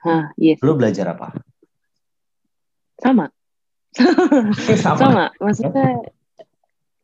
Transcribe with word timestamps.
Hah, 0.00 0.32
yes. 0.40 0.58
Lu 0.64 0.76
belajar 0.76 1.12
apa? 1.12 1.36
Sama. 3.00 3.28
Sama. 4.80 4.96
Sama. 4.96 5.24
Maksudnya 5.36 6.00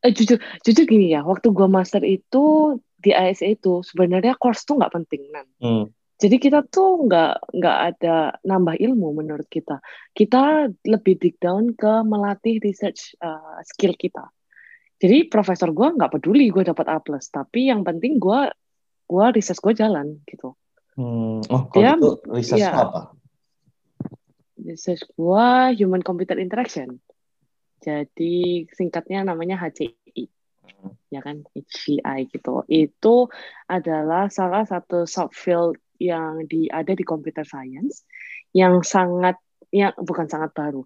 eh, 0.00 0.12
jujur 0.12 0.38
jujur 0.64 0.84
gini 0.88 1.12
ya, 1.12 1.24
waktu 1.26 1.52
gua 1.52 1.68
master 1.68 2.00
itu 2.04 2.76
di 2.96 3.12
ASE 3.12 3.44
itu 3.44 3.84
sebenarnya 3.84 4.38
course 4.40 4.64
tuh 4.64 4.80
nggak 4.80 4.92
penting 4.92 5.22
nan. 5.28 5.46
Hmm. 5.60 5.86
Jadi 6.16 6.40
kita 6.40 6.64
tuh 6.64 7.04
nggak 7.04 7.52
nggak 7.60 7.78
ada 7.92 8.40
nambah 8.40 8.80
ilmu 8.80 9.20
menurut 9.20 9.44
kita. 9.52 9.84
Kita 10.16 10.72
lebih 10.88 11.20
dig 11.20 11.36
down 11.36 11.76
ke 11.76 12.00
melatih 12.08 12.56
research 12.64 13.12
uh, 13.20 13.60
skill 13.68 13.92
kita. 13.92 14.24
Jadi 14.96 15.28
profesor 15.28 15.76
gua 15.76 15.92
nggak 15.92 16.16
peduli 16.16 16.48
gue 16.48 16.64
dapat 16.64 16.88
A 16.88 16.96
plus, 17.04 17.28
tapi 17.28 17.68
yang 17.68 17.84
penting 17.84 18.16
gua 18.16 18.48
gua 19.04 19.28
research 19.28 19.60
gue 19.60 19.76
jalan 19.76 20.24
gitu. 20.24 20.56
Hmm. 20.96 21.44
Oh, 21.52 21.62
kalau 21.68 21.82
Dia- 21.84 21.96
itu 22.00 22.10
research 22.32 22.64
lu 22.64 22.80
apa? 22.80 23.00
Research 24.56 25.04
gua 25.14 25.70
human 25.76 26.00
computer 26.00 26.40
interaction. 26.40 26.98
Jadi 27.84 28.64
singkatnya 28.72 29.22
namanya 29.22 29.60
HCI. 29.60 30.26
Ya 31.12 31.20
kan, 31.20 31.44
HCI 31.52 32.32
gitu. 32.32 32.64
Itu 32.66 33.28
adalah 33.68 34.32
salah 34.32 34.64
satu 34.64 35.04
subfield 35.04 35.76
yang 36.00 36.48
di 36.48 36.68
ada 36.72 36.92
di 36.92 37.04
computer 37.04 37.44
science 37.44 38.04
yang 38.56 38.80
sangat 38.80 39.36
yang 39.68 39.92
bukan 40.00 40.26
sangat 40.26 40.56
baru. 40.56 40.82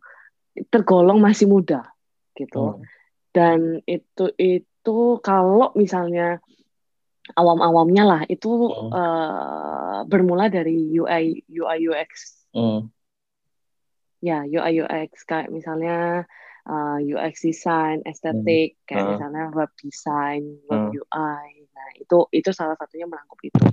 Tergolong 0.69 1.23
masih 1.23 1.47
muda 1.47 1.87
gitu. 2.35 2.79
Hmm. 2.79 2.85
Dan 3.31 3.59
itu 3.87 4.35
itu 4.35 4.99
kalau 5.23 5.71
misalnya 5.79 6.43
awam-awamnya 7.37 8.05
lah 8.07 8.23
itu 8.27 8.49
Hmm. 8.71 8.91
eh, 8.93 9.99
bermula 10.07 10.51
dari 10.51 10.95
UI 10.97 11.45
UI 11.49 11.79
UX 11.91 12.11
Hmm. 12.51 12.91
ya 14.21 14.43
UI 14.45 14.83
UX 14.83 15.23
kayak 15.25 15.49
misalnya 15.55 16.27
uh, 16.67 16.99
UX 17.01 17.47
design, 17.47 18.05
estetik, 18.05 18.77
kayak 18.85 19.05
Hmm. 19.07 19.13
misalnya 19.17 19.45
web 19.55 19.71
design, 19.81 20.61
web 20.69 20.91
Hmm. 20.91 20.99
UI. 20.99 21.49
Nah, 21.73 21.89
itu 21.97 22.19
itu 22.35 22.51
salah 22.53 22.77
satunya 22.77 23.09
melangkup 23.09 23.41
itu. 23.41 23.65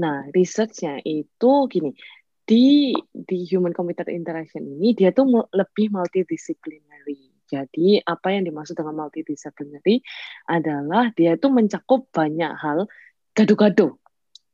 Nah, 0.00 0.26
researchnya 0.32 1.02
itu 1.04 1.52
gini, 1.68 1.92
di 2.44 2.92
di 3.12 3.38
human 3.48 3.72
computer 3.72 4.08
interaction 4.12 4.64
ini 4.64 4.96
dia 4.96 5.10
tuh 5.12 5.26
lebih 5.52 5.92
multidisciplinary. 5.92 7.33
Jadi, 7.44 8.00
apa 8.00 8.32
yang 8.32 8.48
dimaksud 8.48 8.74
dengan 8.74 8.96
multidisciplinary 8.96 10.00
adalah 10.48 11.12
dia 11.12 11.36
itu 11.36 11.48
mencakup 11.52 12.08
banyak 12.10 12.52
hal 12.56 12.88
gado-gado. 13.36 14.00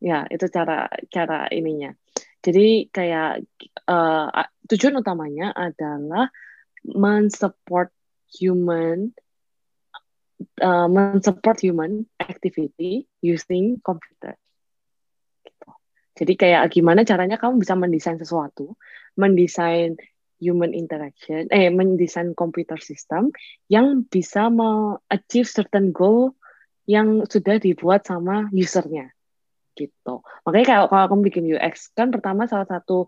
Ya, 0.01 0.25
itu 0.33 0.49
cara 0.49 0.89
cara 1.13 1.47
ininya. 1.53 1.93
Jadi 2.41 2.89
kayak 2.89 3.45
uh, 3.85 4.33
tujuan 4.65 5.05
utamanya 5.05 5.53
adalah 5.53 6.33
mensupport 6.89 7.93
human 8.33 9.13
uh, 10.65 10.89
mensupport 10.89 11.57
human 11.61 12.09
activity 12.17 13.05
using 13.21 13.77
computer. 13.85 14.41
Gitu. 15.45 15.69
Jadi 16.17 16.33
kayak 16.41 16.73
gimana 16.73 17.05
caranya 17.05 17.37
kamu 17.37 17.61
bisa 17.61 17.77
mendesain 17.77 18.17
sesuatu, 18.17 18.77
mendesain 19.21 20.01
human 20.41 20.73
interaction, 20.73 21.47
eh 21.53 21.69
mendesain 21.69 22.33
computer 22.33 22.81
system 22.81 23.31
yang 23.69 24.09
bisa 24.09 24.49
achieve 25.13 25.47
certain 25.47 25.93
goal 25.93 26.35
yang 26.89 27.23
sudah 27.29 27.61
dibuat 27.61 28.09
sama 28.09 28.49
usernya 28.51 29.13
gitu. 29.79 30.25
Makanya 30.45 30.67
kalau 30.67 30.87
kalau 30.91 31.07
kamu 31.15 31.23
bikin 31.31 31.45
UX 31.47 31.95
kan 31.95 32.11
pertama 32.11 32.51
salah 32.51 32.67
satu 32.67 33.07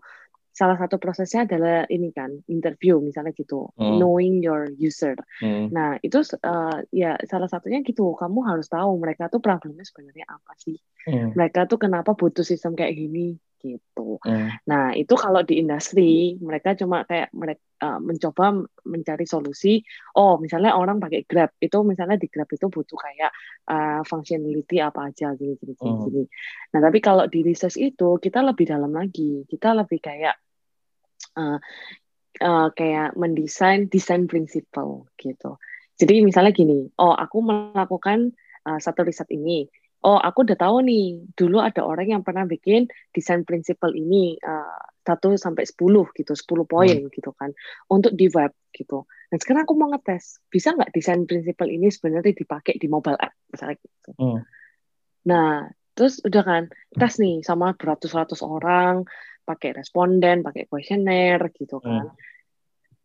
salah 0.53 0.77
satu 0.77 1.01
prosesnya 1.01 1.49
adalah 1.49 1.89
ini 1.89 2.13
kan 2.13 2.29
interview 2.45 3.01
misalnya 3.01 3.33
gitu, 3.33 3.73
Hmm. 3.73 3.97
knowing 3.97 4.37
your 4.37 4.69
user. 4.69 5.17
Hmm. 5.41 5.73
Nah 5.73 5.97
itu 6.05 6.21
uh, 6.45 6.77
ya 6.93 7.17
salah 7.25 7.49
satunya 7.49 7.81
gitu, 7.81 8.13
kamu 8.13 8.45
harus 8.45 8.69
tahu 8.69 9.01
mereka 9.01 9.33
tuh 9.33 9.41
problemnya 9.41 9.81
sebenarnya 9.81 10.29
apa 10.29 10.53
sih, 10.61 10.77
Hmm. 11.09 11.33
mereka 11.33 11.65
tuh 11.65 11.81
kenapa 11.81 12.13
butuh 12.13 12.45
sistem 12.45 12.77
kayak 12.77 12.93
gini 12.95 13.41
gitu. 13.63 14.19
Hmm. 14.19 14.51
Nah, 14.67 14.91
itu 14.91 15.15
kalau 15.15 15.39
di 15.41 15.63
industri, 15.63 16.35
mereka 16.43 16.75
cuma 16.75 17.07
kayak 17.07 17.31
mereka 17.31 17.63
mencoba 17.99 18.63
mencari 18.87 19.27
solusi. 19.27 19.83
Oh, 20.15 20.39
misalnya 20.39 20.75
orang 20.75 21.03
pakai 21.03 21.27
Grab, 21.27 21.51
itu 21.59 21.77
misalnya 21.83 22.15
di 22.15 22.27
Grab 22.31 22.47
itu 22.51 22.67
butuh 22.67 22.99
kayak 22.99 23.31
uh, 23.67 24.01
functionality 24.07 24.79
apa 24.79 25.11
aja 25.11 25.35
gini 25.35 25.55
gini 25.59 25.73
gini. 25.75 25.91
Hmm. 25.91 26.03
gini. 26.07 26.23
Nah, 26.75 26.79
tapi 26.79 26.99
kalau 27.03 27.27
di 27.27 27.39
research 27.43 27.79
itu 27.79 28.19
kita 28.19 28.43
lebih 28.43 28.67
dalam 28.67 28.91
lagi. 28.91 29.43
Kita 29.47 29.75
lebih 29.75 29.99
kayak 29.99 30.35
uh, 31.39 31.59
uh, 32.39 32.67
kayak 32.71 33.15
mendesain 33.19 33.87
desain 33.91 34.27
principle 34.27 35.07
gitu. 35.19 35.59
Jadi 35.99 36.25
misalnya 36.25 36.51
gini, 36.55 36.89
oh 36.97 37.13
aku 37.13 37.37
melakukan 37.43 38.33
uh, 38.65 38.79
satu 38.81 39.05
riset 39.05 39.29
ini 39.29 39.69
oh 40.03 40.19
aku 40.19 40.43
udah 40.43 40.59
tahu 40.59 40.83
nih 40.83 41.31
dulu 41.33 41.63
ada 41.63 41.87
orang 41.87 42.19
yang 42.19 42.21
pernah 42.27 42.43
bikin 42.43 42.91
desain 43.15 43.47
prinsipal 43.47 43.95
ini 43.95 44.35
uh, 44.43 44.83
1 45.07 45.19
sampai 45.39 45.63
10 45.63 45.79
gitu 46.19 46.31
10 46.35 46.67
poin 46.67 46.97
hmm. 47.07 47.11
gitu 47.11 47.31
kan 47.35 47.55
untuk 47.87 48.11
di 48.11 48.27
web 48.31 48.51
gitu 48.75 49.07
dan 49.31 49.37
sekarang 49.39 49.63
aku 49.63 49.73
mau 49.79 49.91
ngetes 49.91 50.43
bisa 50.51 50.75
nggak 50.75 50.91
desain 50.91 51.23
prinsipal 51.23 51.67
ini 51.71 51.87
sebenarnya 51.87 52.35
dipakai 52.35 52.75
di 52.75 52.87
mobile 52.91 53.19
app 53.19 53.33
misalnya 53.51 53.79
gitu 53.79 54.11
Hmm. 54.19 54.39
nah 55.23 55.71
terus 55.95 56.19
udah 56.19 56.43
kan 56.43 56.63
tes 56.99 57.13
nih 57.23 57.39
sama 57.39 57.71
beratus-ratus 57.79 58.43
orang 58.43 59.07
pakai 59.47 59.71
responden 59.71 60.43
pakai 60.43 60.67
kuesioner 60.67 61.39
gitu 61.55 61.79
kan 61.79 62.11
Hmm. 62.11 62.15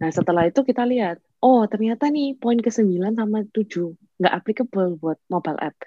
nah 0.03 0.11
setelah 0.11 0.51
itu 0.51 0.67
kita 0.67 0.83
lihat 0.83 1.23
oh 1.43 1.63
ternyata 1.71 2.11
nih 2.11 2.35
poin 2.35 2.59
ke 2.59 2.71
9 2.75 3.15
sama 3.15 3.47
7 3.47 3.95
nggak 4.19 4.35
applicable 4.35 4.99
buat 4.99 5.19
mobile 5.31 5.63
app 5.63 5.79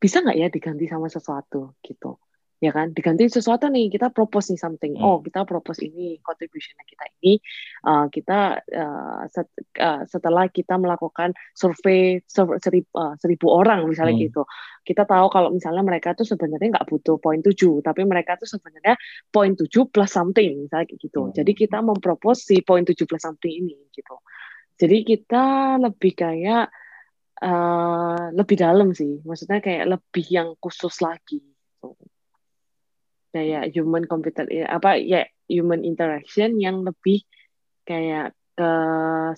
bisa 0.00 0.24
nggak 0.24 0.36
ya 0.40 0.48
diganti 0.48 0.88
sama 0.88 1.12
sesuatu 1.12 1.76
gitu 1.84 2.16
ya 2.60 2.76
kan 2.76 2.92
diganti 2.92 3.24
sesuatu 3.24 3.72
nih 3.72 3.88
kita 3.88 4.12
propose 4.12 4.52
nih 4.52 4.60
something 4.60 4.92
Hmm. 4.92 5.04
oh 5.04 5.16
kita 5.24 5.48
propose 5.48 5.80
ini 5.80 6.20
contributionnya 6.20 6.84
kita 6.84 7.04
ini 7.24 7.40
uh, 7.88 8.04
kita 8.12 8.60
uh, 8.60 9.24
set, 9.32 9.48
uh, 9.80 10.04
setelah 10.04 10.44
kita 10.52 10.76
melakukan 10.76 11.32
survei 11.56 12.20
ser- 12.28 12.60
seribu, 12.60 12.92
uh, 12.92 13.16
seribu 13.16 13.48
orang 13.48 13.88
misalnya 13.88 14.12
Hmm. 14.12 14.24
gitu 14.28 14.42
kita 14.84 15.08
tahu 15.08 15.32
kalau 15.32 15.48
misalnya 15.48 15.80
mereka 15.80 16.12
tuh 16.12 16.28
sebenarnya 16.28 16.76
nggak 16.76 16.84
butuh 16.84 17.16
poin 17.16 17.40
7 17.40 17.80
tapi 17.80 18.04
mereka 18.04 18.36
tuh 18.36 18.48
sebenarnya 18.48 18.92
poin 19.32 19.56
7 19.56 19.88
plus 19.88 20.12
something 20.12 20.68
misalnya 20.68 20.84
gitu 21.00 21.20
Hmm. 21.28 21.32
jadi 21.32 21.52
kita 21.56 21.80
mempropose 21.80 22.44
si 22.44 22.60
poin 22.60 22.84
7 22.84 23.08
plus 23.08 23.24
something 23.24 23.48
ini 23.48 23.88
gitu 23.88 24.20
jadi 24.76 25.00
kita 25.00 25.44
lebih 25.80 26.12
kayak 26.12 26.68
uh, 27.44 28.30
lebih 28.36 28.56
dalam 28.60 28.92
sih 28.92 29.20
maksudnya 29.24 29.60
kayak 29.60 29.98
lebih 29.98 30.26
yang 30.28 30.48
khusus 30.60 31.00
lagi 31.00 31.40
gitu. 31.44 31.96
kayak 33.30 33.70
human 33.74 34.04
computer 34.04 34.44
apa 34.66 34.98
ya 34.98 35.24
human 35.46 35.82
interaction 35.86 36.58
yang 36.58 36.82
lebih 36.82 37.22
kayak 37.86 38.34
ke 38.58 38.70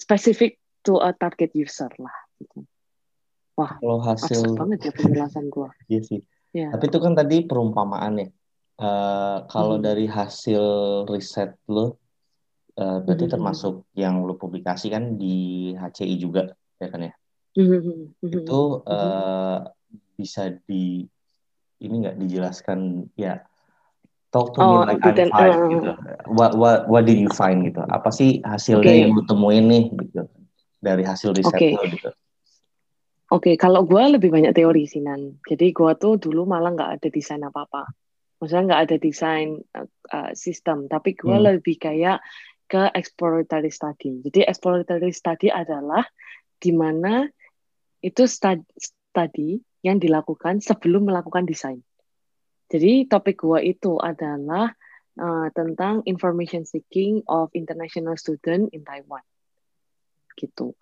spesifik 0.01 0.59
to 0.83 0.99
a 0.99 1.15
target 1.15 1.55
user 1.55 1.89
lah 2.01 2.17
gitu. 2.43 2.67
wah 3.55 3.79
Kalau 3.79 3.99
hasil 4.03 4.41
banget 4.59 4.91
ya 4.91 4.93
penjelasan 4.93 5.47
gua 5.53 5.71
Iya 5.93 6.01
sih. 6.03 6.21
ya 6.57 6.73
Tapi 6.73 6.89
itu 6.89 6.99
kan 6.99 7.13
tadi 7.13 7.45
perumpamaan 7.45 8.15
ya. 8.19 8.29
Eh, 8.83 9.39
kalau 9.53 9.77
Mhm. 9.79 9.85
dari 9.85 10.07
hasil 10.09 10.65
riset 11.07 11.55
lo, 11.69 12.01
eh, 12.75 12.99
berarti 13.05 13.29
Mhm. 13.29 13.33
termasuk 13.37 13.75
yang 13.93 14.25
lo 14.25 14.35
publikasikan 14.41 15.21
di 15.21 15.71
HCI 15.77 16.17
juga, 16.17 16.51
ya 16.81 16.89
kan 16.89 17.07
ya? 17.07 17.13
Mhm, 17.53 18.17
mhm, 18.25 18.43
Itu 18.43 18.61
eh, 18.89 19.59
bisa 20.17 20.49
di 20.65 21.05
ini 21.83 21.95
nggak 22.01 22.17
dijelaskan 22.17 23.11
ya? 23.19 23.45
Talk 24.33 24.57
to 24.57 24.65
me 24.65 24.81
Oh, 24.81 24.89
like 24.89 25.05
I'm 25.05 25.29
five 25.29 25.53
eh, 25.53 25.69
gitu. 25.77 25.91
What 26.33 26.57
what 26.57 26.89
what 26.89 27.05
did 27.05 27.21
you 27.21 27.29
find 27.29 27.69
gitu? 27.69 27.85
Apa 27.85 28.09
sih 28.09 28.41
hasilnya 28.41 28.89
Oke. 28.89 29.01
yang 29.05 29.13
lo 29.13 29.23
temuin 29.29 29.69
nih 29.69 29.85
gitu 29.93 30.25
dari 30.81 31.05
hasil 31.05 31.37
riset 31.37 31.53
Oke. 31.53 31.77
lo 31.77 31.85
gitu? 31.93 32.11
Oke, 33.33 33.57
kalau 33.57 33.85
gue 33.89 34.01
lebih 34.17 34.29
banyak 34.29 34.53
teori 34.53 34.85
sih 34.85 35.01
Nan. 35.01 35.41
Jadi 35.49 35.73
gue 35.73 35.93
tuh 35.97 36.21
dulu 36.21 36.45
malah 36.45 36.73
nggak 36.73 36.91
ada 37.01 37.09
desain 37.09 37.41
apa-apa. 37.41 37.89
Maksudnya 38.41 38.65
nggak 38.73 38.83
ada 38.89 38.97
desain 39.01 39.49
uh, 39.77 39.89
uh, 40.13 40.33
sistem, 40.37 40.85
tapi 40.89 41.17
gue 41.17 41.33
Hmm. 41.33 41.57
lebih 41.57 41.77
kayak 41.81 42.21
ke 42.69 42.89
exploratory 42.97 43.69
study. 43.69 44.21
Jadi 44.25 44.49
exploratory 44.49 45.13
study 45.13 45.49
adalah 45.53 46.05
di 46.57 46.73
mana 46.73 47.25
itu 48.03 48.27
stud- 48.27 48.69
study 48.79 49.63
yang 49.87 50.03
dilakukan 50.03 50.59
sebelum 50.59 51.07
melakukan 51.07 51.47
desain. 51.47 51.81
Jadi 52.73 53.07
topik 53.07 53.43
gue 53.43 53.77
itu 53.77 54.01
adalah 54.01 54.73
uh, 55.21 55.49
tentang 55.53 56.01
information 56.09 56.65
seeking 56.65 57.21
of 57.29 57.53
international 57.53 58.17
student 58.17 58.73
in 58.73 58.83
Taiwan. 58.83 59.23
Gitu. 60.35 60.73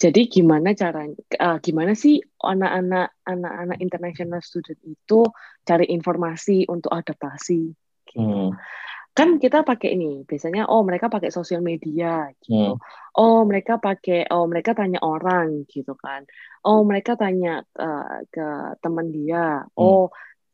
Jadi 0.00 0.32
gimana 0.32 0.72
caranya, 0.72 1.18
uh, 1.36 1.58
gimana 1.60 1.92
sih 1.92 2.24
anak-anak 2.40 3.12
anak-anak 3.28 3.78
international 3.84 4.40
student 4.40 4.80
itu 4.86 5.28
cari 5.66 5.92
informasi 5.92 6.64
untuk 6.70 6.88
adaptasi? 6.94 7.76
Gitu. 8.08 8.16
Hmm. 8.16 8.56
Kan 9.10 9.42
kita 9.42 9.66
pakai 9.66 9.98
ini 9.98 10.22
biasanya 10.22 10.70
oh 10.70 10.86
mereka 10.86 11.10
pakai 11.10 11.34
sosial 11.34 11.60
media 11.60 12.30
gitu 12.46 12.74
Hmm. 12.74 12.76
oh 13.18 13.42
mereka 13.42 13.76
pakai 13.76 14.30
oh 14.30 14.46
mereka 14.46 14.72
tanya 14.72 15.02
orang 15.02 15.66
gitu 15.66 15.98
kan 15.98 16.24
oh 16.62 16.86
mereka 16.86 17.18
tanya 17.18 17.66
uh, 17.74 18.22
ke 18.30 18.46
teman 18.80 19.10
dia 19.10 19.66
Hmm. 19.66 19.82
oh 19.82 20.04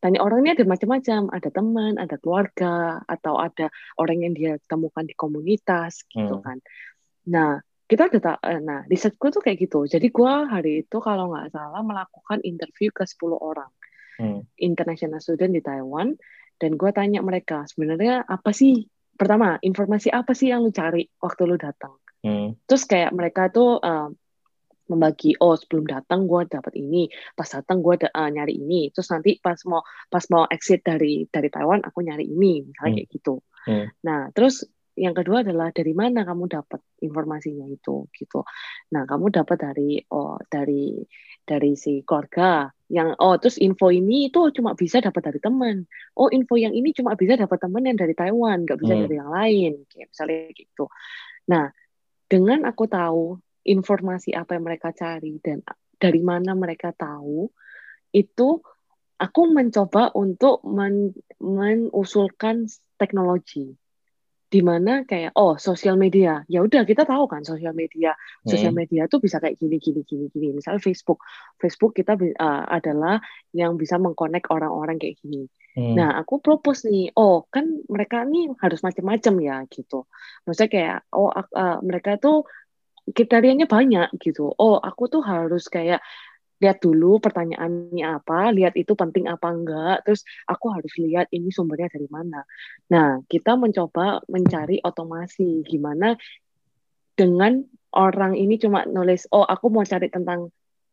tanya 0.01 0.25
orang 0.25 0.45
ini 0.45 0.51
ada 0.57 0.65
macam-macam 0.65 1.21
ada 1.33 1.49
teman 1.53 1.93
ada 2.01 2.17
keluarga 2.17 3.01
atau 3.05 3.41
ada 3.41 3.69
orang 4.01 4.25
yang 4.25 4.33
dia 4.33 4.53
temukan 4.69 5.05
di 5.05 5.13
komunitas 5.13 6.05
gitu 6.09 6.41
Hmm. 6.41 6.45
kan 6.45 6.59
nah 7.29 7.61
kita 7.87 8.11
udah 8.11 8.23
tak 8.25 8.39
eh, 8.43 8.59
nah 8.59 8.83
risetku 8.89 9.31
tuh 9.31 9.45
kayak 9.45 9.63
gitu 9.69 9.87
jadi 9.87 10.11
gua 10.11 10.49
hari 10.49 10.83
itu 10.83 10.99
kalau 10.99 11.31
nggak 11.31 11.55
salah 11.55 11.85
melakukan 11.85 12.41
interview 12.43 12.89
ke 12.91 13.05
10 13.05 13.37
orang 13.37 13.71
Hmm. 14.17 14.49
international 14.57 15.21
student 15.21 15.53
di 15.53 15.61
Taiwan 15.61 16.17
dan 16.57 16.75
gue 16.77 16.91
tanya 16.93 17.21
mereka 17.21 17.65
sebenarnya 17.69 18.25
apa 18.25 18.51
sih 18.53 18.85
pertama 19.17 19.57
informasi 19.61 20.13
apa 20.13 20.37
sih 20.37 20.53
yang 20.53 20.65
lu 20.65 20.73
cari 20.73 21.09
waktu 21.21 21.43
lu 21.49 21.57
datang 21.57 21.95
Hmm. 22.27 22.59
terus 22.67 22.91
kayak 22.91 23.15
mereka 23.15 23.55
tuh 23.55 23.79
uh, 23.79 24.11
membagi 24.91 25.39
oh 25.39 25.55
sebelum 25.55 25.87
datang 25.87 26.27
gue 26.27 26.43
dapat 26.51 26.75
ini 26.75 27.07
pas 27.39 27.47
datang 27.47 27.79
gue 27.83 28.03
uh, 28.03 28.31
nyari 28.31 28.59
ini 28.67 28.91
terus 28.91 29.15
nanti 29.15 29.39
pas 29.39 29.55
mau 29.67 29.83
pas 30.11 30.25
mau 30.31 30.43
exit 30.51 30.83
dari 30.83 31.23
dari 31.31 31.47
Taiwan 31.51 31.87
aku 31.87 32.03
nyari 32.03 32.27
ini 32.27 32.67
misalnya 32.67 32.91
Hmm. 32.91 32.97
kayak 32.99 33.09
gitu 33.15 33.35
Hmm. 33.67 33.87
nah 34.03 34.31
terus 34.35 34.67
yang 34.97 35.13
kedua 35.13 35.45
adalah 35.45 35.71
dari 35.71 35.93
mana 35.93 36.25
kamu 36.27 36.51
dapat 36.51 36.81
informasinya 37.05 37.69
itu 37.69 38.11
gitu 38.11 38.43
nah 38.91 39.07
kamu 39.07 39.31
dapat 39.31 39.59
dari 39.61 40.03
oh 40.11 40.41
dari 40.51 40.99
dari 41.47 41.79
si 41.79 42.03
keluarga 42.03 42.67
yang 42.87 43.19
oh 43.19 43.35
terus 43.43 43.59
info 43.59 43.91
ini 43.91 44.31
itu 44.31 44.55
cuma 44.55 44.79
bisa 44.79 45.03
dapat 45.03 45.33
dari 45.33 45.41
teman. 45.43 45.87
Oh 46.15 46.31
info 46.31 46.55
yang 46.55 46.71
ini 46.71 46.95
cuma 46.95 47.19
bisa 47.19 47.35
dapat 47.35 47.59
teman 47.59 47.83
yang 47.83 47.99
dari 47.99 48.15
Taiwan 48.15 48.63
nggak 48.63 48.79
bisa 48.79 48.95
Hmm. 48.95 49.03
dari 49.07 49.15
yang 49.19 49.31
lain. 49.31 49.73
Kayak 49.91 50.09
misalnya 50.15 50.39
gitu. 50.55 50.85
Nah 51.51 51.65
dengan 52.27 52.67
aku 52.67 52.85
tahu 52.87 53.39
informasi 53.67 54.35
apa 54.39 54.55
yang 54.55 54.65
mereka 54.67 54.95
cari 54.95 55.43
dan 55.43 55.63
dari 55.99 56.23
mana 56.23 56.55
mereka 56.55 56.95
tahu 56.95 57.51
itu 58.15 58.49
aku 59.19 59.43
mencoba 59.51 60.15
untuk 60.15 60.63
men 60.63 61.11
mengusulkan 61.43 62.71
teknologi 63.01 63.75
di 64.47 64.63
mana 64.63 65.03
kayak 65.03 65.35
oh 65.35 65.59
sosial 65.59 65.99
media 65.99 66.47
ya 66.47 66.63
udah 66.63 66.87
kita 66.87 67.03
tahu 67.03 67.27
kan 67.27 67.43
sosial 67.43 67.75
media 67.75 68.15
sosial 68.47 68.71
Hmm. 68.71 68.79
media 68.87 69.11
tuh 69.11 69.19
bisa 69.19 69.43
kayak 69.43 69.59
gini 69.59 69.83
gini 69.83 70.07
gini 70.07 70.31
gini 70.31 70.55
misalnya 70.55 70.79
Facebook 70.79 71.19
Facebook 71.59 71.99
kita 71.99 72.15
uh, 72.15 72.65
adalah 72.71 73.19
yang 73.51 73.75
bisa 73.75 73.99
mengkonek 73.99 74.47
orang-orang 74.51 75.03
kayak 75.03 75.19
gini 75.19 75.51
Hmm. 75.77 75.93
Nah, 75.93 76.17
aku 76.17 76.41
propose 76.41 76.89
nih, 76.89 77.13
oh 77.21 77.45
kan 77.53 77.69
mereka 77.93 78.25
nih 78.25 78.49
harus 78.65 78.81
macam-macam 78.81 79.35
ya 79.45 79.57
gitu. 79.69 80.09
Maksudnya 80.49 80.71
kayak, 80.73 80.97
oh 81.13 81.29
uh, 81.29 81.77
mereka 81.85 82.17
tuh 82.17 82.49
kriterianya 83.07 83.69
banyak 83.69 84.09
gitu. 84.19 84.51
Oh, 84.57 84.81
aku 84.81 85.07
tuh 85.13 85.23
harus 85.23 85.69
kayak 85.69 86.01
lihat 86.57 86.81
dulu 86.81 87.21
pertanyaannya 87.21 88.05
apa, 88.05 88.53
lihat 88.53 88.75
itu 88.81 88.97
penting 88.97 89.29
apa 89.29 89.49
enggak, 89.53 89.97
terus 90.09 90.25
aku 90.49 90.73
harus 90.73 90.93
lihat 90.97 91.29
ini 91.33 91.53
sumbernya 91.53 91.93
dari 91.93 92.09
mana. 92.09 92.41
Nah, 92.93 93.21
kita 93.29 93.61
mencoba 93.61 94.25
mencari 94.29 94.81
otomasi 94.81 95.65
gimana 95.69 96.17
dengan 97.17 97.61
orang 97.93 98.37
ini 98.37 98.57
cuma 98.61 98.85
nulis, 98.89 99.29
oh 99.33 99.45
aku 99.45 99.69
mau 99.73 99.85
cari 99.85 100.09
tentang 100.09 100.49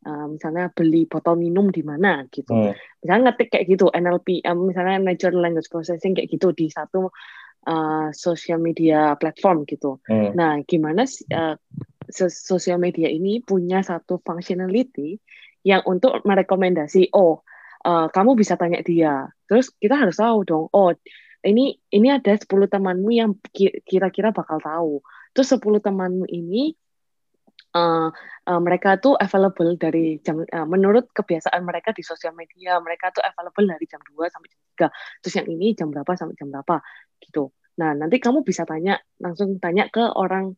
uh, 0.07 0.27
misalnya 0.29 0.69
beli 0.71 1.07
botol 1.07 1.39
minum 1.39 1.71
di 1.71 1.81
mana 1.81 2.27
gitu 2.29 2.51
Hmm. 2.51 2.73
misalnya 3.01 3.31
ngetik 3.31 3.49
kayak 3.55 3.65
gitu 3.71 3.85
NLP 3.91 4.43
um, 4.47 4.69
misalnya 4.69 4.99
natural 4.99 5.39
language 5.41 5.71
processing 5.71 6.13
kayak 6.15 6.29
gitu 6.31 6.51
di 6.51 6.67
satu 6.69 7.09
uh, 7.67 8.07
social 8.11 8.59
media 8.59 9.15
platform 9.17 9.63
gitu 9.67 9.99
Hmm. 10.07 10.35
nah 10.35 10.59
gimana 10.67 11.07
sih, 11.07 11.27
uh, 11.31 11.55
sos- 12.11 12.43
sosial 12.43 12.79
media 12.79 13.07
ini 13.07 13.39
punya 13.43 13.79
satu 13.83 14.19
functionality 14.19 15.17
yang 15.63 15.81
untuk 15.87 16.19
merekomendasi 16.27 17.11
oh 17.15 17.41
uh, 17.87 18.07
kamu 18.11 18.35
bisa 18.39 18.59
tanya 18.59 18.79
dia. 18.83 19.31
Terus 19.47 19.71
kita 19.75 19.95
harus 19.99 20.19
tahu 20.19 20.43
dong 20.43 20.65
oh 20.71 20.91
ini 21.43 21.75
ini 21.91 22.07
ada 22.07 22.31
10 22.35 22.47
temanmu 22.71 23.09
yang 23.11 23.35
ki- 23.51 23.83
kira-kira 23.83 24.31
bakal 24.31 24.63
tahu. 24.63 25.03
Terus 25.35 25.55
10 25.55 25.83
temanmu 25.83 26.27
ini 26.31 26.75
uh, 27.75 28.09
uh, 28.47 28.59
mereka 28.63 28.95
tuh 29.01 29.17
available 29.19 29.75
dari 29.75 30.21
jam 30.23 30.43
uh, 30.43 30.67
menurut 30.67 31.09
kebiasaan 31.11 31.61
mereka 31.65 31.91
di 31.91 32.05
sosial 32.05 32.31
media 32.37 32.79
mereka 32.79 33.11
tuh 33.11 33.23
available 33.25 33.65
dari 33.67 33.85
jam 33.89 33.99
2 33.99 34.29
sampai 34.31 34.47
jam 34.49 34.61
3 34.89 35.21
terus 35.21 35.33
yang 35.41 35.47
ini 35.51 35.67
jam 35.75 35.87
berapa 35.91 36.11
sampai 36.15 36.35
jam 36.37 36.47
berapa 36.53 36.79
gitu. 37.19 37.51
Nah 37.81 37.91
nanti 37.97 38.21
kamu 38.21 38.45
bisa 38.45 38.63
tanya 38.63 39.01
langsung 39.17 39.57
tanya 39.57 39.89
ke 39.89 40.03
orang 40.13 40.53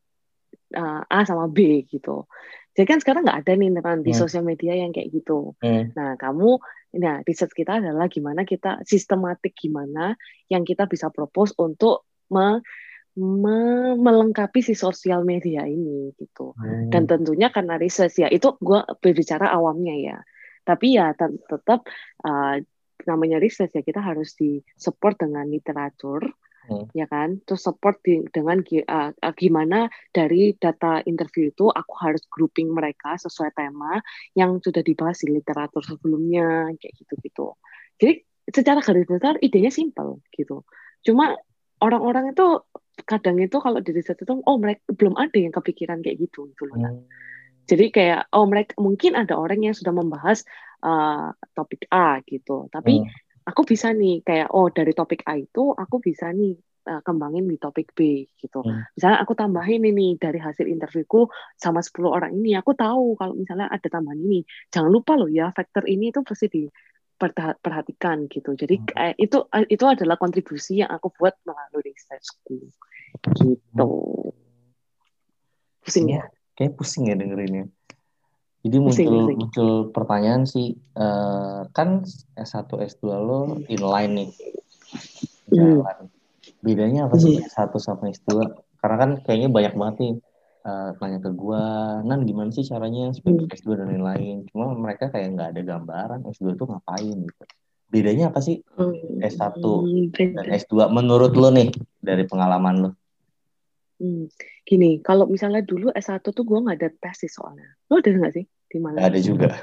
uh, 0.75 1.01
A 1.08 1.19
sama 1.24 1.48
B 1.48 1.88
gitu 1.88 2.28
jadi 2.75 2.88
kan 2.92 3.00
sekarang 3.00 3.24
nggak 3.24 3.39
ada 3.48 3.54
nih 3.56 3.72
di 4.04 4.12
Hmm. 4.12 4.19
sosial 4.19 4.44
media 4.44 4.75
yang 4.75 4.92
kayak 4.92 5.10
gitu 5.16 5.56
Hmm. 5.63 5.95
nah 5.95 6.19
kamu 6.19 6.60
nah 6.95 7.24
riset 7.24 7.51
kita 7.51 7.80
adalah 7.80 8.07
gimana 8.12 8.44
kita 8.44 8.83
sistematik 8.83 9.56
gimana 9.56 10.16
yang 10.51 10.68
kita 10.68 10.88
bisa 10.88 11.07
propose 11.12 11.56
untuk 11.60 12.07
me- 12.31 12.60
me- 13.16 13.95
melengkapi 13.95 14.60
si 14.60 14.75
sosial 14.75 15.24
media 15.24 15.63
ini 15.63 16.12
gitu 16.19 16.51
Hmm. 16.56 16.92
dan 16.92 17.07
tentunya 17.07 17.48
karena 17.51 17.80
riset 17.80 18.12
ya 18.19 18.27
itu 18.27 18.60
gue 18.60 18.80
berbicara 19.00 19.51
awamnya 19.56 19.95
ya 19.95 20.18
tapi 20.68 21.00
ya 21.00 21.16
tet- 21.16 21.42
tetap 21.48 21.88
uh, 22.27 22.56
namanya 23.06 23.38
riset 23.38 23.72
ya 23.72 23.83
kita 23.86 24.01
harus 24.01 24.33
di 24.36 24.60
support 24.75 25.19
dengan 25.19 25.48
literatur 25.48 26.25
Hmm. 26.66 26.90
ya 26.98 27.06
kan 27.06 27.42
terus 27.46 27.62
support 27.62 28.02
di- 28.02 28.26
dengan 28.34 28.62
uh, 28.66 29.12
gimana 29.38 29.86
dari 30.10 30.58
data 30.58 31.06
interview 31.06 31.54
itu 31.54 31.70
aku 31.70 31.94
harus 32.02 32.26
grouping 32.26 32.74
mereka 32.74 33.16
sesuai 33.22 33.54
tema 33.54 34.02
yang 34.34 34.58
sudah 34.60 34.82
dibahas 34.82 35.22
di 35.22 35.30
literatur 35.30 35.86
sebelumnya 35.86 36.74
kayak 36.82 36.94
gitu 36.98 37.14
gitu 37.22 37.48
jadi 38.02 38.14
secara 38.50 38.82
garis 38.82 39.06
besar 39.06 39.38
idenya 39.42 39.70
simple 39.70 40.26
gitu 40.34 40.66
cuma 41.06 41.38
orang-orang 41.82 42.34
itu 42.34 42.66
kadang 43.04 43.38
itu 43.44 43.58
kalau 43.60 43.84
di 43.84 43.92
riset 43.92 44.16
itu 44.18 44.32
oh 44.32 44.58
mereka 44.58 44.82
belum 44.96 45.20
ada 45.20 45.36
yang 45.36 45.52
kepikiran 45.52 46.00
kayak 46.00 46.24
gitu 46.24 46.48
gitu 46.56 46.64
loh. 46.72 46.80
Hmm. 46.80 47.04
Jadi 47.66 47.92
kayak 47.92 48.30
oh 48.32 48.46
mereka 48.48 48.78
mungkin 48.80 49.18
ada 49.18 49.36
orang 49.36 49.60
yang 49.66 49.76
sudah 49.76 49.92
membahas 49.92 50.46
uh, 50.86 51.34
topik 51.58 51.90
A 51.92 52.22
gitu, 52.24 52.70
tapi 52.72 53.04
Hmm. 53.04 53.10
Aku 53.46 53.62
bisa 53.64 53.94
nih 53.94 54.26
kayak 54.26 54.50
oh 54.52 54.68
dari 54.74 54.92
topik 54.98 55.22
A 55.30 55.38
itu 55.38 55.72
aku 55.72 56.02
bisa 56.02 56.34
nih 56.34 56.58
uh, 56.90 57.02
kembangin 57.06 57.46
di 57.46 57.58
topik 57.62 57.94
B 57.94 58.26
gitu. 58.42 58.66
Hmm. 58.66 58.86
Misalnya 58.98 59.22
aku 59.22 59.34
tambahin 59.38 59.86
ini 59.86 60.18
dari 60.18 60.42
hasil 60.42 60.66
interviewku 60.66 61.30
sama 61.58 61.86
10 61.86 62.10
orang 62.10 62.32
ini 62.34 62.58
aku 62.58 62.74
tahu 62.74 63.14
kalau 63.18 63.38
misalnya 63.38 63.70
ada 63.70 63.86
tambahan 63.86 64.18
ini. 64.22 64.42
Jangan 64.74 64.90
lupa 64.90 65.14
loh 65.14 65.30
ya 65.30 65.54
faktor 65.54 65.86
ini 65.86 66.10
itu 66.10 66.25
pasti 66.25 66.50
diperhatikan 66.50 68.25
gitu. 68.30 68.58
Jadi 68.58 68.75
Hmm. 68.82 69.14
eh, 69.14 69.14
itu 69.22 69.38
itu 69.70 69.86
adalah 69.86 70.18
kontribusi 70.18 70.82
yang 70.82 70.90
aku 70.90 71.14
buat 71.14 71.38
melalui 71.46 71.94
researchku. 71.94 72.58
Gitu. 73.38 73.92
Pusing 75.86 76.18
ya? 76.18 76.25
Kayak 76.58 76.74
pusing 76.82 77.14
ya 77.14 77.16
dengerinnya. 77.20 77.70
Jadi 78.65 78.77
muncul 78.81 79.13
pusing. 79.29 79.38
muncul 79.38 79.69
pertanyaan 79.93 80.43
sih, 80.43 80.74
eh, 80.74 81.60
kan 81.69 82.01
S1 82.34 82.65
S2 82.81 83.05
lo 83.15 83.39
inline 83.69 84.12
nih, 84.12 84.29
Hmm. 85.53 85.77
jalan. 85.77 85.98
Bedanya 86.65 87.05
apa 87.05 87.22
sih 87.22 87.38
S1 87.38 87.77
sama 87.77 88.10
S2? 88.10 88.41
Karena 88.81 88.95
kan 88.98 89.12
kayaknya 89.22 89.50
banyak 89.53 89.74
banget 89.77 89.95
nih 90.01 90.13
eh, 90.65 90.89
nanya 90.98 91.22
ke 91.22 91.29
gua, 91.29 91.62
Nan 92.01 92.25
gimana 92.25 92.50
sih 92.50 92.65
caranya 92.65 93.13
supaya 93.13 93.38
Hmm. 93.38 93.45
bisa 93.45 93.53
S2 93.53 93.77
dan 93.77 93.88
lain-lain. 93.93 94.50
Cuma 94.50 94.74
mereka 94.74 95.13
kayak 95.13 95.38
nggak 95.38 95.50
ada 95.53 95.62
gambaran 95.62 96.25
S2 96.25 96.57
tuh 96.57 96.65
ngapain 96.65 97.22
gitu. 97.22 97.43
Bedanya 97.86 98.34
apa 98.34 98.41
sih 98.41 98.65
Hmm, 98.74 99.22
S1 99.22 99.62
beda. 100.10 100.41
dan 100.41 100.45
S2 100.50 100.89
menurut 100.89 101.38
lo 101.38 101.53
nih 101.53 101.69
dari 102.01 102.25
pengalaman 102.25 102.75
lo? 102.81 102.89
Hmm, 104.01 104.25
Gini, 104.65 104.98
kalau 105.00 105.29
misalnya 105.29 105.62
dulu 105.62 105.93
S1 105.93 106.25
tuh 106.25 106.41
gue 106.41 106.57
nggak 106.57 106.77
ada 106.81 106.89
tesis 106.98 107.38
soalnya. 107.38 107.69
Lo 107.86 108.01
ada 108.01 108.10
nggak 108.10 108.34
sih? 108.34 108.45
Di 108.75 108.79
mana? 108.84 109.00
ada 109.00 109.20
juga. 109.24 109.55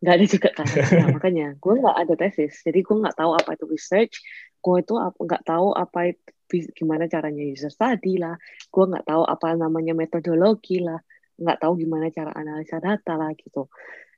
Nggak 0.00 0.14
ada 0.16 0.26
juga 0.28 0.48
kan? 0.52 0.66
Nah, 1.00 1.08
makanya 1.16 1.46
gue 1.56 1.72
nggak 1.80 1.96
ada 1.96 2.14
tesis. 2.20 2.60
Jadi 2.60 2.84
gue 2.84 2.96
nggak 3.00 3.16
tahu 3.16 3.32
apa 3.32 3.56
itu 3.56 3.64
research. 3.64 4.20
Gue 4.60 4.84
itu 4.84 4.92
nggak 4.96 5.42
tahu 5.48 5.72
apa 5.72 6.12
itu 6.12 6.68
gimana 6.76 7.08
caranya 7.08 7.40
user 7.40 7.72
study 7.72 8.20
lah. 8.20 8.36
Gue 8.68 8.84
nggak 8.84 9.08
tahu 9.08 9.24
apa 9.24 9.56
namanya 9.56 9.96
metodologi 9.96 10.84
lah. 10.84 11.00
Nggak 11.40 11.64
tahu 11.64 11.72
gimana 11.80 12.12
cara 12.12 12.36
analisa 12.36 12.76
data 12.76 13.16
lah 13.16 13.32
gitu. 13.32 13.72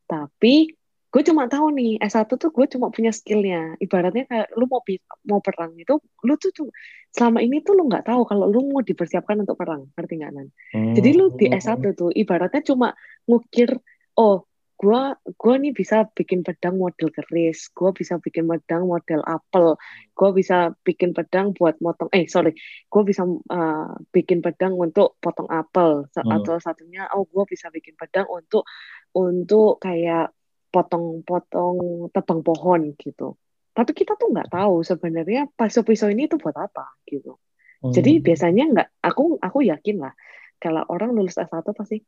Tapi 0.07 0.75
gue 1.13 1.23
cuma 1.29 1.45
tahu 1.45 1.77
nih 1.77 2.01
S1 2.01 2.25
tuh 2.25 2.51
gue 2.51 2.67
cuma 2.73 2.89
punya 2.89 3.13
skillnya. 3.13 3.77
Ibaratnya 3.77 4.25
kayak 4.25 4.49
lu 4.57 4.65
mau 4.65 4.81
mau 5.29 5.45
perang 5.45 5.77
itu, 5.77 6.01
lu 6.25 6.35
tuh 6.41 6.51
cuma- 6.57 6.73
selama 7.13 7.45
ini 7.45 7.61
tuh 7.61 7.77
lu 7.77 7.85
nggak 7.85 8.09
tahu 8.09 8.25
kalau 8.25 8.49
lu 8.49 8.73
mau 8.73 8.81
dipersiapkan 8.81 9.45
untuk 9.45 9.61
perang, 9.61 9.93
ngerti 9.93 10.15
nggak 10.25 10.33
Nan? 10.33 10.49
Jadi 10.97 11.11
lu 11.13 11.29
di 11.37 11.53
Hmm. 11.53 11.61
S1 11.61 11.93
tuh 11.93 12.09
ibaratnya 12.17 12.65
cuma 12.65 12.97
ngukir, 13.29 13.77
oh 14.19 14.49
gua 14.83 15.15
gua 15.39 15.55
nih 15.63 15.71
bisa 15.71 16.11
bikin 16.11 16.43
pedang 16.43 16.75
model 16.75 17.15
keris 17.15 17.71
gua 17.71 17.95
bisa 17.95 18.19
bikin 18.19 18.51
pedang 18.51 18.91
model 18.91 19.23
apel 19.23 19.79
gua 20.11 20.31
bisa 20.35 20.75
bikin 20.83 21.15
pedang 21.15 21.55
buat 21.55 21.79
motong 21.79 22.11
eh 22.11 22.27
sorry 22.27 22.59
gua 22.91 23.07
bisa 23.07 23.23
uh, 23.23 23.95
bikin 24.11 24.43
pedang 24.43 24.75
untuk 24.75 25.15
potong 25.23 25.47
apel 25.47 26.11
hmm. 26.11 26.27
atau 26.27 26.59
satunya 26.59 27.07
oh 27.15 27.31
gua 27.31 27.47
bisa 27.47 27.71
bikin 27.71 27.95
pedang 27.95 28.27
untuk 28.27 28.67
untuk 29.15 29.79
kayak 29.79 30.35
potong-potong 30.73 32.09
tebang 32.11 32.41
pohon 32.43 32.97
gitu 32.99 33.39
tapi 33.73 33.93
kita 33.95 34.19
tuh 34.19 34.35
nggak 34.35 34.51
tahu 34.51 34.83
sebenarnya 34.83 35.47
pisau-pisau 35.55 36.11
ini 36.11 36.27
tuh 36.27 36.43
buat 36.43 36.59
apa 36.59 36.99
gitu 37.07 37.39
hmm. 37.87 37.93
jadi 37.95 38.19
biasanya 38.19 38.65
nggak 38.73 38.89
aku 38.99 39.39
aku 39.39 39.63
yakin 39.63 40.03
lah 40.03 40.13
kalau 40.59 40.83
orang 40.91 41.15
lulus 41.15 41.39
S1 41.39 41.71
pasti 41.71 42.03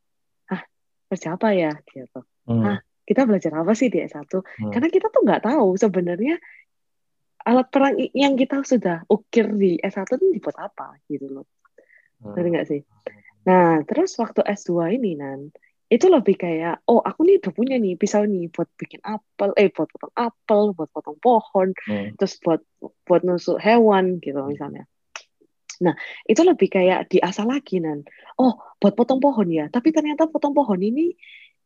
ah 0.50 0.62
kerja 1.10 1.36
apa 1.36 1.48
ya 1.52 1.72
gitu 1.90 2.20
hmm. 2.48 2.64
ah 2.64 2.78
kita 3.04 3.28
belajar 3.28 3.52
apa 3.52 3.72
sih 3.76 3.92
di 3.92 4.00
S1 4.00 4.24
hmm. 4.24 4.72
karena 4.72 4.88
kita 4.88 5.06
tuh 5.12 5.20
nggak 5.22 5.44
tahu 5.44 5.76
sebenarnya 5.76 6.40
alat 7.44 7.68
perang 7.68 7.94
yang 8.16 8.34
kita 8.40 8.64
sudah 8.64 9.04
ukir 9.12 9.52
di 9.52 9.76
S1 9.76 10.08
itu 10.16 10.26
dibuat 10.40 10.56
apa 10.56 10.96
gitu 11.12 11.28
loh 11.28 11.46
hmm. 12.24 12.34
nggak 12.34 12.66
sih 12.66 12.80
nah 13.44 13.84
terus 13.84 14.16
waktu 14.16 14.40
S2 14.40 14.96
ini 14.96 15.20
nan 15.20 15.52
itu 15.92 16.08
lebih 16.08 16.40
kayak 16.40 16.80
oh 16.88 17.04
aku 17.04 17.28
nih 17.28 17.36
udah 17.44 17.52
punya 17.52 17.76
nih 17.76 17.94
pisau 18.00 18.24
nih 18.24 18.48
buat 18.48 18.66
bikin 18.80 19.04
apel 19.04 19.52
eh 19.60 19.68
buat 19.68 19.86
potong 19.92 20.14
apel 20.16 20.72
buat 20.72 20.88
potong 20.88 21.20
pohon 21.20 21.76
hmm. 21.76 22.16
terus 22.16 22.40
buat 22.40 22.64
buat 23.04 23.20
nusuk 23.22 23.60
hewan 23.60 24.16
gitu 24.24 24.40
misalnya 24.48 24.88
Nah, 25.82 25.94
itu 26.28 26.42
lebih 26.44 26.68
kayak 26.70 27.10
diasah 27.10 27.46
lagi 27.48 27.82
nan. 27.82 28.06
Oh, 28.38 28.58
buat 28.78 28.94
potong 28.94 29.18
pohon 29.18 29.48
ya. 29.50 29.66
Tapi 29.72 29.90
ternyata 29.90 30.30
potong 30.30 30.52
pohon 30.52 30.78
ini 30.78 31.14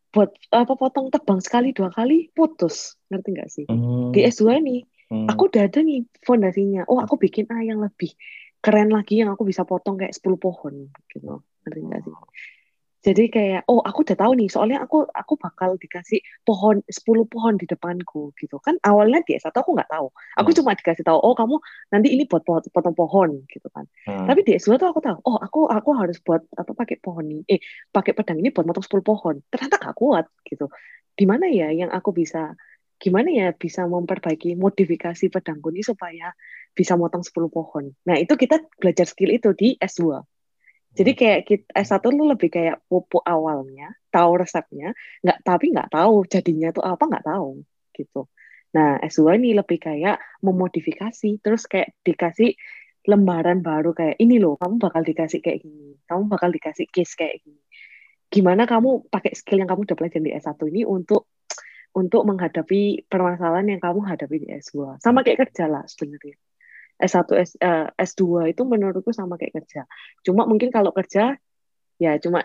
buat 0.09 0.33
apa 0.49 0.73
potong 0.73 1.13
tebang 1.13 1.45
sekali 1.45 1.77
dua 1.77 1.93
kali 1.93 2.33
putus. 2.33 2.97
Ngerti 3.13 3.29
nggak 3.35 3.51
sih? 3.53 3.67
Hmm. 3.69 4.15
Di 4.15 4.25
S2 4.25 4.63
ini 4.65 4.81
hmm. 5.13 5.29
aku 5.29 5.53
udah 5.53 5.69
ada 5.69 5.81
nih 5.85 6.09
fondasinya. 6.25 6.89
Oh, 6.89 7.03
aku 7.03 7.21
bikin 7.21 7.49
A 7.53 7.61
yang 7.61 7.85
lebih 7.85 8.17
keren 8.65 8.91
lagi 8.91 9.21
yang 9.21 9.31
aku 9.31 9.45
bisa 9.47 9.63
potong 9.69 10.01
kayak 10.01 10.17
10 10.17 10.41
pohon 10.41 10.89
gitu. 11.13 11.45
Ngerti 11.67 11.81
nggak 11.85 12.01
sih? 12.09 12.15
Jadi 12.99 13.31
kayak 13.31 13.63
oh 13.71 13.79
aku 13.79 14.03
udah 14.03 14.19
tahu 14.19 14.33
nih 14.35 14.51
soalnya 14.51 14.83
aku 14.83 15.07
aku 15.07 15.39
bakal 15.39 15.79
dikasih 15.79 16.19
pohon 16.43 16.83
10 16.83 17.31
pohon 17.31 17.55
di 17.55 17.71
depanku 17.71 18.35
gitu. 18.35 18.59
Kan 18.59 18.75
awalnya 18.83 19.23
di 19.23 19.39
S1 19.39 19.55
aku 19.55 19.79
nggak 19.79 19.87
tahu. 19.87 20.11
Aku 20.35 20.51
hmm. 20.51 20.59
cuma 20.59 20.75
dikasih 20.75 21.07
tahu 21.07 21.19
oh 21.23 21.35
kamu 21.39 21.63
nanti 21.95 22.11
ini 22.11 22.27
buat 22.27 22.43
potong, 22.43 22.75
potong 22.75 22.99
pohon 22.99 23.47
gitu 23.47 23.71
kan. 23.71 23.87
Hmm. 24.03 24.27
tapi 24.27 24.43
di 24.43 24.59
S2 24.59 24.83
tuh 24.83 24.89
aku 24.91 24.99
tahu 24.99 25.19
oh 25.23 25.39
aku 25.39 25.71
aku 25.71 25.91
harus 25.95 26.19
buat 26.19 26.43
apa 26.59 26.75
pakai 26.75 26.99
pohon 26.99 27.25
ini 27.31 27.43
eh 27.47 27.63
pakai 27.95 28.19
pedang 28.19 28.43
ini 28.43 28.51
buat 28.51 28.67
potong 28.67 28.87
10 28.87 29.07
pohon. 29.07 29.35
Ternyata 29.47 29.79
gak 29.79 29.95
kuat 29.95 30.27
gitu. 30.43 30.67
Di 31.15 31.23
mana 31.23 31.47
ya 31.47 31.71
yang 31.71 31.95
aku 31.95 32.11
bisa 32.11 32.59
gimana 32.99 33.31
ya 33.31 33.49
bisa 33.55 33.87
memperbaiki 33.87 34.59
modifikasi 34.59 35.31
pedangku 35.31 35.71
ini 35.71 35.87
supaya 35.87 36.35
bisa 36.75 36.99
motong 36.99 37.23
10 37.23 37.47
pohon? 37.47 37.95
Nah 38.11 38.19
itu 38.19 38.35
kita 38.35 38.59
belajar 38.75 39.07
skill 39.07 39.31
itu 39.31 39.55
di 39.55 39.79
S2 39.79 40.19
jadi 40.99 41.13
kayak 41.15 41.41
kita 41.47 41.67
S1 41.79 42.03
lu 42.11 42.27
lebih 42.35 42.51
kayak 42.51 42.83
pupuk 42.91 43.23
awalnya, 43.23 43.95
tahu 44.11 44.43
resepnya, 44.43 44.91
nggak 45.23 45.39
tapi 45.47 45.71
nggak 45.71 45.95
tahu 45.95 46.27
jadinya 46.27 46.75
tuh 46.75 46.83
apa 46.83 47.03
nggak 47.07 47.27
tahu 47.31 47.63
gitu. 47.95 48.27
Nah 48.75 48.99
S2 49.07 49.39
ini 49.39 49.55
lebih 49.55 49.79
kayak 49.79 50.19
memodifikasi, 50.43 51.39
terus 51.39 51.71
kayak 51.71 51.95
dikasih 52.03 52.59
lembaran 53.07 53.63
baru 53.63 53.95
kayak 53.95 54.19
ini 54.19 54.43
loh, 54.43 54.59
kamu 54.59 54.83
bakal 54.83 55.07
dikasih 55.07 55.39
kayak 55.39 55.63
gini, 55.63 55.95
kamu 56.11 56.27
bakal 56.27 56.51
dikasih 56.51 56.91
case 56.91 57.15
kayak 57.15 57.39
gini. 57.47 57.63
Gimana 58.29 58.67
kamu 58.67 59.07
pakai 59.09 59.33
skill 59.39 59.63
yang 59.63 59.71
kamu 59.71 59.87
udah 59.87 59.97
belajar 59.97 60.21
di 60.21 60.35
S1 60.35 60.59
ini 60.69 60.83
untuk 60.83 61.31
untuk 61.95 62.23
menghadapi 62.27 63.07
permasalahan 63.09 63.79
yang 63.79 63.81
kamu 63.81 64.01
hadapi 64.03 64.37
di 64.43 64.49
S2. 64.51 64.99
Sama 64.99 65.23
kayak 65.23 65.49
kerja 65.49 65.71
lah 65.71 65.87
sebenarnya. 65.89 66.37
S1 66.99 67.29
S, 67.39 67.51
uh, 67.63 67.87
eh, 67.95 68.05
S2 68.05 68.51
itu 68.51 68.63
menurutku 68.67 69.15
sama 69.15 69.39
kayak 69.39 69.63
kerja. 69.63 69.87
Cuma 70.27 70.45
mungkin 70.45 70.75
kalau 70.75 70.91
kerja 70.91 71.39
ya 71.99 72.13
cuma 72.19 72.43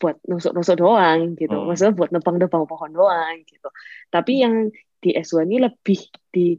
buat 0.00 0.16
nusuk-nusuk 0.24 0.80
doang 0.80 1.36
gitu. 1.36 1.52
Hmm. 1.52 1.68
Maksudnya 1.68 1.92
buat 1.92 2.10
nebang-nebang 2.14 2.64
pohon 2.64 2.90
doang 2.94 3.36
gitu. 3.44 3.68
Tapi 4.08 4.32
yang 4.40 4.70
di 5.02 5.10
S2 5.12 5.44
ini 5.44 5.56
lebih 5.60 6.00
di 6.32 6.56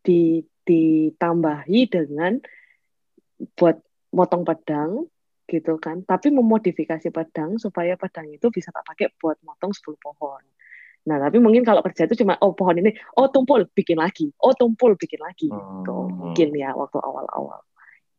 di 0.00 0.40
ditambahi 0.64 1.80
dengan 1.88 2.40
buat 3.56 3.76
motong 4.16 4.42
pedang 4.42 5.06
gitu 5.46 5.76
kan. 5.82 6.02
Tapi 6.06 6.30
memodifikasi 6.30 7.10
pedang 7.10 7.58
supaya 7.58 7.94
pedang 7.94 8.30
itu 8.30 8.48
bisa 8.48 8.70
tak 8.70 8.86
pakai 8.86 9.12
buat 9.18 9.38
motong 9.42 9.74
10 9.74 9.98
pohon. 9.98 10.42
Nah, 11.00 11.16
tapi 11.16 11.40
mungkin 11.40 11.64
kalau 11.64 11.80
kerja 11.80 12.04
itu 12.04 12.24
cuma 12.24 12.36
oh 12.44 12.52
pohon 12.52 12.76
ini, 12.76 12.92
oh 13.16 13.32
tumpul 13.32 13.64
bikin 13.72 13.96
lagi, 13.96 14.28
oh 14.44 14.52
tumpul 14.52 14.94
bikin 15.00 15.20
lagi, 15.24 15.48
hmm. 15.48 15.84
gitu. 15.84 15.96
Mungkin 16.12 16.48
ya 16.56 16.76
waktu 16.76 16.98
awal-awal. 17.00 17.64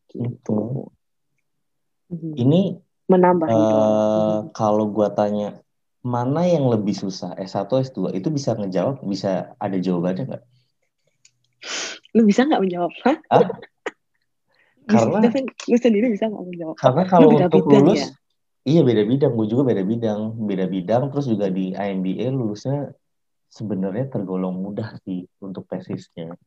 Gitu. 0.09 0.89
Hmm. 2.09 2.33
Ini 2.33 2.81
menambah 3.05 3.47
uh, 3.47 3.53
itu. 3.53 3.77
Kalau 4.57 4.89
gua 4.89 5.13
tanya 5.13 5.61
mana 6.01 6.49
yang 6.49 6.65
lebih 6.65 6.97
susah 6.97 7.37
S1 7.37 7.69
S2 7.69 8.17
itu 8.17 8.33
bisa 8.33 8.57
ngejawab, 8.57 9.05
bisa 9.05 9.53
ada 9.61 9.77
jawabannya 9.77 10.23
nggak? 10.33 10.43
Lu 12.17 12.25
bisa 12.25 12.49
nggak 12.49 12.61
menjawab? 12.65 12.91
Hah? 13.05 13.17
karena 14.91 15.21
lu 15.69 15.77
sendiri 15.77 16.09
bisa 16.09 16.25
nggak 16.27 16.45
menjawab? 16.49 16.75
Karena 16.81 17.03
kalau 17.05 17.29
untuk 17.37 17.69
lulus 17.69 18.09
ya? 18.09 18.20
Iya 18.61 18.85
beda 18.85 19.03
bidang, 19.09 19.33
gue 19.33 19.47
juga 19.49 19.63
beda 19.73 19.81
bidang, 19.81 20.37
beda 20.37 20.65
bidang. 20.69 21.03
Terus 21.09 21.25
juga 21.25 21.49
di 21.49 21.73
IMBA 21.73 22.29
lulusnya 22.29 22.93
sebenarnya 23.49 24.05
tergolong 24.13 24.61
mudah 24.61 25.01
sih 25.01 25.25
untuk 25.41 25.65
tesisnya. 25.65 26.37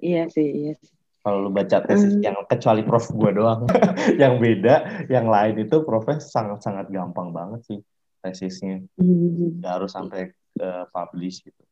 Iya 0.00 0.32
sih, 0.32 0.48
iya. 0.48 0.74
Kalau 1.20 1.44
lu 1.44 1.50
baca 1.52 1.84
tesis 1.84 2.16
hmm. 2.16 2.24
yang 2.24 2.36
kecuali 2.48 2.80
prof 2.88 3.04
gue 3.12 3.30
doang, 3.36 3.68
yang 4.22 4.40
beda, 4.40 5.06
yang 5.12 5.28
lain 5.28 5.60
itu 5.60 5.84
profnya 5.84 6.24
sangat-sangat 6.24 6.88
gampang 6.88 7.36
banget 7.36 7.60
sih 7.68 7.80
tesisnya. 8.24 8.88
Hmm. 8.96 9.60
Gak 9.60 9.72
harus 9.82 9.92
sampai 9.92 10.32
uh, 10.64 10.88
publish 10.88 11.44
gitu. 11.44 11.62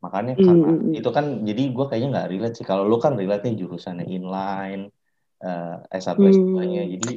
Makanya 0.00 0.32
hmm. 0.32 0.44
karena 0.48 0.68
hmm. 0.80 0.92
itu 0.96 1.10
kan 1.12 1.26
jadi 1.44 1.62
gue 1.76 1.84
kayaknya 1.92 2.08
nggak 2.16 2.28
relate 2.32 2.56
sih. 2.56 2.64
Kalau 2.64 2.88
lu 2.88 2.96
kan 2.96 3.20
relate 3.20 3.44
nya 3.44 3.52
jurusannya 3.60 4.08
inline, 4.08 4.88
uh, 5.44 5.84
S1 5.92 6.16
S2-nya. 6.16 6.82
Hmm. 6.88 6.92
Jadi 6.96 7.12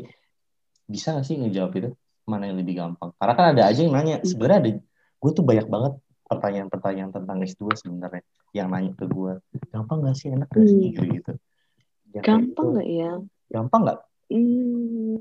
bisa 0.94 1.18
gak 1.18 1.26
sih 1.26 1.42
ngejawab 1.42 1.74
itu? 1.82 1.90
Mana 2.30 2.48
yang 2.48 2.62
lebih 2.62 2.78
gampang? 2.78 3.10
Karena 3.18 3.34
kan 3.34 3.46
ada 3.58 3.64
aja 3.66 3.82
yang 3.82 3.94
nanya. 3.98 4.22
Hmm. 4.22 4.28
sebenarnya 4.30 4.60
ada 4.62 4.72
gue 5.24 5.32
tuh 5.34 5.46
banyak 5.46 5.68
banget 5.68 5.94
pertanyaan-pertanyaan 6.30 7.12
tentang 7.12 7.38
S2 7.42 7.64
sebenarnya 7.80 8.22
yang 8.54 8.70
nanya 8.70 8.94
ke 8.94 9.06
gue 9.10 9.42
gampang 9.74 10.06
gak 10.06 10.16
sih? 10.16 10.30
Enak 10.30 10.48
gak 10.54 10.66
sih? 10.70 10.78
Hmm. 10.94 11.10
gitu 11.18 11.34
ya, 12.14 12.22
gampang 12.22 12.68
nggak 12.78 12.90
ya? 12.90 13.12
Gampang 13.50 13.82
nggak? 13.90 14.00
Hmm, 14.30 15.18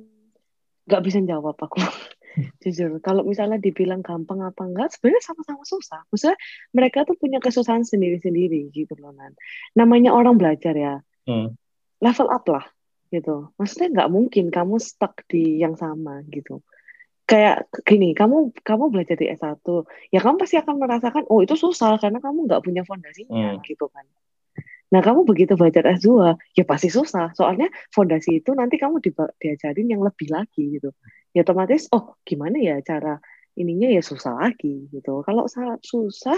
nggak 0.85 1.01
hmm, 1.01 1.09
bisa 1.09 1.19
jawab 1.25 1.57
aku. 1.57 1.81
Jujur. 2.65 2.97
Kalau 3.05 3.29
misalnya 3.29 3.61
dibilang 3.61 4.01
gampang 4.01 4.41
apa 4.41 4.65
enggak 4.65 4.97
sebenarnya 4.97 5.21
sama-sama 5.25 5.65
susah. 5.69 6.01
Maksudnya 6.09 6.37
mereka 6.73 7.05
tuh 7.05 7.17
punya 7.17 7.41
kesusahan 7.45 7.85
sendiri-sendiri 7.85 8.73
gitu 8.73 8.97
loh 8.97 9.13
nan. 9.13 9.37
Namanya 9.77 10.17
orang 10.17 10.37
belajar 10.37 10.77
ya. 10.77 11.01
Hmm. 11.23 11.55
level 12.03 12.35
up 12.35 12.43
lah 12.51 12.67
gitu. 13.13 13.53
Maksudnya 13.61 13.89
nggak 13.93 14.11
mungkin 14.11 14.49
kamu 14.49 14.81
stuck 14.81 15.21
di 15.29 15.61
yang 15.61 15.77
sama 15.77 16.25
gitu. 16.33 16.65
Kayak 17.29 17.69
gini 17.87 18.17
kamu 18.17 18.57
kamu 18.65 18.91
belajar 18.91 19.15
di 19.15 19.31
S1 19.31 19.63
ya 20.11 20.19
kamu 20.19 20.43
pasti 20.43 20.59
akan 20.59 20.75
merasakan 20.81 21.23
oh 21.31 21.41
itu 21.45 21.55
susah 21.55 22.01
karena 22.01 22.19
kamu 22.19 22.51
nggak 22.51 22.63
punya 22.65 22.83
fondasinya 22.83 23.57
hmm. 23.57 23.63
gitu 23.63 23.87
kan. 23.93 24.09
Nah 24.93 25.01
kamu 25.01 25.25
begitu 25.25 25.57
belajar 25.57 25.85
S2 26.01 26.37
ya 26.57 26.65
pasti 26.65 26.89
susah. 26.89 27.37
Soalnya 27.37 27.69
fondasi 27.93 28.41
itu 28.41 28.57
nanti 28.57 28.81
kamu 28.81 29.05
di, 29.05 29.13
diajarin 29.13 29.89
yang 29.93 30.01
lebih 30.01 30.33
lagi 30.33 30.81
gitu. 30.81 30.97
Ya 31.37 31.45
otomatis 31.45 31.89
oh 31.93 32.17
gimana 32.25 32.57
ya 32.59 32.81
cara 32.81 33.21
ininya 33.57 33.89
ya 33.93 34.01
susah 34.01 34.37
lagi 34.49 34.89
gitu. 34.89 35.21
Kalau 35.25 35.45
susah 35.81 36.37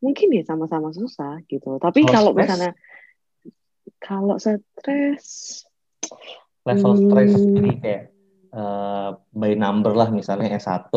mungkin 0.00 0.28
ya 0.34 0.42
sama-sama 0.46 0.90
susah 0.94 1.42
gitu. 1.46 1.78
Tapi 1.82 2.06
kalau 2.06 2.34
misalnya 2.34 2.74
kalau 4.02 4.36
stres 4.38 5.62
level 6.66 6.92
hmm. 6.94 7.02
stres 7.06 7.32
ini 7.38 7.72
kayak 7.78 8.02
uh, 8.54 9.14
by 9.34 9.54
number 9.54 9.94
lah 9.94 10.10
misalnya 10.10 10.54
S1 10.58 10.90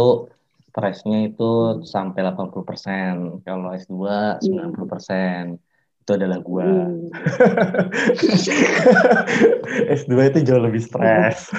stresnya 0.70 1.28
itu 1.28 1.50
hmm. 1.50 1.84
sampai 1.84 2.22
80%, 2.24 3.44
kalau 3.44 3.70
S2 3.74 3.96
hmm. 3.98 4.78
90%. 4.78 5.60
Itu 6.06 6.12
adalah 6.16 6.40
gua. 6.42 6.66
Hmm. 6.66 7.10
S2 10.00 10.14
itu 10.34 10.40
jauh 10.46 10.62
lebih 10.62 10.82
stres. 10.82 11.50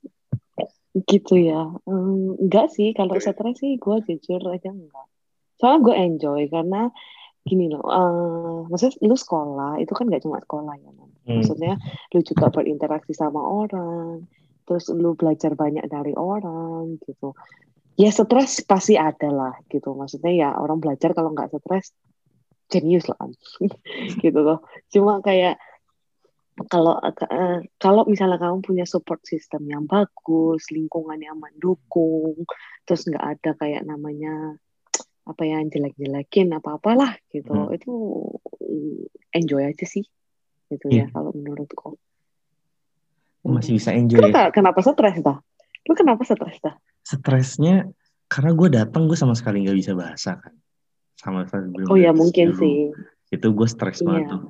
gitu 1.10 1.34
ya. 1.36 1.74
Um, 1.88 2.36
enggak 2.38 2.70
sih, 2.72 2.92
kalau 2.92 3.16
stres 3.18 3.56
sih 3.58 3.80
gua 3.80 3.98
jujur 4.04 4.40
aja 4.52 4.70
enggak. 4.70 5.06
Soalnya 5.60 5.84
gue 5.84 5.94
enjoy 6.08 6.42
karena 6.48 6.88
gini 7.50 7.66
loh, 7.66 7.82
uh, 7.82 8.58
maksudnya 8.70 8.94
lu 9.02 9.18
sekolah 9.18 9.82
itu 9.82 9.90
kan 9.90 10.06
nggak 10.06 10.22
cuma 10.22 10.38
sekolah 10.38 10.74
ya, 10.78 10.90
man. 10.94 11.10
Hmm. 11.26 11.42
maksudnya 11.42 11.74
lu 12.14 12.20
juga 12.22 12.46
berinteraksi 12.54 13.10
sama 13.10 13.42
orang, 13.42 14.30
terus 14.70 14.86
lu 14.94 15.18
belajar 15.18 15.58
banyak 15.58 15.82
dari 15.90 16.14
orang 16.14 16.94
gitu. 17.02 17.34
ya 17.98 18.14
stres 18.14 18.62
pasti 18.62 18.94
ada 18.94 19.28
lah 19.28 19.54
gitu 19.66 19.92
maksudnya 19.98 20.32
ya 20.32 20.48
orang 20.54 20.78
belajar 20.78 21.10
kalau 21.10 21.34
nggak 21.34 21.50
stres 21.50 21.90
jenius 22.70 23.10
lah 23.10 23.18
kan 23.18 23.34
gitu 24.22 24.40
loh 24.40 24.62
cuma 24.88 25.18
kayak 25.20 25.58
kalau 26.70 26.96
uh, 27.02 27.58
kalau 27.82 28.02
misalnya 28.06 28.38
kamu 28.38 28.62
punya 28.62 28.86
support 28.86 29.26
system 29.26 29.66
yang 29.66 29.90
bagus 29.90 30.70
lingkungan 30.70 31.18
yang 31.18 31.36
mendukung 31.36 32.46
terus 32.86 33.10
nggak 33.10 33.26
ada 33.26 33.50
kayak 33.58 33.82
namanya 33.82 34.54
apa 35.30 35.42
yang 35.46 35.70
jelek-jelekin 35.70 36.50
apa 36.52 36.76
apalah 36.76 37.12
gitu 37.30 37.54
hmm. 37.54 37.76
itu 37.76 37.92
enjoy 39.34 39.62
aja 39.64 39.86
sih 39.86 40.04
gitu 40.70 40.86
yeah. 40.90 41.06
ya 41.06 41.06
iya. 41.06 41.14
kalau 41.14 41.30
menurutku 41.34 41.98
masih 43.40 43.80
bisa 43.80 43.90
enjoy 43.96 44.20
kenapa, 44.20 44.40
ya? 44.40 44.48
kenapa 44.52 44.78
stres 44.84 45.16
dah 45.24 45.38
lu 45.88 45.92
kenapa 45.96 46.22
stres 46.26 46.58
dah 46.60 46.74
stresnya 47.00 47.88
karena 48.30 48.50
gue 48.54 48.68
datang 48.70 49.08
gue 49.10 49.18
sama 49.18 49.34
sekali 49.34 49.64
nggak 49.66 49.78
bisa 49.80 49.92
bahasa 49.96 50.38
kan 50.38 50.54
sama 51.18 51.48
sekali 51.48 51.88
oh 51.88 51.98
ya 51.98 52.12
mungkin 52.14 52.54
dulu. 52.54 52.60
sih 52.60 52.76
itu 53.32 53.46
gue 53.50 53.68
stres 53.68 54.00
yeah. 54.00 54.06
banget 54.06 54.24
tuh 54.30 54.42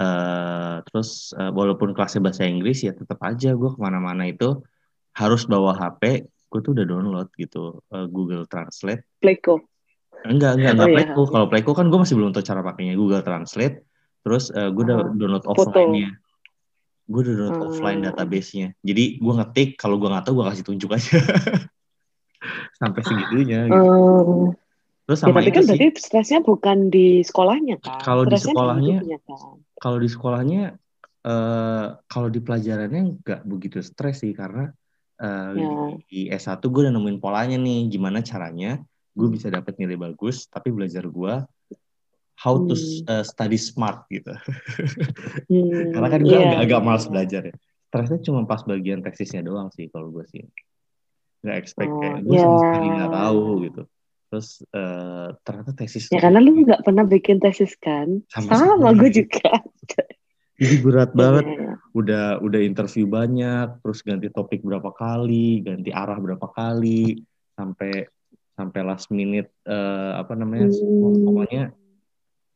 uh, 0.00 0.76
terus 0.88 1.30
uh, 1.36 1.52
walaupun 1.52 1.92
kelasnya 1.92 2.24
bahasa 2.24 2.48
Inggris 2.48 2.82
ya 2.82 2.96
tetap 2.96 3.20
aja 3.22 3.54
gue 3.54 3.70
ke 3.70 3.78
mana-mana 3.78 4.26
itu 4.26 4.58
harus 5.14 5.44
bawa 5.44 5.76
HP 5.76 6.26
gue 6.50 6.60
tuh 6.64 6.72
udah 6.74 6.86
download 6.86 7.28
gitu 7.38 7.78
uh, 7.94 8.06
Google 8.10 8.48
Translate 8.50 9.06
Playco 9.22 9.69
enggak 10.26 10.52
enggak 10.58 10.72
enggak. 10.76 10.86
Oh, 10.86 10.90
iya. 10.90 10.96
Playco 10.96 11.22
iya. 11.22 11.30
kalau 11.32 11.46
Playco 11.48 11.72
kan 11.72 11.86
gue 11.88 11.98
masih 12.00 12.14
belum 12.18 12.30
tahu 12.34 12.44
cara 12.44 12.60
pakainya. 12.60 12.94
Google 12.96 13.24
Translate. 13.24 13.76
Terus 14.20 14.44
uh, 14.52 14.68
gue 14.68 14.82
udah 14.84 14.98
uh, 15.00 15.12
download 15.16 15.44
offline-nya. 15.48 16.10
Gue 17.08 17.20
udah 17.24 17.34
download 17.36 17.56
uh, 17.56 17.66
offline 17.72 18.00
database-nya. 18.04 18.68
Jadi 18.84 19.04
gue 19.16 19.32
ngetik. 19.40 19.70
Kalau 19.80 19.96
gue 19.96 20.08
nggak 20.08 20.24
tahu 20.28 20.34
gue 20.40 20.46
kasih 20.52 20.64
tunjuk 20.66 20.90
aja. 20.92 21.16
Sampai 22.80 23.00
segitunya 23.04 23.68
gitu. 23.68 23.80
Uh, 23.80 24.52
Terus 25.10 25.20
ya, 25.20 25.24
sama 25.26 25.42
ya, 25.42 25.50
tapi 25.50 25.50
kan 25.50 25.64
berarti 25.66 25.86
stresnya 25.98 26.38
bukan 26.38 26.78
di 26.86 27.26
sekolahnya 27.26 27.82
kan? 27.82 27.98
Kalau 27.98 28.22
di 28.22 28.38
sekolahnya, 28.38 28.96
kan? 29.02 29.58
kalau 29.82 29.98
di 29.98 30.06
sekolahnya, 30.06 30.62
uh, 31.26 31.86
kalau 32.06 32.28
di 32.30 32.38
pelajarannya 32.38 33.18
nggak 33.18 33.40
begitu 33.42 33.82
stres 33.82 34.22
sih. 34.22 34.30
Karena 34.30 34.70
uh, 35.18 35.50
ya. 35.50 35.98
di 36.06 36.30
S1 36.30 36.62
gue 36.62 36.80
udah 36.86 36.94
nemuin 36.94 37.18
polanya 37.18 37.58
nih, 37.58 37.90
gimana 37.90 38.22
caranya 38.22 38.78
gue 39.14 39.28
bisa 39.30 39.50
dapat 39.50 39.74
nilai 39.76 39.98
bagus, 39.98 40.46
tapi 40.46 40.70
belajar 40.70 41.06
gue 41.06 41.34
how 42.40 42.56
to 42.56 42.72
uh, 43.10 43.20
study 43.20 43.60
smart 43.60 44.08
gitu. 44.08 44.32
hmm, 45.50 45.90
karena 45.94 46.08
kan 46.08 46.20
gue 46.24 46.32
yeah. 46.32 46.56
agak, 46.56 46.60
agak 46.66 46.80
malas 46.80 47.04
belajar 47.10 47.42
ya. 47.50 47.54
Stresnya 47.90 48.22
cuma 48.22 48.46
pas 48.46 48.62
bagian 48.62 49.02
tesisnya 49.02 49.42
doang 49.42 49.68
sih 49.74 49.90
kalau 49.90 50.14
gue 50.14 50.22
sih 50.30 50.46
nggak 51.40 51.56
expect 51.56 51.90
oh, 51.90 52.00
kayak 52.00 52.20
gue 52.24 52.36
yeah. 52.36 52.44
sama 52.44 52.58
sekali 52.60 52.86
nggak 52.92 53.12
tahu 53.16 53.44
gitu 53.68 53.82
terus 54.30 54.48
uh, 54.70 55.28
ternyata 55.42 55.72
tesis 55.74 56.04
ya 56.06 56.20
karena 56.22 56.38
lu 56.38 56.50
nggak 56.62 56.80
pernah 56.86 57.04
bikin 57.08 57.42
tesis 57.42 57.74
kan 57.80 58.22
sama, 58.30 58.50
sama 58.54 58.88
gue 58.94 59.10
juga 59.10 59.58
jadi 60.60 60.76
berat 60.84 61.10
banget 61.16 61.44
yeah. 61.50 61.76
udah 61.96 62.26
udah 62.44 62.60
interview 62.62 63.08
banyak 63.08 63.80
terus 63.82 64.04
ganti 64.06 64.28
topik 64.30 64.62
berapa 64.62 64.92
kali 64.94 65.64
ganti 65.64 65.90
arah 65.90 66.20
berapa 66.20 66.46
kali 66.46 67.24
sampai 67.56 68.06
sampai 68.60 68.80
last 68.84 69.08
minute 69.08 69.48
uh, 69.64 70.20
apa 70.20 70.36
namanya 70.36 70.68
hmm. 70.68 71.24
pokoknya 71.24 71.64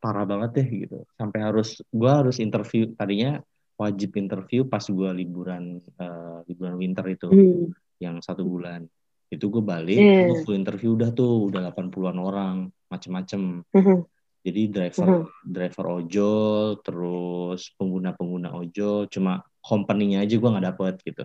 parah 0.04 0.28
banget 0.28 0.50
deh 0.60 0.68
gitu 0.84 0.98
sampai 1.16 1.40
harus 1.40 1.80
gue 1.88 2.12
harus 2.12 2.36
interview 2.36 2.92
tadinya 2.92 3.40
wajib 3.80 4.12
interview 4.20 4.68
pas 4.68 4.84
gue 4.84 5.10
liburan 5.16 5.80
uh, 5.96 6.44
liburan 6.44 6.76
winter 6.76 7.08
itu 7.08 7.32
hmm 7.32 7.72
yang 8.02 8.18
satu 8.20 8.42
bulan 8.42 8.86
itu 9.32 9.50
gue 9.50 9.62
balik 9.64 9.98
yeah. 9.98 10.30
gue 10.30 10.44
full 10.46 10.54
interview 10.54 10.94
udah 10.94 11.10
tuh 11.10 11.50
udah 11.50 11.72
80-an 11.74 12.18
orang 12.20 12.56
macem-macem 12.86 13.66
mm-hmm. 13.66 13.98
jadi 14.46 14.60
driver 14.70 15.08
mm-hmm. 15.08 15.50
driver 15.50 15.84
ojol 16.02 16.66
terus 16.84 17.72
pengguna-pengguna 17.74 18.54
ojol 18.54 19.10
cuma 19.10 19.42
company-nya 19.64 20.22
aja 20.22 20.34
gue 20.38 20.50
nggak 20.52 20.66
dapet 20.74 20.94
gitu 21.02 21.24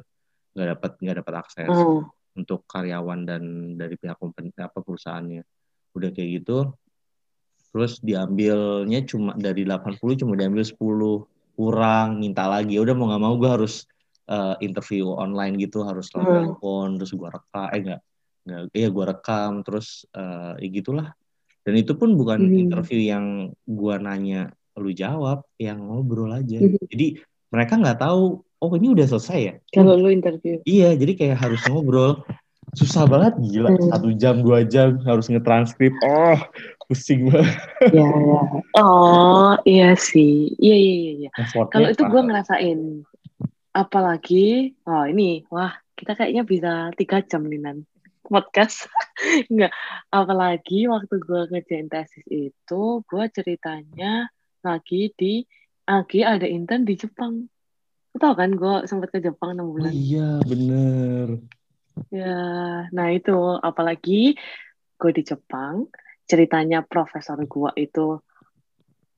nggak 0.58 0.68
dapet 0.78 0.92
nggak 1.04 1.18
dapet 1.22 1.34
akses 1.38 1.70
mm. 1.70 2.02
Untuk 2.40 2.64
karyawan 2.66 3.28
dan 3.28 3.44
dari 3.76 4.00
pihak 4.00 4.16
company 4.16 4.56
apa 4.56 4.80
perusahaannya 4.80 5.44
udah 5.96 6.10
kayak 6.16 6.44
gitu 6.44 6.72
terus 7.70 8.02
diambilnya 8.02 9.06
cuma 9.06 9.38
dari 9.38 9.68
80 9.68 10.22
cuma 10.26 10.34
diambil 10.34 10.66
10 10.66 10.80
kurang 11.54 12.24
minta 12.24 12.48
lagi 12.50 12.80
udah 12.80 12.96
mau 12.96 13.12
nggak 13.12 13.22
mau 13.22 13.36
gue 13.36 13.50
harus 13.52 13.86
uh, 14.32 14.56
interview 14.64 15.12
online 15.14 15.60
gitu 15.60 15.86
harus 15.86 16.10
selalu 16.10 16.30
hmm. 16.30 16.38
telepon 16.40 16.88
terus 16.98 17.12
gue 17.14 17.30
rekam 17.30 17.68
eh 17.70 17.80
enggak 17.84 18.02
enggak 18.48 18.62
iya 18.74 18.88
gue 18.90 19.06
rekam 19.06 19.52
terus 19.62 20.08
uh, 20.16 20.56
ya 20.58 20.68
gitulah 20.72 21.08
dan 21.68 21.74
itu 21.76 21.94
pun 21.94 22.16
bukan 22.16 22.40
hmm. 22.42 22.64
interview 22.70 23.00
yang 23.04 23.54
gue 23.68 23.96
nanya 24.00 24.50
lu 24.80 24.96
jawab 24.96 25.44
yang 25.60 25.84
ngobrol 25.84 26.32
aja 26.32 26.58
hmm. 26.58 26.90
jadi 26.90 27.20
mereka 27.54 27.74
nggak 27.78 28.00
tahu 28.02 28.42
oh 28.60 28.72
ini 28.76 28.92
udah 28.92 29.06
selesai 29.08 29.40
ya? 29.40 29.54
Kalau 29.72 29.96
lu 29.96 30.12
interview. 30.12 30.60
Iya 30.68 30.96
jadi 31.00 31.16
kayak 31.16 31.38
harus 31.40 31.64
ngobrol. 31.68 32.24
Susah 32.78 33.10
banget 33.10 33.40
gila. 33.42 33.74
Hmm. 33.74 33.90
satu 33.90 34.10
jam 34.14 34.46
dua 34.46 34.62
jam 34.68 35.00
harus 35.08 35.26
ngetranskrip. 35.32 35.96
Oh 36.06 36.38
pusing 36.86 37.30
banget. 37.30 37.58
Ya, 37.94 38.06
ya. 38.06 38.42
oh 38.78 39.54
iya 39.66 39.90
sih. 39.96 40.54
Iya 40.60 40.78
iya 40.78 40.94
iya, 40.94 41.12
iya. 41.26 41.30
kalau 41.72 41.88
itu 41.90 42.04
gue 42.04 42.22
ngerasain. 42.22 42.80
Apalagi 43.74 44.76
oh 44.86 45.06
ini. 45.08 45.48
Wah 45.50 45.74
kita 45.96 46.16
kayaknya 46.16 46.44
bisa 46.46 46.74
tiga 47.00 47.24
jam 47.26 47.48
nih 47.48 47.62
nan. 47.64 47.78
Podcast. 48.28 48.86
Nggak. 49.54 49.74
Apalagi 50.14 50.86
waktu 50.92 51.16
gue 51.18 51.42
ngerjain 51.50 51.88
tesis 51.90 52.26
itu 52.30 52.84
gue 53.08 53.26
ceritanya 53.34 54.30
lagi 54.60 55.10
di 55.16 55.48
lagi 55.90 56.22
ada 56.22 56.46
intern 56.46 56.86
di 56.86 56.94
Jepang 56.94 57.50
tau 58.18 58.34
kan 58.34 58.50
gue 58.56 58.76
sempat 58.90 59.14
ke 59.14 59.22
Jepang 59.22 59.54
enam 59.54 59.70
bulan 59.70 59.92
oh, 59.92 59.96
iya 59.96 60.30
bener 60.42 61.28
ya 62.10 62.42
nah 62.90 63.08
itu 63.12 63.38
apalagi 63.62 64.34
gue 65.00 65.12
di 65.14 65.24
Jepang 65.24 65.88
ceritanya 66.30 66.86
profesor 66.86 67.38
gue 67.42 67.72
itu 67.78 68.22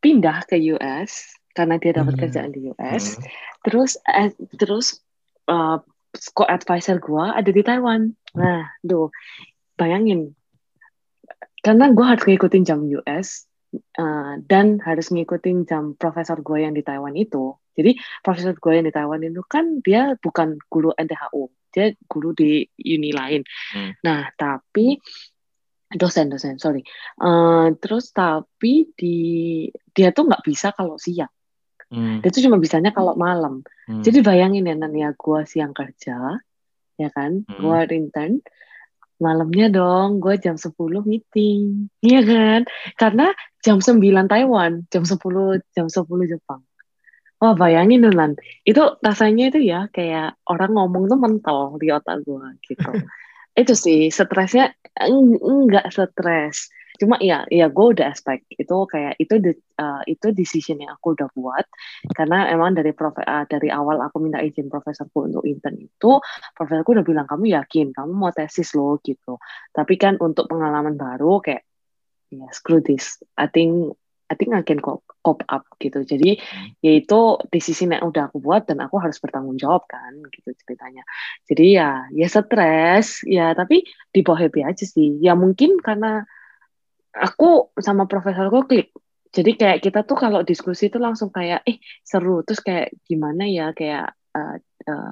pindah 0.02 0.44
ke 0.50 0.58
US 0.76 1.38
karena 1.52 1.76
dia 1.78 1.92
dapat 1.92 2.16
hmm. 2.16 2.22
kerjaan 2.26 2.52
di 2.56 2.72
US. 2.72 3.20
Hmm. 3.20 3.24
Terus 3.68 3.92
eh, 4.08 4.32
terus 4.56 5.04
uh, 5.52 5.84
co-advisor 6.34 6.98
gue 7.04 7.26
ada 7.28 7.50
di 7.52 7.62
Taiwan. 7.62 8.16
Nah, 8.36 8.72
tuh 8.80 9.12
bayangin 9.76 10.34
karena 11.62 11.94
gue 11.94 12.06
harus 12.06 12.26
ngikutin 12.26 12.64
jam 12.66 12.82
US 13.04 13.46
uh, 14.00 14.42
dan 14.50 14.82
harus 14.82 15.14
ngikutin 15.14 15.70
jam 15.70 15.94
profesor 15.94 16.42
gue 16.42 16.66
yang 16.66 16.74
di 16.74 16.82
Taiwan 16.82 17.14
itu. 17.14 17.54
Jadi 17.72 17.96
profesor 18.20 18.54
gue 18.56 18.74
yang 18.76 18.86
di 18.88 18.94
Taiwan 18.94 19.24
itu 19.24 19.44
kan 19.48 19.80
dia 19.80 20.16
bukan 20.20 20.60
guru 20.68 20.92
NTHU, 20.96 21.72
dia 21.72 21.96
guru 22.08 22.36
di 22.36 22.68
uni 22.84 23.12
lain. 23.16 23.42
Hmm. 23.72 23.92
Nah, 24.04 24.28
tapi 24.36 25.00
dosen 25.92 26.32
dosen 26.32 26.56
sorry. 26.60 26.84
Uh, 27.20 27.76
terus 27.80 28.12
tapi 28.16 28.92
di 28.96 29.18
dia 29.92 30.12
tuh 30.16 30.28
nggak 30.28 30.44
bisa 30.44 30.72
kalau 30.76 30.96
siang. 31.00 31.32
Hmm. 31.92 32.24
Itu 32.24 32.40
cuma 32.48 32.56
bisanya 32.56 32.96
kalau 32.96 33.20
malam. 33.20 33.68
Hmm. 33.88 34.00
Jadi 34.00 34.24
bayangin 34.24 34.68
ya 34.68 34.76
Nan 34.80 34.96
ya, 34.96 35.12
gue 35.12 35.40
siang 35.44 35.76
kerja, 35.76 36.40
ya 36.96 37.10
kan, 37.12 37.44
hmm. 37.44 37.60
gue 37.60 37.80
intern, 37.92 38.40
malamnya 39.20 39.68
dong 39.68 40.24
gue 40.24 40.40
jam 40.40 40.56
10 40.56 40.72
meeting, 41.04 41.92
iya 42.00 42.24
kan? 42.24 42.62
Karena 42.96 43.36
jam 43.60 43.84
9 43.84 44.00
Taiwan, 44.32 44.88
jam 44.88 45.04
10 45.04 45.20
jam 45.76 45.86
10 45.92 46.32
Jepang. 46.32 46.64
Wah 47.42 47.58
bayangin 47.58 48.06
Nan, 48.06 48.38
itu 48.70 48.82
rasanya 49.02 49.50
itu 49.50 49.60
ya 49.66 49.90
kayak 49.90 50.38
orang 50.46 50.78
ngomong 50.78 51.10
tuh 51.10 51.18
mental 51.18 51.82
di 51.82 51.90
otak 51.90 52.22
gue 52.22 52.48
gitu. 52.70 52.86
itu 53.62 53.74
sih 53.74 54.14
stresnya 54.14 54.78
enggak 55.02 55.90
stres. 55.90 56.70
Cuma 57.02 57.18
ya 57.18 57.50
ya 57.50 57.66
gue 57.74 57.98
udah 57.98 58.14
expect 58.14 58.46
itu 58.46 58.78
kayak 58.86 59.18
itu 59.18 59.42
de, 59.42 59.58
uh, 59.82 60.06
itu 60.06 60.30
decision 60.38 60.86
yang 60.86 60.94
aku 60.94 61.18
udah 61.18 61.34
buat. 61.34 61.66
Karena 62.14 62.46
emang 62.54 62.78
dari 62.78 62.94
prof 62.94 63.18
uh, 63.18 63.50
dari 63.50 63.74
awal 63.74 63.98
aku 64.06 64.22
minta 64.22 64.38
izin 64.38 64.70
profesorku 64.70 65.26
untuk 65.26 65.42
intern 65.42 65.82
itu 65.82 66.22
profesorku 66.54 66.94
udah 66.94 67.06
bilang 67.06 67.26
kamu 67.26 67.58
yakin? 67.58 67.90
Kamu 67.90 68.14
mau 68.14 68.30
tesis 68.30 68.78
lo 68.78 69.02
gitu. 69.02 69.42
Tapi 69.74 69.98
kan 69.98 70.22
untuk 70.22 70.46
pengalaman 70.46 70.94
baru 70.94 71.42
kayak 71.42 71.66
ya 72.30 72.46
yeah, 72.46 72.50
screw 72.54 72.86
this. 72.86 73.18
I 73.34 73.50
think 73.50 73.98
I 74.32 74.38
think 74.40 74.56
I 74.56 74.64
can 74.64 74.80
cope, 74.80 75.04
cope 75.22 75.46
up 75.48 75.64
gitu. 75.78 76.02
Jadi 76.02 76.38
hmm. 76.38 76.82
yaitu 76.82 77.38
decision 77.54 77.94
yang 77.94 78.10
udah 78.10 78.28
aku 78.28 78.42
buat 78.42 78.66
dan 78.66 78.82
aku 78.82 78.98
harus 78.98 79.22
bertanggung 79.22 79.58
jawab 79.62 79.86
kan 79.88 80.18
gitu 80.34 80.52
ceritanya. 80.66 81.06
Jadi 81.46 81.66
ya 81.78 82.10
ya 82.12 82.28
stres 82.28 83.22
ya 83.24 83.54
tapi 83.54 83.86
di 84.12 84.20
bawah 84.26 84.44
happy 84.44 84.66
aja 84.66 84.84
sih. 84.84 85.22
Ya 85.22 85.38
mungkin 85.38 85.80
karena 85.80 86.26
aku 87.16 87.76
sama 87.80 88.10
profesorku 88.10 88.68
klik 88.68 88.90
jadi 89.32 89.52
kayak 89.56 89.80
kita 89.80 90.00
tuh 90.04 90.20
kalau 90.20 90.44
diskusi 90.44 90.92
itu 90.92 91.00
langsung 91.00 91.32
kayak 91.32 91.64
eh 91.64 91.80
seru 92.04 92.44
terus 92.44 92.60
kayak 92.60 92.92
gimana 93.08 93.48
ya 93.48 93.72
kayak 93.72 94.12
uh, 94.36 94.56
uh, 94.92 95.12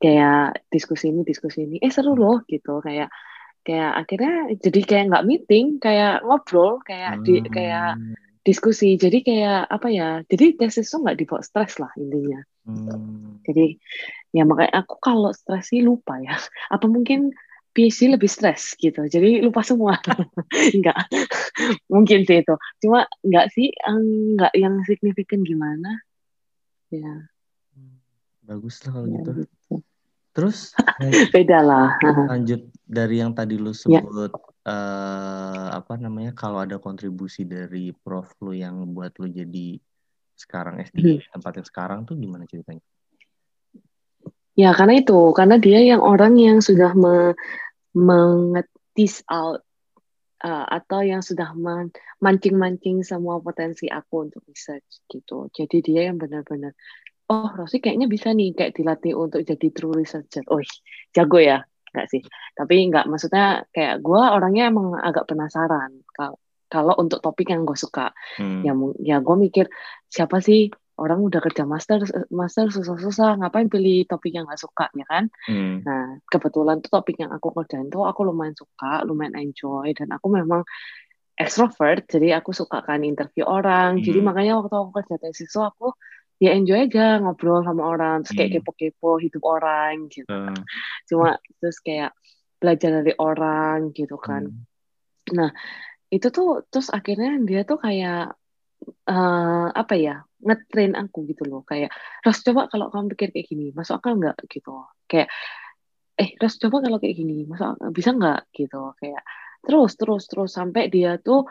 kayak 0.00 0.64
diskusi 0.72 1.12
ini 1.12 1.20
diskusi 1.20 1.68
ini 1.68 1.76
eh 1.84 1.92
seru 1.92 2.16
loh 2.16 2.40
gitu 2.48 2.80
kayak 2.80 3.12
kayak 3.60 3.92
akhirnya 4.00 4.56
jadi 4.56 4.80
kayak 4.88 5.04
nggak 5.12 5.26
meeting 5.28 5.66
kayak 5.76 6.24
ngobrol 6.24 6.80
kayak 6.80 7.20
di 7.20 7.44
kayak 7.44 8.00
Hmm. 8.00 8.27
Diskusi. 8.42 8.94
Jadi 8.98 9.24
kayak 9.24 9.68
apa 9.68 9.88
ya 9.90 10.08
jadi 10.26 10.54
tesis 10.58 10.90
tuh 10.90 11.02
nggak 11.02 11.18
dibawa 11.18 11.42
stres 11.42 11.78
lah 11.82 11.92
intinya. 11.98 12.40
Hmm. 12.68 13.40
jadi 13.48 13.80
ya 14.36 14.44
makanya 14.44 14.84
aku 14.84 15.00
kalau 15.00 15.32
stres 15.32 15.72
sih 15.72 15.80
lupa 15.80 16.20
ya. 16.20 16.36
Apa 16.74 16.84
mungkin 16.84 17.32
PhD 17.72 18.12
lebih 18.12 18.28
stres 18.28 18.74
gitu. 18.76 19.06
Jadi 19.06 19.40
lupa 19.40 19.62
semua. 19.62 19.96
Enggak 20.76 20.98
mungkin 21.92 22.26
sih 22.28 22.44
itu. 22.44 22.54
Cuma 22.84 23.06
nggak 23.24 23.46
sih 23.54 23.72
nggak 24.36 24.52
yang 24.58 24.82
signifikan 24.84 25.40
gimana. 25.46 26.02
Ya. 26.92 27.28
Bagus 28.44 28.80
lah 28.84 29.00
kalau 29.00 29.08
ya 29.08 29.20
gitu. 29.20 29.30
gitu. 29.44 29.74
Terus 30.36 30.58
beda 31.34 31.58
lah. 31.64 31.86
lanjut 32.02 32.68
dari 32.86 33.20
yang 33.20 33.32
tadi 33.34 33.58
lu 33.58 33.72
Ya. 33.86 34.02
Eh, 34.68 35.68
apa 35.72 35.96
namanya 35.96 36.36
kalau 36.36 36.60
ada 36.60 36.76
kontribusi 36.76 37.48
dari 37.48 37.96
prof 37.96 38.36
lu 38.44 38.52
yang 38.52 38.84
buat 38.92 39.16
lu 39.16 39.32
jadi 39.32 39.80
sekarang 40.36 40.78
S3 40.84 41.00
Hmm. 41.00 41.18
di 41.18 41.26
tempat 41.32 41.52
yang 41.58 41.66
sekarang 41.66 42.00
tuh 42.04 42.14
gimana 42.14 42.44
ceritanya? 42.44 42.84
Ya, 44.58 44.74
karena 44.74 44.98
itu, 44.98 45.18
karena 45.38 45.54
dia 45.58 45.78
yang 45.78 46.02
orang 46.02 46.34
yang 46.34 46.58
sudah 46.58 46.90
me 46.94 47.32
mengetis 47.94 49.22
out 49.30 49.62
uh, 50.42 50.66
atau 50.66 51.02
yang 51.02 51.22
sudah 51.22 51.54
man- 51.54 51.94
mancing-mancing 52.18 53.06
semua 53.06 53.38
potensi 53.38 53.86
aku 53.86 54.30
untuk 54.30 54.42
research 54.46 55.06
gitu. 55.10 55.46
Jadi 55.54 55.82
dia 55.82 56.10
yang 56.10 56.18
benar-benar, 56.18 56.74
oh 57.30 57.50
Rosi 57.54 57.78
kayaknya 57.78 58.10
bisa 58.10 58.34
nih 58.34 58.54
kayak 58.54 58.74
dilatih 58.74 59.14
untuk 59.14 59.46
jadi 59.46 59.68
true 59.70 59.94
researcher. 59.94 60.42
Oh, 60.50 60.62
jago 61.14 61.38
ya? 61.38 61.62
Enggak 61.94 62.06
sih. 62.12 62.22
Tapi 62.54 62.74
enggak, 62.88 63.04
maksudnya 63.08 63.64
kayak 63.72 64.04
gue 64.04 64.22
orangnya 64.22 64.68
emang 64.68 64.96
agak 64.98 65.24
penasaran 65.28 66.04
kalau 66.12 66.36
kalau 66.68 66.92
untuk 67.00 67.24
topik 67.24 67.48
yang 67.48 67.64
gue 67.64 67.78
suka. 67.80 68.12
Hmm. 68.36 68.60
Ya, 68.60 68.72
ya 69.00 69.16
gue 69.24 69.36
mikir 69.40 69.72
siapa 70.12 70.44
sih 70.44 70.68
orang 70.98 71.22
udah 71.22 71.40
kerja 71.40 71.62
master 71.62 72.02
master 72.28 72.74
susah-susah 72.74 73.38
ngapain 73.38 73.70
pilih 73.70 74.02
topik 74.10 74.34
yang 74.34 74.50
nggak 74.50 74.58
suka 74.58 74.90
ya 74.98 75.06
kan 75.06 75.30
Hmm. 75.46 75.80
nah 75.86 76.18
kebetulan 76.26 76.82
tuh 76.82 76.90
topik 76.90 77.22
yang 77.22 77.30
aku 77.30 77.54
kerjain 77.54 77.86
tuh 77.86 78.02
aku 78.02 78.26
lumayan 78.26 78.52
suka 78.58 79.06
lumayan 79.06 79.38
enjoy 79.38 79.94
dan 79.94 80.10
aku 80.10 80.26
memang 80.28 80.66
extrovert 81.38 82.02
jadi 82.10 82.42
aku 82.42 82.50
suka 82.50 82.82
kan 82.82 83.06
interview 83.06 83.46
orang 83.46 84.02
jadi 84.02 84.18
Hmm. 84.18 84.26
makanya 84.26 84.52
waktu 84.58 84.74
aku 84.74 84.90
kerja 84.98 85.16
tesis 85.22 85.48
tuh 85.54 85.70
aku 85.70 85.94
ya 86.38 86.54
enjoy 86.54 86.86
aja 86.86 87.18
ngobrol 87.18 87.66
sama 87.66 87.82
orang 87.82 88.22
terus 88.22 88.38
kayak 88.38 88.50
Hmm. 88.50 88.56
kepo-kepo 88.62 89.10
hidup 89.18 89.42
orang 89.42 90.06
gitu. 90.06 90.30
Eh, 90.30 90.60
cuma 91.10 91.34
terus 91.58 91.78
kayak 91.82 92.14
belajar 92.62 93.02
dari 93.02 93.14
orang 93.18 93.90
gitu 93.94 94.14
kan. 94.18 94.46
Hmm. 94.46 95.34
Nah, 95.34 95.50
itu 96.08 96.30
tuh 96.30 96.62
terus 96.70 96.88
akhirnya 96.94 97.38
dia 97.42 97.66
tuh 97.66 97.78
kayak 97.78 98.38
eh 99.10 99.66
apa 99.74 99.94
ya 99.98 100.22
ngetrain 100.38 100.94
aku 100.94 101.26
gitu 101.26 101.42
loh. 101.50 101.66
Kayak 101.66 101.90
Ros 102.22 102.38
coba 102.46 102.70
kalau 102.70 102.88
kamu 102.94 103.18
pikir 103.18 103.28
kayak 103.34 103.46
gini 103.50 103.66
masuk 103.74 103.98
akal 103.98 104.14
nggak? 104.14 104.38
Gitu. 104.46 104.70
Kayak 105.10 105.28
eh 106.18 106.30
Ros 106.38 106.54
coba 106.62 106.86
kalau 106.86 107.02
kayak 107.02 107.18
gini 107.18 107.44
masuk 107.50 107.82
bisa 107.90 108.14
nggak? 108.14 108.46
Gitu. 108.54 108.82
Kayak 109.02 109.22
terus 109.66 109.98
terus 109.98 110.24
terus 110.30 110.50
sampai 110.54 110.86
dia 110.86 111.18
tuh 111.18 111.42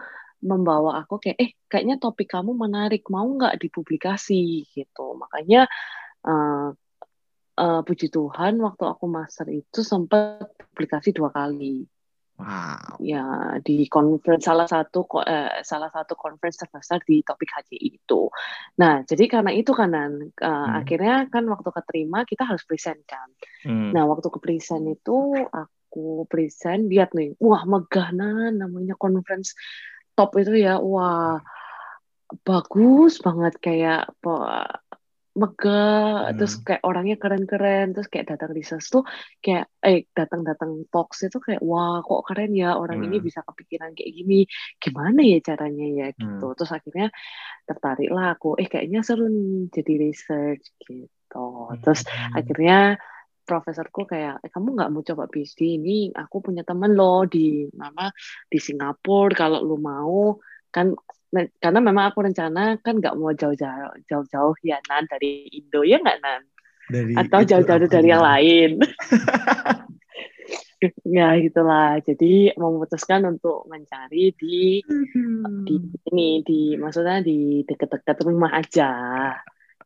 membawa 0.41 1.01
aku 1.01 1.17
kayak 1.17 1.37
eh 1.41 1.51
kayaknya 1.65 1.97
topik 1.97 2.29
kamu 2.29 2.53
menarik 2.53 3.05
mau 3.09 3.25
nggak 3.25 3.57
dipublikasi 3.57 4.69
gitu 4.69 5.17
makanya 5.17 5.65
eh 6.25 6.69
eh, 7.57 7.81
puji 7.81 8.13
Tuhan 8.13 8.61
waktu 8.61 8.83
aku 8.85 9.05
master 9.09 9.49
itu 9.49 9.81
sempat 9.81 10.53
publikasi 10.55 11.09
dua 11.13 11.33
kali 11.33 11.85
Wow. 12.37 13.01
ya 13.01 13.57
di 13.65 13.89
conference 13.89 14.45
salah 14.45 14.69
satu 14.69 15.09
eh, 15.25 15.65
salah 15.65 15.89
satu 15.89 16.13
conference 16.13 16.61
terbesar 16.61 17.01
di 17.01 17.25
topik 17.25 17.49
HCI 17.49 17.97
itu. 17.97 18.29
Nah, 18.77 19.01
jadi 19.09 19.25
karena 19.25 19.57
itu 19.57 19.73
kanan 19.73 20.29
eh, 20.37 20.45
Hmm. 20.45 20.77
akhirnya 20.77 21.25
kan 21.33 21.49
waktu 21.49 21.65
keterima 21.73 22.29
kita 22.29 22.45
harus 22.45 22.61
present 22.69 23.01
kan. 23.09 23.25
Hmm. 23.65 23.89
Nah, 23.89 24.05
waktu 24.05 24.29
ke 24.29 24.37
present 24.37 24.85
itu 24.85 25.33
aku 25.49 26.29
present 26.29 26.85
lihat 26.85 27.17
nih, 27.17 27.33
wah 27.41 27.65
meganan 27.65 28.61
namanya 28.61 28.93
conference 29.01 29.57
top 30.17 30.33
itu 30.41 30.57
ya, 30.57 30.81
wah 30.81 31.37
bagus 32.43 33.23
banget 33.23 33.53
kayak 33.61 34.09
megah 35.37 36.33
Hmm. 36.33 36.33
terus 36.33 36.57
kayak 36.65 36.81
orangnya 36.81 37.15
keren-keren 37.21 37.93
terus 37.93 38.09
kayak 38.09 38.33
datang 38.33 38.51
research 38.57 38.89
tuh 38.89 39.05
kayak 39.37 39.69
eh 39.85 40.09
datang-datang 40.09 40.89
talks 40.89 41.21
itu 41.29 41.37
kayak 41.37 41.61
wah 41.61 42.01
kok 42.01 42.25
keren 42.25 42.57
ya 42.57 42.73
orang 42.73 43.05
ini 43.05 43.21
Hmm. 43.21 43.27
bisa 43.29 43.45
kepikiran 43.45 43.93
kayak 43.93 44.11
gini 44.17 44.49
gimana 44.81 45.21
ya 45.21 45.37
caranya 45.45 45.85
ya 45.85 46.07
Hmm. 46.09 46.41
gitu 46.41 46.47
terus 46.57 46.73
akhirnya 46.73 47.13
tertarik 47.69 48.09
lah 48.09 48.33
aku 48.33 48.57
eh 48.57 48.65
kayaknya 48.65 49.05
seru 49.05 49.29
nih 49.29 49.69
jadi 49.69 49.93
research 50.09 50.65
gitu 50.81 51.45
terus 51.85 52.01
Hmm. 52.09 52.33
akhirnya 52.33 52.79
profesorku 53.47 54.03
kayak 54.03 54.43
eh, 54.43 54.51
kamu 54.51 54.75
nggak 54.75 54.91
mau 54.91 55.01
coba 55.07 55.23
PhD 55.31 55.79
ini 55.79 56.11
aku 56.11 56.43
punya 56.43 56.67
temen 56.67 56.91
loh 56.99 57.23
di 57.23 57.71
mana 57.71 58.11
di 58.51 58.59
Singapura. 58.59 59.31
Kalau 59.47 59.63
lu 59.63 59.79
mau 59.79 60.35
kan 60.67 60.91
karena 61.63 61.79
memang 61.79 62.11
aku 62.11 62.27
rencana 62.27 62.75
kan 62.83 62.99
nggak 62.99 63.15
mau 63.15 63.31
jauh-jauh 63.31 64.03
jauh-jauh 64.07 64.55
ya 64.63 64.83
Nan 64.91 65.07
dari 65.07 65.47
Indo 65.55 65.87
ya 65.87 66.03
nggak 66.03 66.19
Nan? 66.19 66.41
Dari 66.91 67.13
atau 67.15 67.39
jauh-jauh 67.47 67.87
dari 67.87 68.07
yang 68.11 68.23
lain. 68.23 68.71
Ya 71.17 71.33
gitulah. 71.41 71.97
Jadi 72.01 72.53
memutuskan 72.53 73.25
untuk 73.25 73.65
mencari 73.65 74.33
di 74.37 74.81
di 75.65 75.75
ini 76.13 76.29
di 76.45 76.61
maksudnya 76.77 77.21
di 77.25 77.65
dekat-dekat 77.65 78.17
rumah 78.25 78.53
aja 78.53 78.91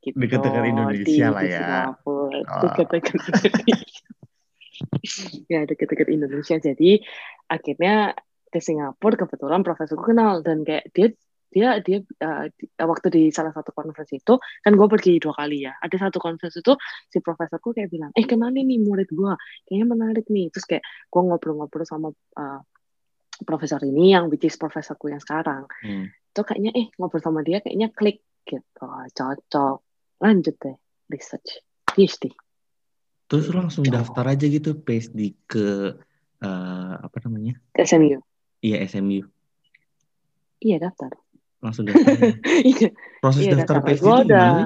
gitu. 0.01 0.17
Dekat-dekat 0.17 0.63
Indonesia 0.67 1.05
di, 1.05 1.33
lah 1.33 1.41
di 1.45 1.49
ya. 1.49 1.59
Singapura 1.61 2.39
Oh. 2.41 2.61
dekat-dekat 2.65 3.15
Indonesia. 3.15 4.09
Ya 5.45 5.61
dekat-dekat 5.69 6.09
Indonesia. 6.09 6.57
Jadi 6.57 7.05
akhirnya 7.45 8.17
ke 8.49 8.57
Singapura 8.57 9.13
kebetulan 9.13 9.61
profesorku 9.61 10.09
kenal. 10.09 10.41
Dan 10.41 10.65
kayak 10.65 10.89
dia 10.91 11.13
dia 11.51 11.77
dia 11.83 11.99
uh, 12.23 12.47
di- 12.49 12.71
waktu 12.79 13.07
di 13.11 13.23
salah 13.29 13.51
satu 13.51 13.75
konferensi 13.75 14.17
itu 14.17 14.39
kan 14.39 14.71
gue 14.73 14.87
pergi 14.89 15.21
dua 15.21 15.37
kali 15.37 15.69
ya. 15.69 15.77
Ada 15.77 16.09
satu 16.09 16.17
konferensi 16.17 16.65
itu 16.65 16.73
si 17.11 17.21
profesorku 17.21 17.75
kayak 17.75 17.91
bilang 17.91 18.11
eh 18.17 18.25
kenalin 18.25 18.65
nih 18.65 18.79
murid 18.81 19.11
gue 19.11 19.33
kayaknya 19.69 19.85
menarik 19.85 20.25
nih. 20.31 20.49
Terus 20.49 20.65
kayak 20.65 20.83
gue 20.83 21.21
ngobrol-ngobrol 21.29 21.85
sama 21.85 22.09
uh, 22.39 22.59
profesor 23.45 23.83
ini 23.85 24.17
yang 24.17 24.33
which 24.33 24.47
is 24.47 24.57
profesorku 24.57 25.13
yang 25.13 25.21
sekarang. 25.21 25.69
Hmm. 25.85 26.09
itu 26.31 26.41
kayaknya 26.47 26.71
eh 26.73 26.87
ngobrol 26.95 27.19
sama 27.19 27.43
dia 27.43 27.59
kayaknya 27.59 27.91
klik 27.91 28.23
gitu. 28.47 28.87
Cocok 28.87 29.90
lanjut 30.21 30.55
deh 30.55 30.77
research 31.09 31.59
PhD 31.89 32.31
Terus 33.25 33.47
lu 33.47 33.57
langsung 33.57 33.83
Gitu. 33.83 33.95
daftar 33.95 34.25
aja 34.27 34.43
gitu 34.43 34.75
PhD 34.75 35.33
ke 35.45 35.95
eh, 36.39 36.93
apa 36.97 37.17
namanya? 37.23 37.55
ke 37.71 37.81
SMU 37.81 38.19
Iya 38.59 38.85
SMU. 38.85 39.25
iya 40.59 40.77
daftar 40.77 41.09
Langsung 41.59 41.85
daftar. 41.85 42.15
iya 42.69 42.89
Proses 43.17 43.41
iya 43.43 43.51
daftar 43.55 43.79
daftar 43.79 43.87
PhD 43.87 44.03
itu 44.03 44.23
gimana? 44.25 44.63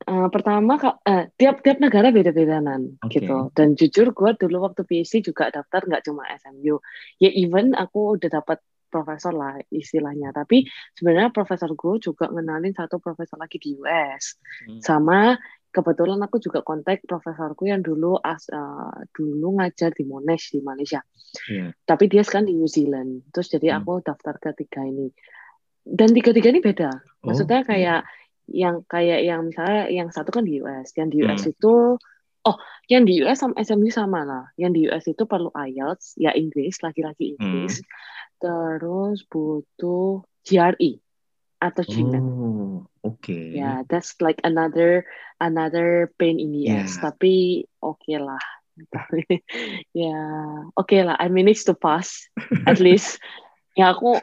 Eh, 0.00 0.28
pertama 0.32 0.72
eh, 1.04 1.28
tiap 1.36 1.60
tiap 1.60 1.78
negara 1.78 2.08
beda-beda 2.08 2.64
nan 2.64 2.96
Oke. 3.04 3.20
gitu 3.20 3.52
dan 3.52 3.76
jujur 3.76 4.16
gue 4.16 4.30
dulu 4.40 4.64
waktu 4.64 4.80
PhD 4.82 5.20
juga 5.20 5.52
daftar 5.52 5.84
nggak 5.84 6.08
cuma 6.08 6.24
SMU 6.32 6.80
ya 7.18 7.28
even 7.28 7.76
aku 7.76 8.16
udah 8.16 8.40
dapat 8.40 8.56
profesor 8.88 9.32
lah 9.32 9.60
istilahnya 9.68 10.32
tapi 10.32 10.64
sebenarnya 10.92 11.30
profesor 11.30 11.70
gue 11.72 12.00
juga 12.00 12.28
ngenalin 12.28 12.72
satu 12.72 12.98
profesor 12.98 13.36
lagi 13.36 13.56
di 13.56 13.76
US 13.78 14.36
Hmm. 14.66 14.80
sama 14.80 15.36
kebetulan 15.68 16.16
aku 16.24 16.40
juga 16.40 16.64
kontak 16.64 17.04
profesorku 17.04 17.68
yang 17.68 17.84
dulu 17.84 18.16
as 18.18 18.48
eh, 18.48 18.96
dulu 19.12 19.60
ngajar 19.60 19.92
di 19.92 20.02
Monash 20.02 20.50
di 20.50 20.60
Malaysia 20.60 21.04
Iya. 21.46 21.76
tapi 21.84 22.08
dia 22.08 22.24
sekarang 22.24 22.48
di 22.48 22.56
New 22.56 22.66
Zealand 22.66 23.28
terus 23.30 23.52
jadi 23.52 23.76
Hmm. 23.76 23.84
aku 23.84 23.92
daftar 24.00 24.40
ketiga 24.40 24.80
ini 24.82 25.12
dan 25.84 26.08
tiga-tiga 26.10 26.48
ini 26.48 26.60
beda 26.60 26.90
maksudnya 27.20 27.60
Oke. 27.62 27.68
kayak 27.76 28.00
yang 28.48 28.80
kayak 28.88 29.20
yang 29.28 29.44
misalnya 29.44 29.92
yang 29.92 30.08
satu 30.08 30.32
kan 30.32 30.48
di 30.48 30.56
US 30.60 30.88
yang 30.96 31.12
di 31.12 31.20
US 31.20 31.44
Hmm. 31.44 31.52
itu 31.52 31.74
oh 32.48 32.56
yang 32.88 33.04
di 33.04 33.20
US 33.20 33.44
sama 33.44 33.52
SMU 33.60 33.92
sama 33.92 34.24
lah 34.24 34.44
yang 34.56 34.72
di 34.72 34.88
US 34.88 35.04
itu 35.04 35.28
perlu 35.28 35.52
IELTS 35.52 36.16
ya 36.16 36.32
Inggris 36.32 36.80
lagi-lagi 36.80 37.36
Inggris 37.36 37.84
Hmm. 37.84 37.88
Terus 38.38 39.26
butuh 39.26 40.22
GRE 40.42 41.02
atau 41.58 41.82
GMAT 41.82 42.22
Oh, 42.22 42.86
oke. 43.02 43.34
ya 43.50 43.82
that's 43.90 44.14
like 44.22 44.38
another 44.46 45.02
another 45.38 46.14
pain 46.16 46.38
in 46.38 46.54
the 46.54 46.70
Yeah. 46.70 46.86
ass 46.86 46.98
tapi 46.98 47.66
oke 47.82 48.06
lah. 48.14 48.40
Tapi, 48.78 49.26
ya 50.06 50.18
oke 50.72 50.96
lah. 51.02 51.18
I 51.18 51.26
managed 51.34 51.66
to 51.66 51.74
pass 51.74 52.30
at 52.62 52.78
least. 52.84 53.18
Ya 53.74 53.90
aku 53.90 54.18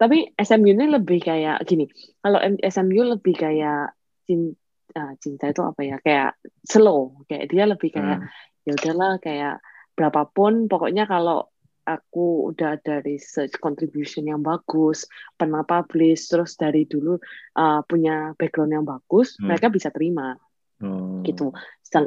tapi 0.00 0.32
SMU 0.36 0.72
ini 0.72 0.88
lebih 0.88 1.20
kayak 1.20 1.60
gini. 1.64 1.88
Kalau 2.24 2.40
SMU 2.60 3.04
lebih 3.16 3.36
kayak 3.36 3.92
cin, 4.24 4.52
ah, 4.96 5.12
cinta 5.20 5.48
itu 5.48 5.60
apa 5.60 5.80
ya? 5.84 5.96
Kayak 6.00 6.36
slow. 6.64 7.20
Kayak 7.28 7.44
dia 7.52 7.64
lebih 7.68 7.92
kayak 7.92 8.18
Hmm. 8.24 8.28
ya 8.64 8.72
udahlah 8.76 9.12
kayak 9.20 9.60
berapapun. 9.92 10.68
Pokoknya 10.68 11.04
kalau 11.04 11.48
aku 11.88 12.52
udah 12.52 12.76
ada 12.76 13.00
research 13.00 13.56
contribution 13.56 14.28
yang 14.28 14.44
bagus, 14.44 15.08
pernah 15.40 15.64
publish, 15.64 16.28
terus 16.28 16.60
dari 16.60 16.84
dulu 16.84 17.16
uh, 17.56 17.80
punya 17.88 18.36
background 18.36 18.76
yang 18.76 18.84
bagus, 18.84 19.40
hmm. 19.40 19.48
mereka 19.48 19.72
bisa 19.72 19.88
terima. 19.88 20.36
Hmm. 20.78 21.24
Gitu. 21.24 21.48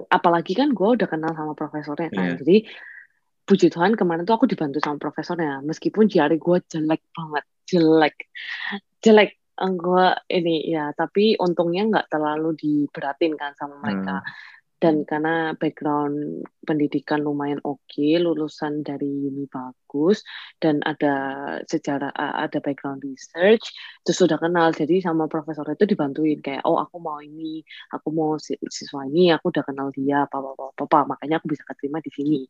Apalagi 0.07 0.53
kan 0.53 0.71
gue 0.77 0.89
udah 1.01 1.07
kenal 1.09 1.33
sama 1.33 1.57
profesornya 1.57 2.13
kan. 2.13 2.37
Yeah. 2.37 2.37
Jadi 2.37 2.57
puji 3.49 3.67
Tuhan 3.73 3.97
kemarin 3.97 4.23
tuh 4.23 4.37
aku 4.37 4.45
dibantu 4.45 4.77
sama 4.77 5.01
profesornya. 5.01 5.65
Meskipun 5.65 6.05
jari 6.05 6.37
gue 6.37 6.57
jelek 6.69 7.01
banget, 7.11 7.45
jelek, 7.65 8.15
jelek. 9.01 9.31
Gue 9.61 10.07
ini 10.31 10.73
ya, 10.73 10.89
tapi 10.97 11.37
untungnya 11.37 11.85
nggak 11.85 12.07
terlalu 12.09 12.57
diberatin 12.57 13.37
kan 13.37 13.53
sama 13.57 13.77
mereka. 13.81 14.21
Hmm 14.21 14.59
dan 14.81 15.05
karena 15.05 15.53
background 15.61 16.41
pendidikan 16.65 17.21
lumayan 17.21 17.61
oke, 17.61 17.85
okay, 17.85 18.17
lulusan 18.17 18.81
dari 18.81 19.29
uni 19.29 19.45
bagus 19.45 20.25
dan 20.57 20.81
ada 20.81 21.13
sejarah 21.69 22.09
ada 22.17 22.57
background 22.57 23.05
research, 23.05 23.61
terus 24.01 24.17
sudah 24.17 24.41
kenal 24.41 24.73
jadi 24.73 25.05
sama 25.05 25.29
profesor 25.29 25.69
itu 25.69 25.85
dibantuin 25.85 26.41
kayak 26.41 26.65
oh 26.65 26.81
aku 26.81 26.97
mau 26.97 27.21
ini, 27.21 27.61
aku 27.93 28.09
mau 28.09 28.41
siswa 28.41 29.05
ini, 29.05 29.29
aku 29.29 29.53
udah 29.53 29.61
kenal 29.61 29.93
dia, 29.93 30.25
apa 30.25 30.41
apa 30.41 30.49
apa, 30.57 30.83
apa. 30.89 30.99
makanya 31.13 31.37
aku 31.37 31.53
bisa 31.53 31.61
keterima 31.69 32.01
di 32.01 32.09
sini. 32.09 32.41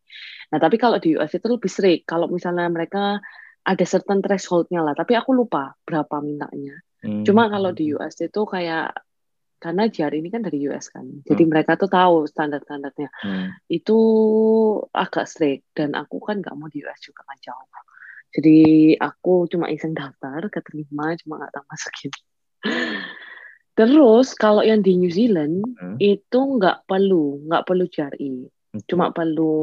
Nah 0.56 0.58
tapi 0.63 0.80
kalau 0.80 1.04
di 1.04 1.20
US 1.20 1.36
itu 1.36 1.48
lebih 1.52 1.67
strict, 1.67 2.08
kalau 2.08 2.32
misalnya 2.32 2.72
mereka 2.72 3.20
ada 3.67 3.84
certain 3.84 4.24
thresholdnya 4.24 4.80
lah, 4.80 4.96
tapi 4.96 5.20
aku 5.20 5.36
lupa 5.36 5.76
berapa 5.84 6.24
mintanya. 6.24 6.80
Hmm. 7.04 7.28
Cuma 7.28 7.52
kalau 7.52 7.76
di 7.76 7.91
US 7.91 8.15
itu 8.24 8.41
kayak 8.48 8.96
karena 9.62 9.86
JR 9.86 10.10
ini 10.10 10.34
kan 10.34 10.41
dari 10.41 10.58
US 10.74 10.89
kan, 10.89 11.06
jadi 11.21 11.45
hmm. 11.45 11.52
mereka 11.54 11.78
tuh 11.78 11.86
tahu 11.86 12.26
standar-standarnya. 12.26 13.13
Hmm. 13.21 13.54
Itu 13.69 14.00
agak 14.89 15.30
strict 15.30 15.69
dan 15.78 15.93
aku 15.93 16.17
kan 16.17 16.41
nggak 16.41 16.58
mau 16.58 16.65
di 16.65 16.82
US 16.82 16.97
juga 17.06 17.21
kan 17.30 17.38
jauh. 17.38 17.69
Jadi 18.32 18.60
aku 18.95 19.45
cuma 19.52 19.69
iseng 19.69 19.93
daftar, 19.93 20.50
keterima, 20.50 21.13
cuma 21.21 21.38
nggak 21.38 21.54
tahu 21.54 21.65
masukin. 21.69 22.12
Terus 23.78 24.34
kalau 24.34 24.65
yang 24.65 24.82
di 24.82 24.97
New 24.97 25.13
Zealand 25.13 25.62
hmm. 25.78 26.02
itu 26.02 26.39
nggak 26.39 26.89
perlu, 26.89 27.45
nggak 27.45 27.63
perlu 27.69 27.86
JRI, 27.86 28.50
hmm. 28.50 28.82
cuma 28.89 29.13
perlu 29.13 29.54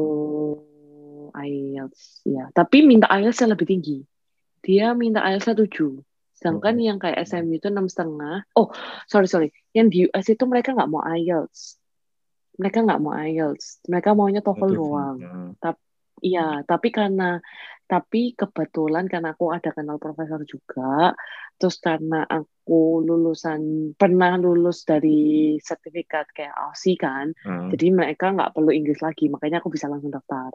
IELTS 1.35 2.23
ya. 2.25 2.47
Tapi 2.55 2.87
minta 2.87 3.11
IELTS 3.11 3.43
lebih 3.45 3.67
tinggi. 3.67 3.99
Dia 4.63 4.95
minta 4.95 5.27
IELTS 5.27 5.51
7. 5.53 6.08
Sedangkan 6.39 6.79
oh. 6.79 6.83
yang 6.87 6.97
kayak 7.03 7.19
SMU 7.27 7.59
itu 7.59 7.67
enam 7.67 7.91
setengah. 7.91 8.47
Oh, 8.55 8.71
sorry 9.11 9.27
sorry. 9.27 9.51
Yang 9.75 9.87
di 9.91 9.97
US 10.07 10.25
itu 10.31 10.43
mereka 10.47 10.71
nggak 10.71 10.87
mau 10.87 11.03
IELTS. 11.03 11.75
Mereka 12.55 12.87
nggak 12.87 13.01
mau 13.03 13.11
IELTS. 13.11 13.83
Mereka 13.91 14.15
maunya 14.15 14.39
TOEFL 14.39 14.71
doang. 14.71 15.17
Tapi 15.59 15.83
iya, 16.23 16.63
tapi 16.63 16.95
karena 16.95 17.43
tapi 17.89 18.37
kebetulan 18.37 19.09
karena 19.09 19.33
aku 19.33 19.49
ada 19.49 19.73
kenal 19.73 19.97
profesor 19.97 20.45
juga, 20.45 21.17
terus 21.57 21.81
karena 21.81 22.21
aku 22.21 23.01
lulusan 23.01 23.91
pernah 23.97 24.37
lulus 24.37 24.85
dari 24.85 25.57
sertifikat 25.57 26.29
kayak 26.29 26.53
AUSI 26.53 26.93
kan, 27.01 27.33
hmm. 27.33 27.73
jadi 27.73 27.85
mereka 27.89 28.29
nggak 28.29 28.53
perlu 28.53 28.69
Inggris 28.69 29.01
lagi, 29.01 29.25
makanya 29.25 29.57
aku 29.57 29.73
bisa 29.73 29.89
langsung 29.89 30.13
daftar. 30.13 30.53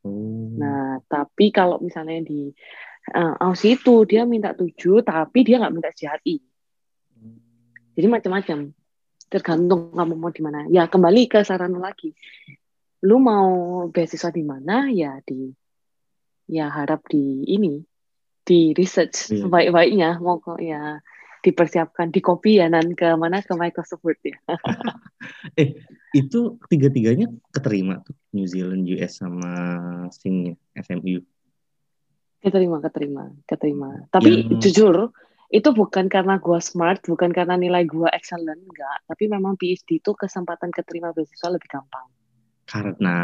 Hmm. 0.00 0.56
Nah, 0.56 0.96
tapi 1.04 1.52
kalau 1.52 1.76
misalnya 1.76 2.24
di 2.24 2.48
uh, 3.14 3.34
Aussie 3.44 3.78
itu 3.78 4.02
dia 4.08 4.26
minta 4.26 4.56
tujuh 4.56 5.04
tapi 5.06 5.46
dia 5.46 5.60
nggak 5.62 5.74
minta 5.74 5.90
JRI 5.94 6.42
jadi 7.96 8.06
macam-macam. 8.12 8.76
Tergantung 9.26 9.96
kamu 9.96 10.14
mau 10.14 10.30
di 10.30 10.42
mana. 10.44 10.68
Ya 10.68 10.86
kembali 10.86 11.26
ke 11.26 11.42
saran 11.42 11.74
lagi. 11.80 12.12
Lu 13.02 13.16
mau 13.18 13.88
beasiswa 13.88 14.28
di 14.28 14.44
mana? 14.44 14.92
Ya 14.92 15.18
di 15.24 15.50
ya 16.46 16.70
harap 16.70 17.08
di 17.10 17.42
ini 17.48 17.82
di 18.46 18.70
research 18.78 19.34
yeah. 19.34 19.42
sebaik-baiknya 19.42 20.22
mau 20.22 20.38
kok 20.38 20.62
ya 20.62 21.02
dipersiapkan 21.42 22.14
di 22.14 22.22
copy 22.22 22.62
ya 22.62 22.70
dan 22.70 22.94
ke 22.94 23.16
mana? 23.16 23.40
Ke 23.40 23.56
Microsoft 23.56 24.04
Word 24.04 24.20
ya. 24.22 24.36
eh 25.60 25.80
itu 26.12 26.60
tiga-tiganya 26.68 27.32
keterima 27.50 28.04
tuh 28.04 28.14
New 28.36 28.46
Zealand, 28.46 28.84
US 28.92 29.24
sama 29.24 29.52
Sing 30.12 30.54
SMU. 30.76 31.24
Keterima, 32.40 32.78
keterima, 32.78 33.24
keterima. 33.48 33.90
Tapi 34.12 34.46
yeah. 34.46 34.60
jujur, 34.60 35.10
itu 35.50 35.68
bukan 35.70 36.10
karena 36.10 36.42
gue 36.42 36.58
smart, 36.58 37.02
bukan 37.06 37.30
karena 37.30 37.54
nilai 37.54 37.86
gue 37.86 38.06
excellent, 38.10 38.58
enggak. 38.58 38.98
Tapi 39.06 39.24
memang 39.30 39.54
PhD 39.54 40.02
itu 40.02 40.10
kesempatan 40.14 40.74
keterima 40.74 41.14
beasiswa 41.14 41.48
lebih 41.50 41.68
gampang. 41.70 42.06
Karena? 42.66 43.18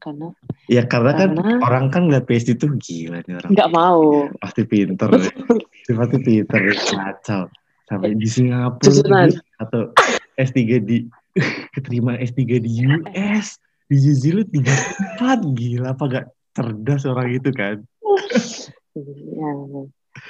karena? 0.00 0.28
Ya 0.70 0.86
karena, 0.86 1.18
kan 1.18 1.34
karena 1.34 1.42
kan 1.42 1.58
orang 1.66 1.84
kan 1.90 2.02
ngeliat 2.06 2.30
PhD 2.30 2.54
itu 2.54 2.70
gila 2.78 3.26
nih 3.26 3.34
orang. 3.42 3.50
Enggak 3.50 3.70
mau. 3.74 4.30
Pasti 4.38 4.62
pinter. 4.62 5.10
pasti 5.98 6.16
pinter. 6.22 6.60
Kacau. 6.78 7.50
Sampai 7.90 8.14
di 8.14 8.28
Singapura 8.30 9.26
atau 9.58 9.90
S3 10.38 10.58
di 10.78 11.10
keterima 11.74 12.14
S3 12.22 12.62
di 12.62 12.70
US 12.86 13.58
di 13.90 13.96
New 13.98 14.14
Zealand 14.14 14.48
tiga 14.54 14.70
empat 15.18 15.38
gila 15.58 15.88
apa 15.90 16.04
gak 16.06 16.26
cerdas 16.60 17.08
orang 17.08 17.28
itu 17.32 17.50
kan. 17.56 17.80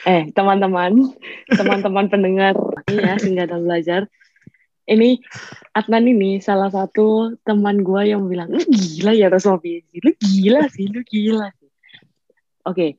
Eh, 0.05 0.29
teman-teman, 0.37 1.17
teman-teman 1.49 2.07
pendengar 2.13 2.55
ya 2.87 3.17
sehingga 3.17 3.49
dalam 3.49 3.67
belajar. 3.67 4.07
Ini 4.85 5.19
Adnan 5.73 6.05
ini 6.05 6.39
salah 6.39 6.69
satu 6.69 7.39
teman 7.43 7.81
gue 7.81 8.13
yang 8.13 8.29
bilang, 8.29 8.53
gila 8.55 9.17
ya 9.17 9.33
Rosofi, 9.33 9.83
lu 10.05 10.13
gila 10.21 10.69
sih, 10.69 10.87
lu 10.93 11.01
gila 11.07 11.49
sih. 11.59 11.71
Oke, 12.67 12.75
okay, 12.77 12.91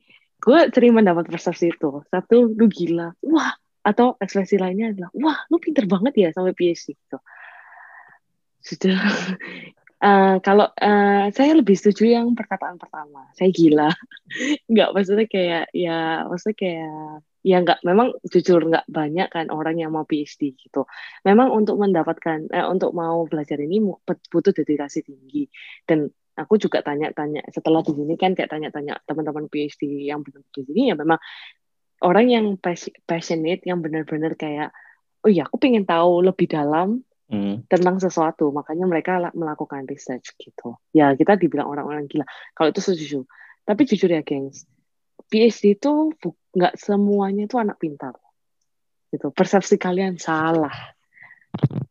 gue 0.42 0.58
sering 0.74 0.92
mendapat 0.98 1.30
persepsi 1.30 1.70
itu. 1.70 2.02
Satu, 2.10 2.50
lu 2.50 2.66
gila, 2.66 3.14
wah, 3.24 3.54
atau 3.86 4.18
ekspresi 4.18 4.58
lainnya 4.58 4.90
adalah, 4.94 5.10
wah, 5.14 5.38
lu 5.52 5.62
pinter 5.62 5.86
banget 5.86 6.14
ya 6.16 6.28
sampai 6.34 6.54
PhD 6.54 6.98
gitu. 6.98 7.18
Sudah, 8.62 8.98
Uh, 10.02 10.42
kalau 10.42 10.66
uh, 10.66 11.30
saya 11.30 11.54
lebih 11.54 11.78
setuju 11.78 12.18
yang 12.18 12.34
perkataan 12.34 12.74
pertama. 12.74 13.30
Saya 13.38 13.54
gila. 13.54 13.86
nggak 14.72 14.90
maksudnya 14.90 15.26
kayak 15.30 15.64
ya 15.70 16.26
maksudnya 16.26 16.56
kayak 16.58 17.22
ya 17.46 17.56
nggak 17.62 17.86
memang 17.86 18.10
jujur 18.26 18.66
nggak 18.66 18.86
banyak 18.90 19.28
kan 19.30 19.46
orang 19.54 19.78
yang 19.78 19.94
mau 19.94 20.02
PhD 20.02 20.58
gitu. 20.58 20.90
Memang 21.22 21.54
untuk 21.54 21.78
mendapatkan 21.78 22.50
eh, 22.50 22.66
untuk 22.66 22.90
mau 22.98 23.22
belajar 23.30 23.62
ini 23.62 23.78
butuh 24.02 24.50
dedikasi 24.50 25.06
tinggi 25.06 25.46
dan 25.86 26.10
aku 26.34 26.58
juga 26.58 26.82
tanya-tanya 26.82 27.46
setelah 27.54 27.86
di 27.86 27.92
sini 27.94 28.14
kan 28.18 28.34
kayak 28.34 28.50
tanya-tanya 28.50 28.98
teman-teman 29.06 29.46
PhD 29.46 30.08
yang 30.08 30.26
benar-benar 30.26 30.50
di 30.50 30.62
sini 30.66 30.82
ya 30.90 30.94
memang 30.98 31.20
orang 32.02 32.26
yang 32.26 32.46
passionate 33.06 33.62
yang 33.62 33.78
benar-benar 33.84 34.34
kayak 34.34 34.74
oh 35.22 35.30
iya 35.30 35.46
aku 35.46 35.60
pengen 35.60 35.86
tahu 35.86 36.24
lebih 36.24 36.50
dalam 36.50 37.04
hmm. 37.32 37.66
tentang 37.66 37.96
sesuatu 37.96 38.52
makanya 38.52 38.84
mereka 38.84 39.32
melakukan 39.32 39.88
research 39.88 40.36
gitu 40.36 40.76
ya 40.92 41.16
kita 41.16 41.40
dibilang 41.40 41.72
orang-orang 41.72 42.04
gila 42.06 42.28
kalau 42.52 42.68
itu 42.68 42.84
setuju 42.84 43.24
tapi 43.64 43.88
jujur 43.88 44.12
ya 44.12 44.20
gengs 44.20 44.68
PhD 45.32 45.80
itu 45.80 46.12
nggak 46.52 46.76
semuanya 46.76 47.48
itu 47.48 47.56
anak 47.56 47.80
pintar 47.80 48.12
gitu 49.08 49.32
persepsi 49.32 49.80
kalian 49.80 50.20
salah 50.20 50.92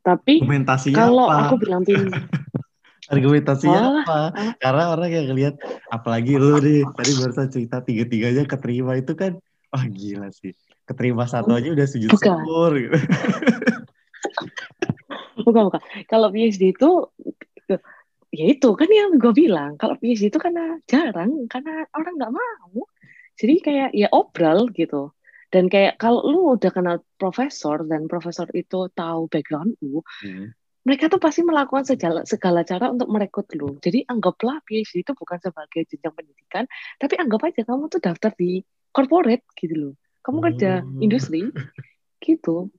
tapi 0.05 0.45
kalau 0.93 1.25
apa? 1.25 1.49
aku 1.49 1.55
bilang 1.57 1.81
pintar 1.81 2.21
argumentasinya 3.11 3.81
oh, 3.83 3.95
apa? 4.01 4.21
Ah. 4.31 4.53
Karena 4.55 4.83
orang 4.95 5.09
yang 5.11 5.25
ngelihat 5.27 5.55
apalagi 5.91 6.39
lu 6.39 6.63
nih 6.63 6.87
tadi 6.95 7.11
barusan 7.19 7.47
cerita 7.51 7.83
tiga-tiganya 7.83 8.47
keterima 8.47 8.95
itu 8.95 9.13
kan 9.19 9.35
wah 9.69 9.85
gila 9.85 10.31
sih. 10.31 10.55
Keterima 10.87 11.27
satu 11.27 11.51
aja 11.55 11.67
udah 11.75 11.87
sujud 11.87 12.09
syukur 12.15 12.71
gitu. 12.79 12.97
bukan 15.43 15.71
bukan. 15.71 15.81
Kalau 16.07 16.27
PhD 16.29 16.73
itu 16.73 16.89
ya 18.31 18.45
itu 18.47 18.69
kan 18.73 18.89
yang 18.89 19.19
gue 19.19 19.33
bilang. 19.35 19.75
Kalau 19.75 19.95
PhD 19.99 20.31
itu 20.31 20.39
karena 20.39 20.79
jarang 20.87 21.45
karena 21.51 21.85
orang 21.93 22.13
nggak 22.17 22.33
mau. 22.33 22.87
Jadi 23.35 23.55
kayak 23.59 23.89
ya 23.95 24.07
obral 24.13 24.71
gitu. 24.71 25.11
Dan 25.51 25.67
kayak 25.67 25.99
kalau 25.99 26.23
lu 26.23 26.55
udah 26.55 26.71
kenal 26.71 27.03
profesor 27.19 27.83
dan 27.83 28.07
profesor 28.07 28.47
itu 28.55 28.87
tahu 28.95 29.27
background 29.27 29.75
lu 29.83 29.99
hmm. 30.23 30.55
mereka 30.87 31.11
tuh 31.11 31.19
pasti 31.19 31.43
melakukan 31.43 31.83
segala 31.83 32.23
segala 32.23 32.63
cara 32.63 32.87
untuk 32.87 33.11
merekrut 33.11 33.51
lu. 33.59 33.75
Jadi 33.83 34.07
anggaplah 34.07 34.63
PhD 34.63 35.03
itu 35.03 35.11
bukan 35.11 35.43
sebagai 35.43 35.83
jenjang 35.91 36.15
pendidikan 36.15 36.63
tapi 36.95 37.19
anggap 37.19 37.51
aja 37.51 37.67
kamu 37.67 37.91
tuh 37.91 37.99
daftar 37.99 38.31
di 38.31 38.63
corporate 38.95 39.43
gitu 39.59 39.75
loh. 39.75 39.93
Kamu 40.23 40.39
kerja 40.39 40.87
hmm. 40.87 41.03
industri 41.03 41.51
gitu 42.23 42.71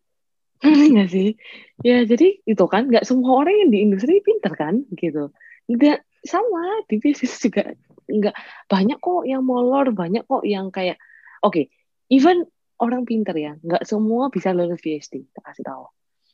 Enggak 0.62 1.09
sih? 1.14 1.35
Ya 1.83 2.07
jadi 2.07 2.38
itu 2.46 2.64
kan 2.70 2.87
nggak 2.87 3.03
semua 3.03 3.42
orang 3.42 3.66
yang 3.66 3.70
di 3.75 3.79
industri 3.83 4.22
pinter 4.22 4.55
kan 4.55 4.87
gitu. 4.94 5.35
Nggak 5.66 6.07
sama 6.22 6.87
di 6.87 7.03
bisnis 7.03 7.35
juga 7.42 7.75
nggak 8.07 8.37
banyak 8.70 8.98
kok 9.03 9.22
yang 9.27 9.42
molor, 9.42 9.90
banyak 9.90 10.22
kok 10.27 10.46
yang 10.46 10.70
kayak 10.70 10.98
oke, 11.42 11.55
okay, 11.55 11.64
even 12.11 12.46
orang 12.79 13.07
pinter 13.07 13.35
ya, 13.35 13.59
nggak 13.59 13.87
semua 13.87 14.31
bisa 14.31 14.51
lulus 14.55 14.83
PhD, 14.83 15.27
tak 15.35 15.42
kasih 15.51 15.66
tahu. 15.66 15.85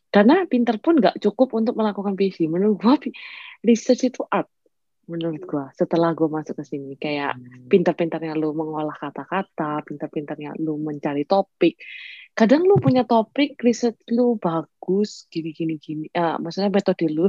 Karena 0.08 0.48
pinter 0.48 0.80
pun 0.80 0.96
nggak 1.00 1.20
cukup 1.20 1.52
untuk 1.56 1.76
melakukan 1.76 2.16
PhD. 2.16 2.48
Menurut 2.48 2.80
gua 2.80 2.96
research 3.68 4.08
itu 4.08 4.24
art. 4.28 4.48
Menurut 5.08 5.42
gue 5.42 5.64
setelah 5.74 6.12
gue 6.12 6.28
masuk 6.28 6.60
ke 6.60 6.64
sini 6.68 6.94
kayak 7.00 7.34
hmm. 7.34 7.66
pintar-pintarnya 7.72 8.36
lu 8.36 8.52
mengolah 8.52 8.94
kata-kata 8.94 9.82
pintar-pintarnya 9.88 10.54
lu 10.60 10.76
mencari 10.76 11.24
topik 11.24 11.80
kadang 12.36 12.62
lu 12.68 12.76
punya 12.78 13.02
topik 13.08 13.56
riset 13.58 13.96
lu 14.12 14.36
bagus 14.36 15.26
gini 15.32 15.50
gini 15.56 15.80
gini 15.80 16.06
uh, 16.12 16.36
maksudnya 16.38 16.70
metode 16.70 17.08
lu 17.08 17.26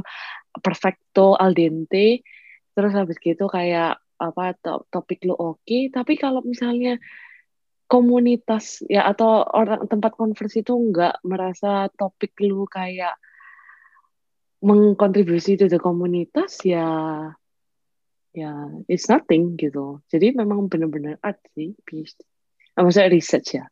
perfecto 0.60 1.34
al 1.34 1.56
dente 1.56 2.22
terus 2.76 2.92
habis 2.94 3.16
gitu 3.18 3.48
kayak 3.48 3.98
apa 4.20 4.54
topik 4.92 5.24
lu 5.24 5.32
oke 5.32 5.64
okay, 5.64 5.88
tapi 5.88 6.20
kalau 6.20 6.44
misalnya 6.44 7.00
komunitas 7.90 8.86
ya 8.86 9.08
atau 9.08 9.42
orang 9.42 9.88
tempat 9.90 10.14
konversi 10.14 10.62
itu 10.62 10.76
nggak 10.76 11.26
merasa 11.26 11.90
topik 11.90 12.38
lu 12.44 12.68
kayak 12.68 13.18
mengkontribusi 14.60 15.56
ke 15.56 15.80
komunitas 15.80 16.60
ya 16.62 16.86
ya 18.30 18.50
it's 18.86 19.10
nothing 19.10 19.58
gitu. 19.58 19.98
Jadi 20.10 20.34
memang 20.34 20.70
benar-benar 20.70 21.18
art 21.22 21.42
sih 21.54 21.74
PhD. 21.82 22.22
Nah, 22.78 22.86
maksudnya 22.86 23.10
research 23.10 23.58
ya 23.58 23.66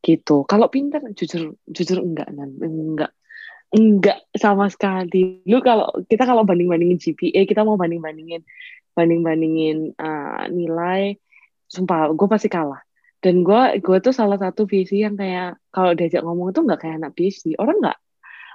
gitu. 0.00 0.48
Kalau 0.48 0.72
pintar 0.72 1.04
jujur 1.12 1.56
jujur 1.68 1.98
enggak 2.00 2.28
nan. 2.32 2.56
Enggak 2.60 3.12
enggak 3.70 4.18
sama 4.34 4.72
sekali. 4.72 5.44
Lu 5.44 5.60
kalau 5.60 5.92
kita 6.08 6.24
kalau 6.24 6.42
banding 6.48 6.72
bandingin 6.72 6.98
GPA 6.98 7.44
kita 7.44 7.62
mau 7.62 7.76
banding 7.76 8.00
bandingin 8.00 8.42
banding 8.96 9.20
bandingin 9.22 9.78
uh, 10.00 10.48
nilai 10.50 11.16
sumpah 11.70 12.10
gue 12.16 12.28
pasti 12.28 12.48
kalah. 12.50 12.80
Dan 13.20 13.44
gue 13.44 13.84
gue 13.84 13.98
tuh 14.00 14.16
salah 14.16 14.40
satu 14.40 14.64
PhD 14.64 15.04
yang 15.04 15.14
kayak 15.14 15.60
kalau 15.68 15.92
diajak 15.92 16.24
ngomong 16.24 16.56
tuh 16.56 16.64
nggak 16.64 16.80
kayak 16.80 16.96
anak 17.04 17.12
PhD 17.12 17.52
orang 17.60 17.78
nggak 17.84 17.98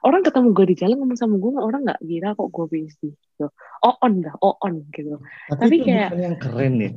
orang 0.06 0.22
ketemu 0.22 0.48
gue 0.54 0.65
di 0.70 0.76
jalan 0.78 0.96
ngomong 1.02 1.18
sama 1.18 1.36
gue 1.41 1.52
orang 1.58 1.82
nggak 1.82 2.02
kira 2.06 2.30
kok 2.38 2.50
gue 2.54 2.65
PhD 2.70 3.02
gitu. 3.18 3.46
Oh 3.82 3.96
on 4.06 4.22
dah 4.22 4.36
oh 4.39 4.56
on 4.62 4.86
gitu. 4.94 5.18
Tapi, 5.50 5.60
tapi 5.60 5.76
itu 5.82 5.86
kayak 5.89 6.10
yang 6.13 6.38
keren 6.38 6.74
nih 6.78 6.94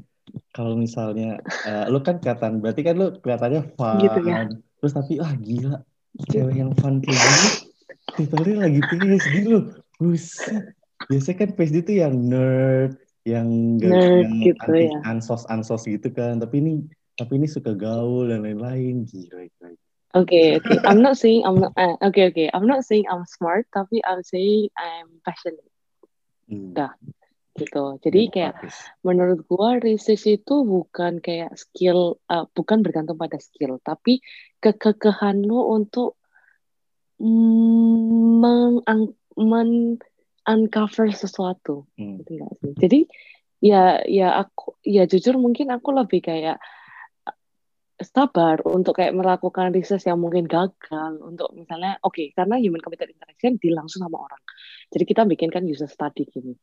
kalau 0.52 0.76
misalnya 0.76 1.40
uh, 1.64 1.88
lu 1.88 2.04
kan 2.04 2.20
kelihatan 2.20 2.60
berarti 2.60 2.80
kan 2.84 2.94
lu 3.00 3.16
kelihatannya 3.24 3.62
fun. 3.74 3.96
Gitu 4.04 4.20
ya. 4.28 4.44
terus 4.78 4.92
tapi 4.94 5.18
ah 5.18 5.32
gila 5.34 5.82
cewek 6.30 6.54
yang 6.54 6.70
fun 6.78 7.00
kayak 7.02 7.18
gini 7.18 7.48
literally 8.20 8.54
lagi 8.60 8.80
PhD 8.84 9.34
lu. 9.48 9.60
Buset. 9.98 10.76
Biasanya 11.08 11.36
kan 11.42 11.48
PhD 11.56 11.76
itu 11.80 11.92
yang 12.04 12.14
nerd 12.28 12.92
yang 13.26 13.48
nerd, 13.76 14.24
yang 14.24 14.40
gitu 14.40 14.68
anti, 14.72 14.88
ya. 14.88 14.98
ansos 15.08 15.42
ansos 15.48 15.82
gitu 15.88 16.08
kan. 16.12 16.40
Tapi 16.40 16.60
ini 16.60 16.72
tapi 17.18 17.40
ini 17.40 17.50
suka 17.50 17.74
gaul 17.74 18.30
dan 18.30 18.46
lain-lain. 18.46 19.08
Gila, 19.08 19.48
gila. 19.48 19.87
Okay, 20.16 20.56
okay. 20.56 20.78
I'm 20.88 21.04
not 21.04 21.20
saying 21.20 21.44
I'm 21.44 21.60
not. 21.60 21.76
Uh, 21.76 22.00
okay, 22.08 22.32
okay. 22.32 22.48
I'm 22.48 22.64
not 22.64 22.88
saying 22.88 23.04
I'm 23.12 23.28
smart, 23.28 23.68
tapi 23.68 24.00
I'm 24.00 24.24
saying 24.24 24.72
I'm 24.72 25.20
passionate. 25.20 25.68
Hmm. 26.48 26.72
Dah, 26.72 26.96
gitu. 27.60 28.00
Jadi 28.00 28.32
kayak 28.32 28.56
menurut 29.04 29.44
gua 29.44 29.76
research 29.76 30.24
itu 30.40 30.64
bukan 30.64 31.20
kayak 31.20 31.52
skill, 31.60 32.16
uh, 32.32 32.48
bukan 32.56 32.80
bergantung 32.80 33.20
pada 33.20 33.36
skill, 33.36 33.76
tapi 33.84 34.24
kekekehan 34.64 35.44
lo 35.44 35.76
untuk 35.76 36.16
meng 37.20 38.80
men 39.36 40.00
uncover 40.48 41.12
sesuatu, 41.12 41.84
hmm. 42.00 42.24
Jadi 42.80 43.04
ya 43.60 44.00
ya 44.06 44.40
aku 44.40 44.78
ya 44.86 45.04
jujur 45.04 45.36
mungkin 45.36 45.68
aku 45.74 45.92
lebih 45.92 46.24
kayak 46.24 46.62
sabar 47.98 48.62
untuk 48.62 48.94
kayak 48.94 49.10
melakukan 49.10 49.74
riset 49.74 50.06
yang 50.06 50.22
mungkin 50.22 50.46
gagal 50.46 51.18
untuk 51.18 51.50
misalnya 51.54 51.98
oke 52.06 52.14
okay, 52.14 52.30
karena 52.30 52.54
human 52.62 52.78
computer 52.78 53.10
interaction 53.10 53.58
di 53.58 53.74
langsung 53.74 54.06
sama 54.06 54.22
orang. 54.22 54.42
Jadi 54.94 55.04
kita 55.04 55.26
bikin 55.26 55.50
kan 55.50 55.66
user 55.66 55.90
study 55.90 56.22
gini. 56.30 56.54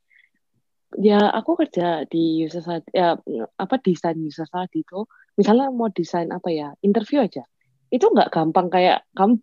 Ya 0.96 1.28
aku 1.28 1.60
kerja 1.60 2.08
di 2.08 2.40
user 2.40 2.64
study 2.64 2.88
ya 2.96 3.20
apa 3.60 3.76
desain 3.84 4.16
user 4.16 4.48
study 4.48 4.80
itu 4.80 5.04
misalnya 5.36 5.68
mau 5.68 5.92
desain 5.92 6.32
apa 6.32 6.48
ya 6.48 6.72
interview 6.80 7.20
aja. 7.20 7.44
Itu 7.92 8.08
nggak 8.08 8.32
gampang 8.32 8.72
kayak 8.72 9.04
kamu 9.12 9.36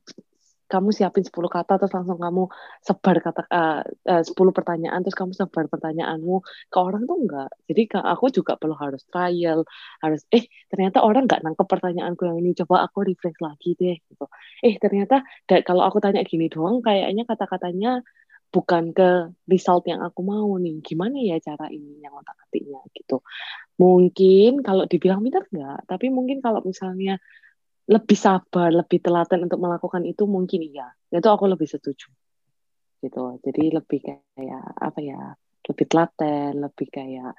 kamu 0.74 0.90
siapin 0.98 1.22
10 1.22 1.30
kata 1.58 1.74
terus 1.78 1.94
langsung 1.94 2.18
kamu 2.18 2.44
sebar 2.82 3.18
kata 3.22 3.42
uh, 3.46 3.82
uh, 3.86 4.24
10 4.26 4.58
pertanyaan 4.58 5.00
terus 5.06 5.14
kamu 5.14 5.32
sebar 5.38 5.66
pertanyaanmu 5.70 6.36
ke 6.74 6.78
orang 6.82 7.06
tuh 7.10 7.18
enggak. 7.22 7.50
Jadi 7.70 7.82
aku 8.14 8.26
juga 8.34 8.54
perlu 8.58 8.76
harus 8.84 9.02
trial, 9.06 9.60
harus 10.02 10.22
eh 10.34 10.44
ternyata 10.72 11.06
orang 11.06 11.30
nggak 11.30 11.42
nangkep 11.46 11.68
pertanyaanku 11.70 12.22
yang 12.26 12.38
ini 12.42 12.52
coba 12.66 12.76
aku 12.90 13.06
refresh 13.06 13.38
lagi 13.46 13.70
deh 13.78 13.98
gitu. 14.10 14.26
Eh 14.66 14.76
ternyata 14.82 15.22
kalau 15.68 15.86
aku 15.86 15.98
tanya 16.02 16.26
gini 16.26 16.50
doang 16.50 16.82
kayaknya 16.82 17.24
kata-katanya 17.30 18.02
bukan 18.54 18.94
ke 18.94 19.34
result 19.50 19.84
yang 19.90 20.02
aku 20.06 20.22
mau 20.22 20.50
nih. 20.62 20.78
Gimana 20.86 21.18
ya 21.22 21.42
cara 21.42 21.70
ini 21.74 22.02
yang 22.06 22.14
otak 22.14 22.38
atiknya 22.50 22.80
gitu. 22.94 23.26
Mungkin 23.82 24.62
kalau 24.62 24.86
dibilang 24.86 25.26
pintar 25.26 25.44
enggak, 25.50 25.80
tapi 25.90 26.14
mungkin 26.14 26.38
kalau 26.46 26.62
misalnya 26.62 27.18
lebih 27.84 28.16
sabar, 28.16 28.72
lebih 28.72 29.04
telaten 29.04 29.44
untuk 29.44 29.60
melakukan 29.60 30.08
itu 30.08 30.24
mungkin 30.24 30.64
iya. 30.64 30.88
Itu 31.12 31.28
aku 31.28 31.52
lebih 31.52 31.68
setuju. 31.68 32.08
Gitu. 33.04 33.24
Jadi 33.44 33.64
lebih 33.76 34.00
kayak 34.00 34.66
apa 34.80 35.00
ya? 35.04 35.36
Lebih 35.64 35.86
telaten, 35.88 36.64
lebih 36.64 36.88
kayak 36.88 37.36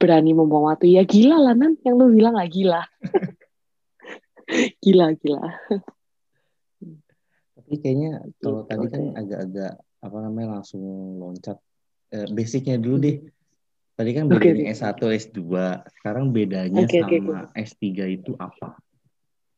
berani 0.00 0.32
membawa 0.32 0.72
waktu. 0.72 0.96
Ya 0.96 1.04
gila 1.04 1.36
lah 1.36 1.54
nan, 1.56 1.76
yang 1.84 2.00
lu 2.00 2.08
bilang 2.16 2.40
gak 2.40 2.48
gila. 2.48 2.82
gila, 4.84 5.12
gila. 5.20 5.44
Tapi 7.60 7.74
kayaknya 7.76 8.24
kalau 8.40 8.64
gitu, 8.64 8.68
tadi 8.72 8.86
kan 8.88 9.02
agak-agak 9.20 9.72
apa 10.00 10.16
namanya 10.24 10.48
langsung 10.58 10.82
loncat 11.20 11.60
eh, 12.16 12.24
basicnya 12.32 12.80
dulu 12.80 12.96
deh. 13.04 13.16
Tadi 14.00 14.10
kan 14.16 14.32
bedanya 14.32 14.72
okay. 14.72 14.80
S1, 14.80 14.96
S2. 15.28 15.40
Sekarang 16.00 16.32
bedanya 16.32 16.88
okay, 16.88 17.04
sama 17.04 17.52
okay. 17.52 17.68
S3 17.68 17.84
itu 18.16 18.32
apa? 18.40 18.80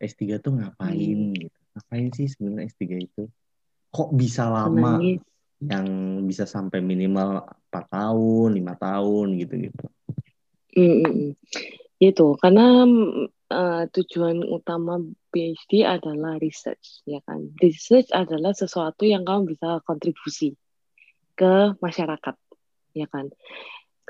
S3 0.02 0.42
tuh 0.42 0.58
ngapain 0.58 1.18
hmm. 1.30 1.38
gitu. 1.38 1.58
Ngapain 1.72 2.08
sih 2.12 2.26
sebenarnya 2.28 2.68
S3 2.68 2.82
itu? 2.98 3.22
Kok 3.94 4.10
bisa 4.18 4.50
lama? 4.50 4.98
Yang 5.62 5.86
bisa 6.26 6.44
sampai 6.44 6.82
minimal 6.82 7.46
4 7.70 7.86
tahun, 7.86 8.48
5 8.58 8.84
tahun 8.84 9.26
gitu-gitu. 9.38 9.86
Hmm, 10.72 11.36
itu 12.00 12.26
karena 12.40 12.82
uh, 13.52 13.84
tujuan 13.92 14.40
utama 14.42 14.98
PhD 15.30 15.84
adalah 15.84 16.40
research, 16.40 17.04
ya 17.04 17.20
kan? 17.24 17.52
Research 17.60 18.08
adalah 18.10 18.56
sesuatu 18.56 19.04
yang 19.04 19.22
kamu 19.22 19.54
bisa 19.54 19.84
kontribusi 19.84 20.56
ke 21.36 21.76
masyarakat, 21.78 22.36
ya 22.96 23.06
kan? 23.08 23.28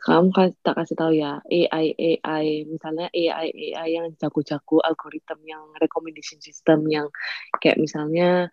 Kamu 0.02 0.34
kan 0.34 0.50
tak 0.66 0.74
kasih 0.82 0.96
tahu 0.98 1.12
ya 1.14 1.38
AI 1.46 1.94
AI 1.94 2.66
misalnya 2.66 3.06
AI 3.14 3.54
AI 3.54 3.88
yang 3.94 4.06
jago-jago 4.18 4.82
algoritma 4.82 5.38
yang 5.46 5.70
recommendation 5.78 6.42
system 6.42 6.90
yang 6.90 7.06
kayak 7.62 7.78
misalnya 7.78 8.50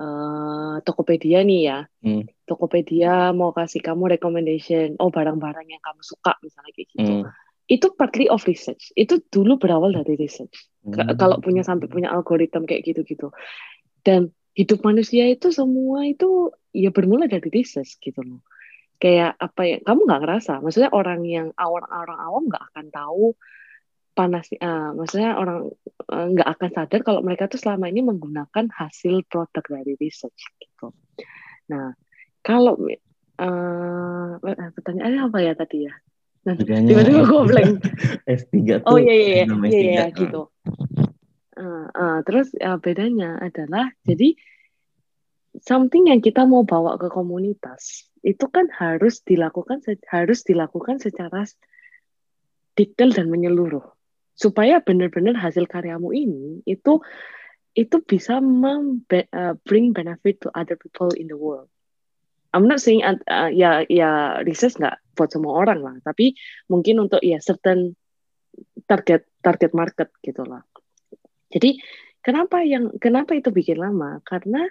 uh, 0.00 0.80
Tokopedia 0.80 1.44
nih 1.44 1.60
ya 1.68 1.78
hmm. 1.84 2.24
Tokopedia 2.48 3.36
mau 3.36 3.52
kasih 3.52 3.84
kamu 3.84 4.16
recommendation 4.16 4.96
oh 4.96 5.12
barang-barang 5.12 5.68
yang 5.68 5.82
kamu 5.84 6.00
suka 6.00 6.40
misalnya 6.40 6.72
kayak 6.72 6.88
gitu 6.96 7.12
hmm. 7.20 7.24
itu 7.68 7.86
partly 7.92 8.26
of 8.32 8.40
research 8.48 8.88
itu 8.96 9.20
dulu 9.28 9.60
berawal 9.60 9.92
dari 9.92 10.16
research 10.16 10.72
hmm. 10.88 11.20
kalau 11.20 11.36
punya 11.44 11.60
sampai 11.60 11.92
punya 11.92 12.08
algoritma 12.08 12.64
kayak 12.64 12.88
gitu-gitu 12.88 13.28
dan 14.08 14.32
hidup 14.56 14.80
manusia 14.88 15.28
itu 15.28 15.52
semua 15.52 16.08
itu 16.08 16.48
ya 16.72 16.88
bermula 16.88 17.28
dari 17.28 17.52
research 17.52 18.00
gitu 18.00 18.24
loh 18.24 18.40
kayak 18.98 19.38
apa 19.38 19.62
ya 19.62 19.76
kamu 19.86 20.00
nggak 20.06 20.22
ngerasa? 20.26 20.52
Maksudnya 20.60 20.90
orang 20.90 21.22
yang 21.22 21.54
awam-orang 21.54 22.18
awam 22.18 22.42
nggak 22.50 22.64
akan 22.74 22.86
tahu 22.90 23.26
panas 24.18 24.50
uh, 24.58 24.90
maksudnya 24.98 25.38
orang 25.38 25.70
eh, 26.10 26.26
nggak 26.34 26.48
uh, 26.50 26.54
akan 26.58 26.68
sadar 26.74 27.00
kalau 27.06 27.22
mereka 27.22 27.46
tuh 27.46 27.62
selama 27.62 27.86
ini 27.86 28.02
menggunakan 28.02 28.66
hasil 28.66 29.22
produk 29.30 29.62
dari 29.62 29.94
research 29.94 30.50
gitu. 30.58 30.90
Nah 31.70 31.94
kalau 32.42 32.74
uh, 33.38 34.30
pertanyaannya 34.74 35.22
apa 35.30 35.38
ya 35.38 35.54
tadi 35.54 35.86
ya? 35.86 35.94
Tiba-tiba 36.58 37.22
gue 37.30 37.42
blank. 37.46 37.72
S3 38.26 38.82
tuh 38.82 38.90
oh 38.90 38.98
iya 38.98 39.14
iya 39.14 39.28
iya, 39.30 39.46
iya, 39.46 39.80
iya 39.86 40.04
gitu. 40.10 40.50
Uh, 41.54 41.86
uh, 41.94 42.18
terus 42.26 42.50
uh, 42.58 42.78
bedanya 42.82 43.38
adalah 43.38 43.94
jadi 44.02 44.34
something 45.64 46.12
yang 46.12 46.20
kita 46.20 46.44
mau 46.44 46.62
bawa 46.62 47.00
ke 47.00 47.08
komunitas 47.08 48.08
itu 48.20 48.44
kan 48.50 48.68
harus 48.74 49.24
dilakukan 49.24 49.80
harus 50.10 50.44
dilakukan 50.44 51.00
secara 51.00 51.48
detail 52.76 53.10
dan 53.10 53.32
menyeluruh 53.32 53.84
supaya 54.38 54.78
benar-benar 54.78 55.34
hasil 55.34 55.66
karyamu 55.66 56.14
ini 56.14 56.62
itu 56.62 57.02
itu 57.78 58.02
bisa 58.02 58.42
uh, 58.42 59.54
bring 59.62 59.94
benefit 59.94 60.42
to 60.42 60.50
other 60.50 60.74
people 60.74 61.14
in 61.14 61.30
the 61.30 61.38
world. 61.38 61.70
I'm 62.50 62.66
not 62.66 62.82
saying 62.82 63.06
uh, 63.06 63.50
ya 63.54 63.86
ya 63.86 64.40
riset 64.42 64.74
nggak 64.74 64.98
buat 65.14 65.30
semua 65.30 65.62
orang 65.62 65.84
lah, 65.84 65.96
tapi 66.02 66.34
mungkin 66.66 67.06
untuk 67.06 67.22
ya 67.22 67.38
certain 67.38 67.94
target 68.88 69.30
target 69.44 69.70
market 69.76 70.08
gitulah. 70.24 70.66
Jadi 71.54 71.78
kenapa 72.24 72.64
yang 72.66 72.98
kenapa 72.98 73.38
itu 73.38 73.54
bikin 73.54 73.78
lama? 73.78 74.24
Karena 74.26 74.64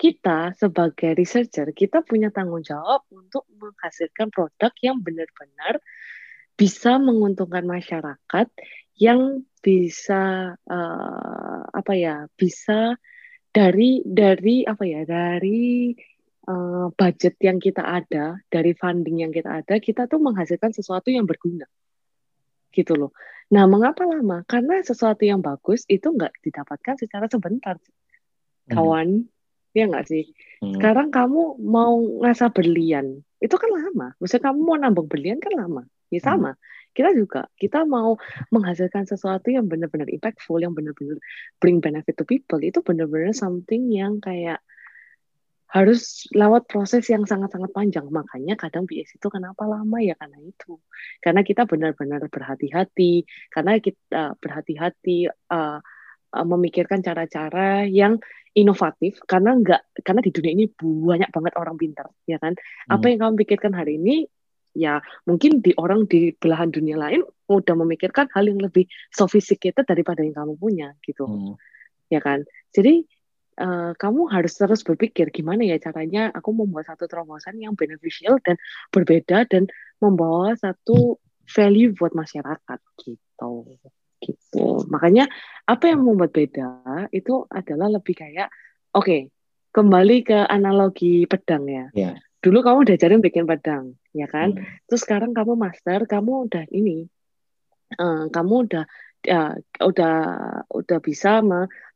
kita 0.00 0.56
sebagai 0.56 1.12
researcher 1.12 1.68
kita 1.76 2.00
punya 2.00 2.32
tanggung 2.32 2.64
jawab 2.64 3.04
untuk 3.12 3.44
menghasilkan 3.52 4.32
produk 4.32 4.72
yang 4.80 4.96
benar-benar 5.04 5.84
bisa 6.56 6.96
menguntungkan 6.96 7.68
masyarakat 7.68 8.48
yang 8.96 9.44
bisa 9.60 10.56
uh, 10.56 11.60
apa 11.68 11.92
ya 11.92 12.16
bisa 12.32 12.96
dari 13.52 14.00
dari 14.08 14.64
apa 14.64 14.84
ya 14.88 15.04
dari 15.04 15.92
uh, 16.48 16.88
budget 16.96 17.36
yang 17.44 17.60
kita 17.60 17.84
ada 17.84 18.40
dari 18.48 18.72
funding 18.72 19.28
yang 19.28 19.32
kita 19.36 19.60
ada 19.60 19.76
kita 19.76 20.08
tuh 20.08 20.20
menghasilkan 20.20 20.72
sesuatu 20.72 21.12
yang 21.12 21.28
berguna. 21.28 21.68
Gitu 22.72 22.96
loh. 22.96 23.12
Nah 23.52 23.68
mengapa 23.68 24.08
lama? 24.08 24.48
Karena 24.48 24.80
sesuatu 24.80 25.28
yang 25.28 25.44
bagus 25.44 25.84
itu 25.92 26.08
nggak 26.08 26.40
didapatkan 26.40 26.96
secara 26.96 27.28
sebentar 27.28 27.76
kawan. 28.64 29.28
hmm 29.28 29.39
ya 29.76 29.84
nggak 29.86 30.06
sih? 30.06 30.24
Hmm. 30.60 30.76
Sekarang 30.76 31.08
kamu 31.14 31.60
mau 31.62 31.94
ngasah 32.26 32.50
berlian, 32.50 33.22
itu 33.38 33.54
kan 33.56 33.70
lama. 33.70 34.14
Maksudnya 34.18 34.50
kamu 34.50 34.58
mau 34.60 34.76
nambang 34.76 35.08
berlian 35.08 35.38
kan 35.38 35.54
lama. 35.54 35.82
Ya 36.10 36.20
hmm. 36.20 36.26
sama. 36.26 36.50
Hmm. 36.54 36.60
Kita 36.90 37.10
juga, 37.14 37.46
kita 37.54 37.86
mau 37.86 38.18
menghasilkan 38.50 39.06
sesuatu 39.06 39.46
yang 39.46 39.70
benar-benar 39.70 40.10
impactful, 40.10 40.58
yang 40.58 40.74
benar-benar 40.74 41.22
bring 41.62 41.78
benefit 41.78 42.18
to 42.18 42.26
people, 42.26 42.58
itu 42.58 42.82
benar-benar 42.82 43.30
something 43.30 43.94
yang 43.94 44.18
kayak 44.18 44.58
harus 45.70 46.26
lewat 46.34 46.66
proses 46.66 47.06
yang 47.06 47.22
sangat-sangat 47.22 47.70
panjang. 47.70 48.10
Makanya 48.10 48.58
kadang 48.58 48.90
BS 48.90 49.22
itu 49.22 49.28
kenapa 49.30 49.70
lama 49.70 50.02
ya 50.02 50.18
karena 50.18 50.42
itu. 50.42 50.82
Karena 51.22 51.46
kita 51.46 51.62
benar-benar 51.70 52.26
berhati-hati, 52.26 53.22
karena 53.54 53.78
kita 53.78 54.34
berhati-hati 54.42 55.30
uh, 55.30 55.78
uh, 56.34 56.46
memikirkan 56.46 57.02
cara-cara 57.02 57.84
yang 57.86 58.18
inovatif 58.54 59.22
karena 59.30 59.54
enggak 59.54 59.82
karena 60.02 60.20
di 60.26 60.30
dunia 60.34 60.52
ini 60.58 60.66
banyak 60.82 61.30
banget 61.30 61.54
orang 61.54 61.78
pintar 61.78 62.10
ya 62.26 62.42
kan 62.42 62.58
hmm. 62.58 62.90
apa 62.90 63.06
yang 63.06 63.18
kamu 63.22 63.34
pikirkan 63.46 63.72
hari 63.78 64.02
ini 64.02 64.26
ya 64.74 65.02
mungkin 65.26 65.62
di 65.62 65.74
orang 65.78 66.06
di 66.06 66.34
belahan 66.34 66.70
dunia 66.70 66.98
lain 66.98 67.22
udah 67.50 67.74
memikirkan 67.74 68.30
hal 68.30 68.46
yang 68.46 68.58
lebih 68.62 68.86
sophisticated 69.10 69.86
daripada 69.86 70.22
yang 70.22 70.34
kamu 70.34 70.54
punya 70.58 70.88
gitu 71.06 71.26
hmm. 71.26 71.54
ya 72.10 72.18
kan 72.22 72.42
jadi 72.74 73.06
uh, 73.58 73.92
kamu 73.94 74.30
harus 74.30 74.54
terus 74.54 74.82
berpikir 74.82 75.30
gimana 75.30 75.66
ya 75.66 75.78
caranya 75.78 76.30
aku 76.34 76.54
membuat 76.54 76.90
satu 76.90 77.06
terobosan 77.06 77.58
yang 77.58 77.74
beneficial 77.74 78.38
dan 78.42 78.58
berbeda 78.90 79.46
dan 79.46 79.70
membawa 80.02 80.54
satu 80.58 81.18
value 81.50 81.94
buat 81.94 82.14
masyarakat 82.14 82.80
gitu 83.02 83.78
gitu. 84.20 84.84
Makanya 84.92 85.26
apa 85.64 85.90
yang 85.90 86.04
membuat 86.04 86.36
beda 86.36 87.08
itu 87.10 87.48
adalah 87.48 87.88
lebih 87.88 88.14
kayak 88.14 88.52
oke, 88.92 89.04
okay, 89.04 89.20
kembali 89.72 90.16
ke 90.22 90.38
analogi 90.46 91.24
pedang 91.24 91.64
ya. 91.66 91.86
Yeah. 91.96 92.14
Dulu 92.40 92.64
kamu 92.64 92.76
udah 92.88 92.92
diajarin 92.96 93.20
bikin 93.20 93.44
pedang, 93.44 94.00
ya 94.16 94.24
kan? 94.24 94.56
Hmm. 94.56 94.64
Terus 94.88 95.04
sekarang 95.04 95.36
kamu 95.36 95.60
master, 95.60 96.08
kamu 96.08 96.48
udah 96.48 96.64
ini 96.72 97.04
uh, 98.00 98.32
kamu 98.32 98.54
udah 98.68 98.84
ya, 99.20 99.60
udah 99.84 100.16
udah 100.72 100.98
bisa 101.04 101.44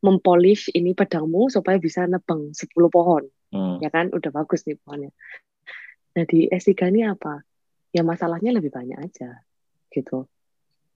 mempolish 0.05 0.69
ini 0.77 0.93
pedangmu 0.93 1.49
supaya 1.49 1.81
bisa 1.81 2.05
nebang 2.05 2.53
10 2.53 2.69
pohon. 2.93 3.25
Hmm. 3.49 3.81
Ya 3.81 3.89
kan? 3.89 4.13
Udah 4.13 4.29
bagus 4.29 4.69
nih 4.69 4.77
pohonnya. 4.77 5.09
Nah, 6.15 6.23
di 6.29 6.47
S3 6.47 6.93
ini 6.93 7.09
apa? 7.09 7.41
Ya 7.91 8.05
masalahnya 8.05 8.53
lebih 8.53 8.69
banyak 8.75 8.99
aja 9.01 9.41
gitu 9.91 10.27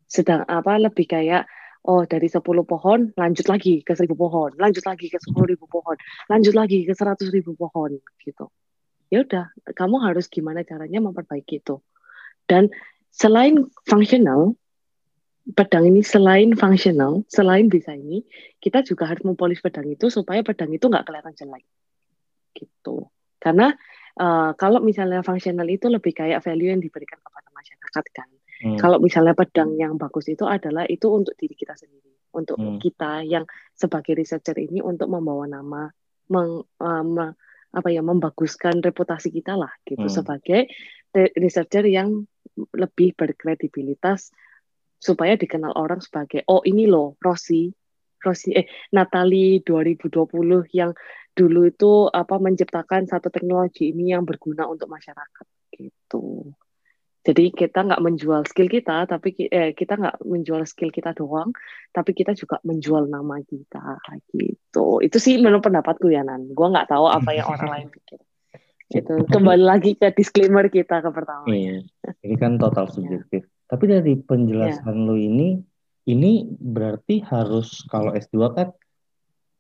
sedang 0.10 0.42
apa 0.50 0.82
lebih 0.82 1.06
kayak 1.06 1.46
oh 1.86 2.04
dari 2.04 2.28
10 2.28 2.42
pohon 2.66 3.00
lanjut 3.16 3.46
lagi 3.48 3.86
ke 3.86 3.94
1000 3.96 4.10
pohon, 4.18 4.52
lanjut 4.58 4.84
lagi 4.84 5.08
ke 5.08 5.22
10.000 5.22 5.56
pohon, 5.70 5.96
lanjut 6.28 6.54
lagi 6.58 6.84
ke 6.84 6.94
100.000 6.98 7.30
pohon 7.56 7.92
gitu. 8.26 8.46
Ya 9.10 9.26
udah, 9.26 9.50
kamu 9.74 10.02
harus 10.06 10.30
gimana 10.30 10.62
caranya 10.62 11.02
memperbaiki 11.02 11.66
itu. 11.66 11.82
Dan 12.46 12.70
selain 13.10 13.66
fungsional, 13.90 14.54
pedang 15.58 15.90
ini 15.90 16.06
selain 16.06 16.54
fungsional, 16.54 17.26
selain 17.26 17.74
bisa 17.74 17.98
ini, 17.98 18.22
kita 18.62 18.86
juga 18.86 19.10
harus 19.10 19.26
mempolis 19.26 19.62
pedang 19.66 19.90
itu 19.90 20.14
supaya 20.14 20.46
pedang 20.46 20.70
itu 20.70 20.86
nggak 20.86 21.10
kelihatan 21.10 21.34
jelek. 21.34 21.66
Gitu. 22.54 23.10
Karena 23.42 23.74
uh, 24.22 24.54
kalau 24.54 24.78
misalnya 24.84 25.26
fungsional 25.26 25.66
itu 25.66 25.90
lebih 25.90 26.14
kayak 26.14 26.46
value 26.46 26.70
yang 26.70 26.84
diberikan 26.84 27.18
kepada 27.18 27.50
masyarakat 27.50 28.06
kan 28.14 28.30
Hmm. 28.60 28.76
Kalau 28.76 29.00
misalnya 29.00 29.34
pedang 29.34 29.80
yang 29.80 29.96
bagus 29.96 30.28
itu 30.28 30.44
adalah 30.44 30.84
itu 30.86 31.08
untuk 31.08 31.34
diri 31.40 31.56
kita 31.56 31.80
sendiri, 31.80 32.12
untuk 32.36 32.60
hmm. 32.60 32.78
kita 32.84 33.24
yang 33.24 33.48
sebagai 33.72 34.20
researcher 34.20 34.56
ini 34.60 34.84
untuk 34.84 35.08
membawa 35.08 35.48
nama, 35.48 35.88
meng, 36.28 36.68
um, 36.80 37.18
apa 37.70 37.88
ya, 37.88 38.04
membaguskan 38.04 38.84
reputasi 38.84 39.32
kita 39.32 39.56
lah 39.56 39.72
gitu 39.88 40.06
hmm. 40.06 40.12
sebagai 40.12 40.68
researcher 41.16 41.88
yang 41.88 42.28
lebih 42.76 43.16
berkredibilitas 43.16 44.30
supaya 45.00 45.40
dikenal 45.40 45.74
orang 45.80 46.04
sebagai 46.04 46.44
oh 46.52 46.60
ini 46.68 46.84
loh 46.84 47.16
Rossi 47.24 47.72
Rossi 48.20 48.52
eh 48.52 48.68
Natali 48.92 49.64
2020 49.64 50.76
yang 50.76 50.92
dulu 51.32 51.72
itu 51.72 52.12
apa 52.12 52.36
menciptakan 52.36 53.08
satu 53.08 53.32
teknologi 53.32 53.96
ini 53.96 54.12
yang 54.12 54.28
berguna 54.28 54.68
untuk 54.68 54.92
masyarakat 54.92 55.48
gitu. 55.72 56.52
Jadi 57.20 57.52
kita 57.52 57.84
nggak 57.84 58.00
menjual 58.00 58.48
skill 58.48 58.72
kita, 58.72 59.04
tapi 59.04 59.36
eh, 59.52 59.76
kita 59.76 60.00
nggak 60.00 60.24
menjual 60.24 60.64
skill 60.64 60.88
kita 60.88 61.12
doang, 61.12 61.52
tapi 61.92 62.16
kita 62.16 62.32
juga 62.32 62.64
menjual 62.64 63.12
nama 63.12 63.44
kita 63.44 64.00
gitu. 64.32 65.04
Itu 65.04 65.18
sih 65.20 65.36
menurut 65.36 65.68
pendapatku 65.68 66.08
ya 66.08 66.24
Nan. 66.24 66.56
Gua 66.56 66.72
nggak 66.72 66.88
tahu 66.88 67.12
apa 67.12 67.30
yang 67.36 67.52
orang 67.52 67.70
lain 67.70 67.88
pikir. 67.92 68.24
Itu 68.90 69.28
kembali 69.30 69.64
lagi 69.68 69.94
ke 70.00 70.10
disclaimer 70.16 70.66
kita 70.72 71.04
ke 71.04 71.10
pertama. 71.14 71.46
Iya. 71.46 71.86
Ini 72.26 72.36
kan 72.42 72.58
total 72.58 72.90
iya. 72.90 72.94
subjektif. 72.96 73.46
Tapi 73.70 73.86
dari 73.86 74.14
penjelasan 74.18 74.98
yeah. 74.98 75.06
lu 75.06 75.16
ini, 75.20 75.62
ini 76.10 76.50
berarti 76.50 77.22
harus 77.22 77.86
kalau 77.86 78.18
S2 78.18 78.38
kan 78.58 78.74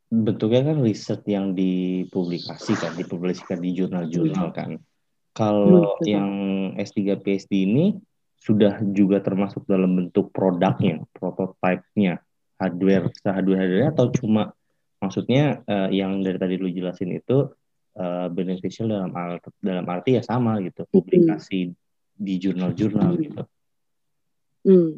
bentuknya 0.09 0.73
kan 0.73 0.81
riset 0.81 1.21
yang 1.29 1.53
dipublikasikan, 1.53 2.97
dipublikasikan 2.97 3.61
di 3.61 3.77
jurnal-jurnal 3.77 4.49
iya. 4.49 4.57
kan. 4.57 4.69
Kalau 5.33 5.95
hmm, 5.99 6.05
yang 6.05 6.31
S3 6.75 7.19
PhD 7.21 7.51
ini 7.69 7.85
sudah 8.39 8.79
juga 8.95 9.19
termasuk 9.19 9.67
dalam 9.67 9.99
bentuk 9.99 10.31
produknya, 10.31 11.03
prototipenya, 11.11 12.23
hardware, 12.55 13.11
hardware 13.23 13.59
hardware 13.59 13.89
atau 13.91 14.05
cuma 14.15 14.55
maksudnya 14.99 15.63
uh, 15.67 15.91
yang 15.91 16.19
dari 16.23 16.39
tadi 16.39 16.55
lu 16.59 16.71
jelasin 16.71 17.15
itu 17.15 17.51
uh, 17.99 18.27
beneficial 18.31 18.87
dalam 18.87 19.11
arti, 19.15 19.49
dalam 19.59 19.85
arti 19.87 20.19
ya 20.19 20.23
sama 20.23 20.59
gitu, 20.63 20.87
hmm. 20.87 20.91
publikasi 20.91 21.71
hmm. 21.71 21.75
di 22.15 22.33
jurnal-jurnal 22.39 23.11
hmm. 23.15 23.21
gitu. 23.23 23.43
Hmm. 24.67 24.91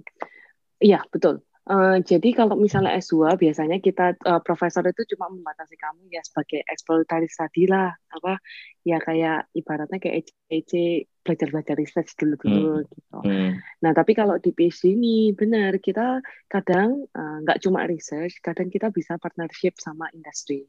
Iya, 0.82 1.06
betul. 1.14 1.46
Uh, 1.62 2.01
jadi 2.01 2.34
kalau 2.34 2.57
misalnya 2.57 2.97
S2 2.97 3.38
biasanya 3.38 3.78
kita 3.78 4.18
uh, 4.26 4.41
profesor 4.41 4.82
itu 4.82 5.05
cuma 5.14 5.30
membatasi 5.30 5.78
kamu 5.78 6.09
ya 6.09 6.26
sebagai 6.26 6.66
exploratory 6.66 7.30
study 7.30 7.70
lah 7.70 7.93
apa 8.09 8.41
ya 8.82 8.97
kayak 8.97 9.45
ibaratnya 9.53 10.01
kayak 10.01 10.26
EC 10.49 11.05
belajar-belajar 11.22 11.78
research 11.78 12.18
dulu-dulu 12.18 12.82
hmm. 12.82 12.88
gitu. 12.89 13.18
Hmm. 13.22 13.62
Nah, 13.86 13.91
tapi 13.93 14.18
kalau 14.18 14.41
di 14.41 14.49
PhD 14.57 14.97
ini 14.97 15.38
benar 15.38 15.78
kita 15.78 16.26
kadang 16.49 17.05
eh, 17.05 17.38
nggak 17.45 17.57
uh, 17.57 17.62
cuma 17.62 17.86
research, 17.86 18.41
kadang 18.41 18.74
kita 18.74 18.89
bisa 18.89 19.22
partnership 19.22 19.78
sama 19.78 20.09
industri. 20.18 20.66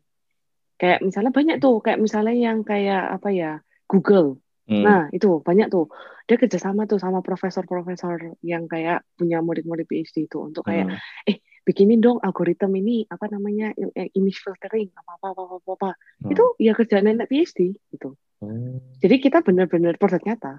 Kayak 0.77 1.01
misalnya 1.01 1.33
banyak 1.33 1.57
tuh, 1.57 1.81
kayak 1.81 2.01
misalnya 2.05 2.37
yang 2.37 2.61
kayak 2.67 3.17
apa 3.17 3.29
ya 3.33 3.53
Google 3.89 4.42
Hmm. 4.63 4.85
Nah, 4.87 5.01
itu 5.11 5.43
banyak 5.43 5.69
tuh. 5.75 5.91
Dia 6.31 6.39
kerjasama 6.39 6.87
tuh 6.87 7.03
sama 7.03 7.19
profesor-profesor 7.19 8.39
yang 8.47 8.71
kayak 8.71 9.03
punya 9.19 9.43
murid-murid 9.43 9.91
PhD 9.91 10.31
itu 10.31 10.39
untuk 10.39 10.63
kayak, 10.63 10.95
hmm. 10.95 11.29
eh 11.29 11.43
bikinin 11.63 12.03
dong 12.03 12.19
algoritma 12.19 12.75
ini 12.75 13.07
apa 13.07 13.31
namanya 13.31 13.71
image 14.19 14.43
filtering 14.43 14.91
apa 14.99 15.15
apa 15.15 15.27
apa 15.31 15.43
apa, 15.63 15.71
apa. 15.79 15.91
Hmm. 15.95 16.31
itu 16.35 16.45
ya 16.59 16.73
kerjaan 16.75 17.11
anak 17.11 17.31
PhD 17.31 17.79
gitu. 17.95 18.19
Hmm. 18.43 18.83
Jadi 18.99 19.23
kita 19.23 19.43
benar-benar 19.43 19.99
produk 19.99 20.23
nyata 20.23 20.55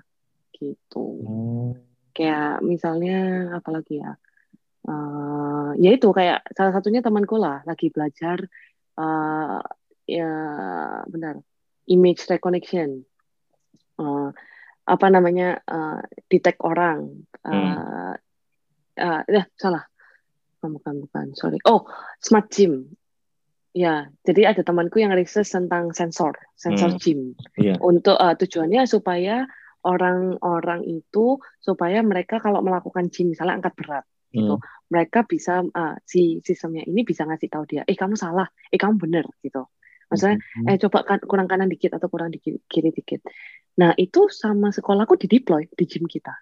gitu. 0.56 1.06
Hmm. 1.24 1.72
Kayak 2.16 2.64
misalnya 2.64 3.50
apalagi 3.58 4.00
ya, 4.00 4.16
uh, 4.88 5.72
ya 5.76 5.90
itu 5.92 6.08
kayak 6.12 6.44
salah 6.56 6.72
satunya 6.76 7.04
temanku 7.04 7.36
lah 7.36 7.66
lagi 7.68 7.90
belajar 7.90 8.40
uh, 9.00 9.60
ya 10.08 10.32
benar 11.08 11.40
image 11.88 12.24
recognition 12.28 13.04
uh, 14.00 14.30
apa 14.84 15.08
namanya 15.08 15.64
uh, 15.64 16.04
detect 16.28 16.60
orang 16.60 17.24
uh, 17.48 17.52
hmm. 17.52 18.16
uh, 19.00 19.22
ya 19.28 19.44
salah 19.56 19.88
bukan 20.64 21.04
bukan 21.08 21.36
sorry 21.36 21.60
oh 21.68 21.84
smart 22.24 22.48
gym 22.48 22.96
ya 23.76 24.08
jadi 24.24 24.56
ada 24.56 24.62
temanku 24.64 25.02
yang 25.04 25.12
research 25.12 25.52
tentang 25.52 25.92
sensor 25.92 26.36
sensor 26.56 26.96
hmm. 26.96 27.00
gym 27.00 27.20
yeah. 27.60 27.76
untuk 27.84 28.16
uh, 28.16 28.38
tujuannya 28.38 28.88
supaya 28.88 29.44
orang-orang 29.84 30.88
itu 30.88 31.42
supaya 31.60 32.00
mereka 32.00 32.40
kalau 32.40 32.64
melakukan 32.64 33.12
gym 33.12 33.36
misalnya 33.36 33.60
angkat 33.60 33.76
berat 33.76 34.06
gitu, 34.32 34.40
hmm. 34.40 34.40
gitu 34.40 34.56
mereka 34.94 35.20
bisa 35.26 35.66
uh, 35.66 35.96
si 36.06 36.40
sistemnya 36.46 36.86
ini 36.86 37.02
bisa 37.02 37.26
ngasih 37.26 37.50
tahu 37.50 37.64
dia 37.66 37.82
eh 37.84 37.98
kamu 37.98 38.14
salah 38.14 38.48
eh 38.70 38.80
kamu 38.80 39.02
benar 39.02 39.26
gitu 39.42 39.68
Maksudnya, 40.14 40.38
hmm. 40.38 40.70
eh 40.70 40.78
coba 40.78 41.00
kan, 41.02 41.20
kurang 41.26 41.50
kanan 41.50 41.68
dikit 41.74 41.98
atau 41.98 42.08
kurang 42.08 42.30
di 42.30 42.38
kiri 42.40 42.94
dikit. 42.94 43.26
Nah 43.82 43.98
itu 43.98 44.30
sama 44.30 44.70
sekolahku 44.70 45.18
di 45.18 45.26
deploy 45.26 45.66
di 45.74 45.86
gym 45.90 46.06
kita. 46.06 46.34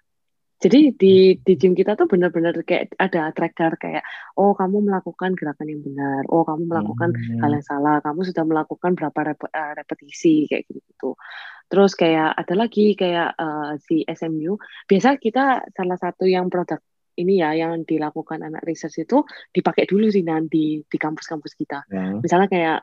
Jadi 0.62 0.94
di 0.94 1.34
di 1.42 1.52
gym 1.58 1.74
kita 1.74 1.98
tuh 1.98 2.06
benar-benar 2.06 2.54
kayak 2.62 2.94
ada 2.94 3.34
tracker 3.34 3.74
kayak 3.82 4.06
oh 4.38 4.54
kamu 4.54 4.86
melakukan 4.86 5.34
gerakan 5.34 5.66
yang 5.66 5.82
benar, 5.82 6.22
oh 6.30 6.46
kamu 6.46 6.70
melakukan 6.70 7.10
hmm. 7.10 7.40
hal 7.42 7.50
yang 7.50 7.66
salah, 7.66 7.98
kamu 7.98 8.20
sudah 8.30 8.44
melakukan 8.46 8.94
berapa 8.94 9.20
rep 9.34 9.42
uh, 9.42 9.72
repetisi 9.74 10.46
kayak 10.46 10.70
gitu. 10.70 11.18
Terus 11.66 11.98
kayak 11.98 12.38
ada 12.38 12.54
lagi 12.54 12.94
kayak 12.94 13.34
uh, 13.34 13.74
si 13.82 14.06
SMU, 14.06 14.54
biasa 14.86 15.18
kita 15.18 15.66
salah 15.74 15.98
satu 15.98 16.30
yang 16.30 16.46
produk 16.46 16.78
ini 17.18 17.42
ya 17.42 17.58
yang 17.58 17.82
dilakukan 17.82 18.40
anak 18.40 18.62
research 18.62 19.02
itu 19.02 19.26
dipakai 19.50 19.84
dulu 19.84 20.08
sih 20.08 20.22
nanti 20.22 20.80
di 20.86 20.98
kampus-kampus 21.00 21.52
kita. 21.58 21.84
Hmm. 21.90 22.22
Misalnya 22.22 22.48
kayak 22.48 22.78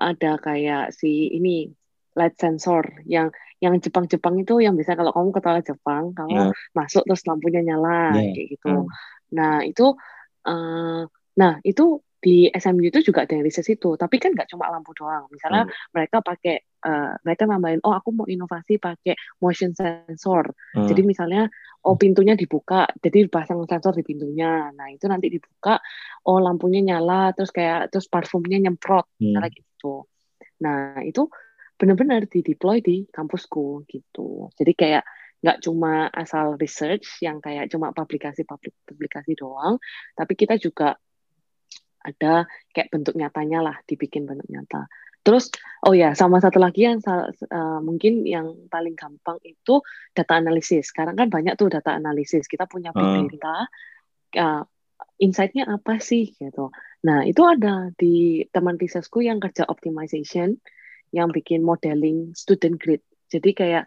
ada 0.00 0.40
kayak 0.40 0.96
si 0.96 1.28
ini 1.36 1.68
light 2.16 2.34
sensor 2.40 3.04
yang 3.04 3.30
yang 3.60 3.76
Jepang-Jepang 3.76 4.40
itu 4.40 4.58
yang 4.64 4.74
bisa 4.74 4.96
kalau 4.96 5.12
kamu 5.12 5.30
ke 5.36 5.40
toilet 5.44 5.64
Jepang 5.68 6.16
kamu 6.16 6.48
yeah. 6.48 6.50
masuk 6.72 7.04
terus 7.04 7.22
lampunya 7.28 7.60
nyala 7.60 8.16
yeah. 8.16 8.32
kayak 8.32 8.48
gitu. 8.56 8.72
Mm. 8.72 8.86
Nah 9.36 9.54
itu 9.62 9.86
uh, 10.48 11.04
nah 11.36 11.52
itu 11.62 12.00
di 12.20 12.52
SMU 12.52 12.92
itu 12.92 13.00
juga 13.00 13.24
ada 13.24 13.32
yang 13.32 13.44
riset 13.44 13.64
itu, 13.72 13.96
tapi 13.96 14.20
kan 14.20 14.36
nggak 14.36 14.52
cuma 14.52 14.68
lampu 14.68 14.92
doang. 14.92 15.24
Misalnya 15.32 15.64
hmm. 15.64 15.96
mereka 15.96 16.20
pakai, 16.20 16.60
uh, 16.84 17.16
mereka 17.24 17.48
nambahin, 17.48 17.80
oh 17.80 17.96
aku 17.96 18.12
mau 18.12 18.28
inovasi 18.28 18.76
pakai 18.76 19.16
motion 19.40 19.72
sensor. 19.72 20.52
Hmm. 20.76 20.84
Jadi 20.84 21.00
misalnya, 21.00 21.48
oh 21.88 21.96
pintunya 21.96 22.36
dibuka, 22.36 22.84
jadi 23.00 23.24
pasang 23.32 23.64
sensor 23.64 23.96
di 23.96 24.04
pintunya. 24.04 24.68
Nah 24.68 24.92
itu 24.92 25.08
nanti 25.08 25.32
dibuka, 25.32 25.80
oh 26.28 26.38
lampunya 26.38 26.84
nyala, 26.84 27.32
terus 27.32 27.48
kayak 27.50 27.88
terus 27.88 28.04
parfumnya 28.12 28.60
nyemprot, 28.60 29.08
hmm. 29.16 29.24
misalnya 29.24 29.50
gitu. 29.56 30.04
Nah 30.60 31.00
itu 31.00 31.24
benar-benar 31.80 32.28
di 32.28 32.44
deploy 32.44 32.84
di 32.84 33.08
kampusku 33.08 33.88
gitu. 33.88 34.52
Jadi 34.60 34.72
kayak 34.76 35.04
nggak 35.40 35.64
cuma 35.64 36.12
asal 36.12 36.60
research 36.60 37.24
yang 37.24 37.40
kayak 37.40 37.72
cuma 37.72 37.96
publikasi 37.96 38.44
publikasi 38.84 39.32
doang, 39.32 39.80
tapi 40.12 40.36
kita 40.36 40.60
juga 40.60 41.00
ada 42.00 42.48
kayak 42.72 42.88
bentuk 42.92 43.14
nyatanya 43.16 43.60
lah 43.60 43.76
dibikin 43.84 44.24
bentuk 44.24 44.48
nyata. 44.48 44.88
Terus 45.20 45.52
oh 45.84 45.92
ya 45.92 46.16
sama 46.16 46.40
satu 46.40 46.56
lagi 46.56 46.88
yang 46.88 47.04
uh, 47.04 47.80
mungkin 47.84 48.24
yang 48.24 48.56
paling 48.72 48.96
gampang 48.96 49.36
itu 49.44 49.84
data 50.16 50.40
analisis. 50.40 50.88
Sekarang 50.90 51.14
kan 51.14 51.28
banyak 51.28 51.60
tuh 51.60 51.68
data 51.68 51.92
analisis. 51.92 52.48
Kita 52.48 52.64
punya 52.64 52.90
big 52.96 53.36
data. 53.36 53.68
Uh, 54.30 54.64
insight-nya 55.20 55.68
apa 55.68 56.00
sih 56.00 56.32
gitu. 56.32 56.72
Nah, 57.04 57.24
itu 57.28 57.44
ada 57.44 57.92
di 57.96 58.44
teman 58.48 58.80
risetku 58.80 59.20
yang 59.20 59.40
kerja 59.40 59.68
optimization 59.68 60.56
yang 61.12 61.28
bikin 61.30 61.60
modeling 61.60 62.32
student 62.32 62.80
grid. 62.80 63.04
Jadi 63.28 63.52
kayak 63.52 63.84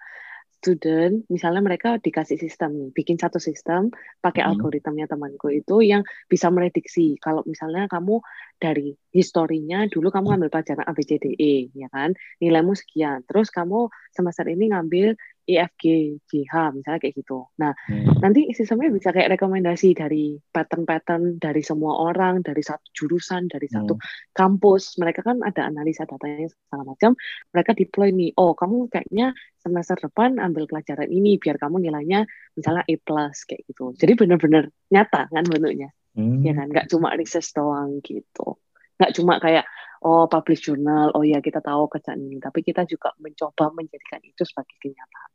student, 0.64 1.28
misalnya 1.28 1.59
mereka 1.59 1.99
dikasih 1.99 2.39
sistem 2.39 2.95
bikin 2.95 3.20
satu 3.20 3.36
sistem 3.36 3.91
pakai 4.24 4.47
hmm. 4.47 4.55
algoritmanya 4.55 5.11
temanku 5.11 5.51
itu 5.51 5.84
yang 5.84 6.07
bisa 6.32 6.47
merediksi 6.47 7.20
kalau 7.20 7.43
misalnya 7.43 7.91
kamu 7.91 8.24
dari 8.55 8.95
historinya 9.11 9.84
dulu 9.91 10.07
kamu 10.07 10.32
ngambil 10.32 10.49
pelajaran 10.55 10.88
ABCDE, 10.88 11.76
ya 11.76 11.91
kan, 11.91 12.16
nilaimu 12.39 12.72
sekian, 12.80 13.28
terus 13.28 13.51
kamu 13.51 13.91
semester 14.16 14.47
ini 14.47 14.72
ngambil 14.72 15.20
IFG, 15.44 15.84
JH, 16.24 16.54
misalnya 16.76 17.00
kayak 17.04 17.16
gitu. 17.20 17.52
Nah, 17.60 17.76
hmm. 17.76 18.24
nanti 18.24 18.56
sistemnya 18.56 18.89
bisa 18.91 19.12
kayak 19.12 19.36
rekomendasi 19.36 19.91
dari 19.91 20.39
pattern-pattern 20.39 21.39
dari 21.39 21.60
semua 21.60 22.00
orang, 22.00 22.39
dari 22.39 22.64
satu 22.64 22.88
jurusan, 22.96 23.52
dari 23.52 23.68
hmm. 23.68 23.76
satu 23.76 23.94
kampus. 24.32 24.98
Mereka 25.00 25.22
kan 25.22 25.44
ada 25.44 25.68
analisa 25.68 26.08
datanya 26.08 26.48
segala 26.48 26.96
macam. 26.96 27.12
Mereka 27.52 27.72
deploy 27.76 28.10
nih, 28.16 28.32
oh 28.39 28.56
kamu 28.56 28.88
kayaknya 28.88 29.36
semester 29.60 29.96
depan 30.00 30.39
ambil 30.39 30.68
pelajaran 30.68 31.08
ini 31.08 31.39
biar 31.39 31.56
kamu 31.56 31.88
nilainya 31.88 32.28
misalnya 32.56 32.84
A 32.84 32.96
plus 33.00 33.48
kayak 33.48 33.64
gitu. 33.68 33.96
Jadi 33.96 34.14
benar-benar 34.16 34.72
nyata 34.91 35.32
kan 35.32 35.44
bentuknya. 35.48 35.91
Hmm. 36.14 36.46
Ya 36.46 36.54
kan, 36.54 36.70
nggak 36.70 36.88
cuma 36.94 37.16
research 37.18 37.52
doang 37.58 38.00
gitu. 38.00 38.62
Nggak 39.02 39.12
cuma 39.18 39.41
kayak 39.41 39.66
oh 40.04 40.28
publish 40.28 40.68
journal, 40.68 41.16
oh 41.16 41.24
ya 41.24 41.39
kita 41.39 41.64
tahu 41.64 41.88
kerjaan 41.88 42.20
ini, 42.20 42.38
tapi 42.44 42.60
kita 42.60 42.84
juga 42.84 43.16
mencoba 43.24 43.72
menjadikan 43.72 44.20
itu 44.20 44.44
sebagai 44.44 44.76
kenyataan. 44.84 45.33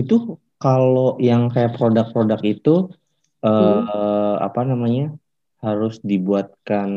Itu 0.00 0.40
kalau 0.60 1.16
yang 1.16 1.48
kayak 1.48 1.76
produk-produk 1.80 2.40
itu 2.44 2.74
hmm. 3.44 3.48
eh, 3.48 4.34
apa 4.40 4.60
namanya 4.64 5.16
harus 5.60 6.00
dibuatkan 6.00 6.90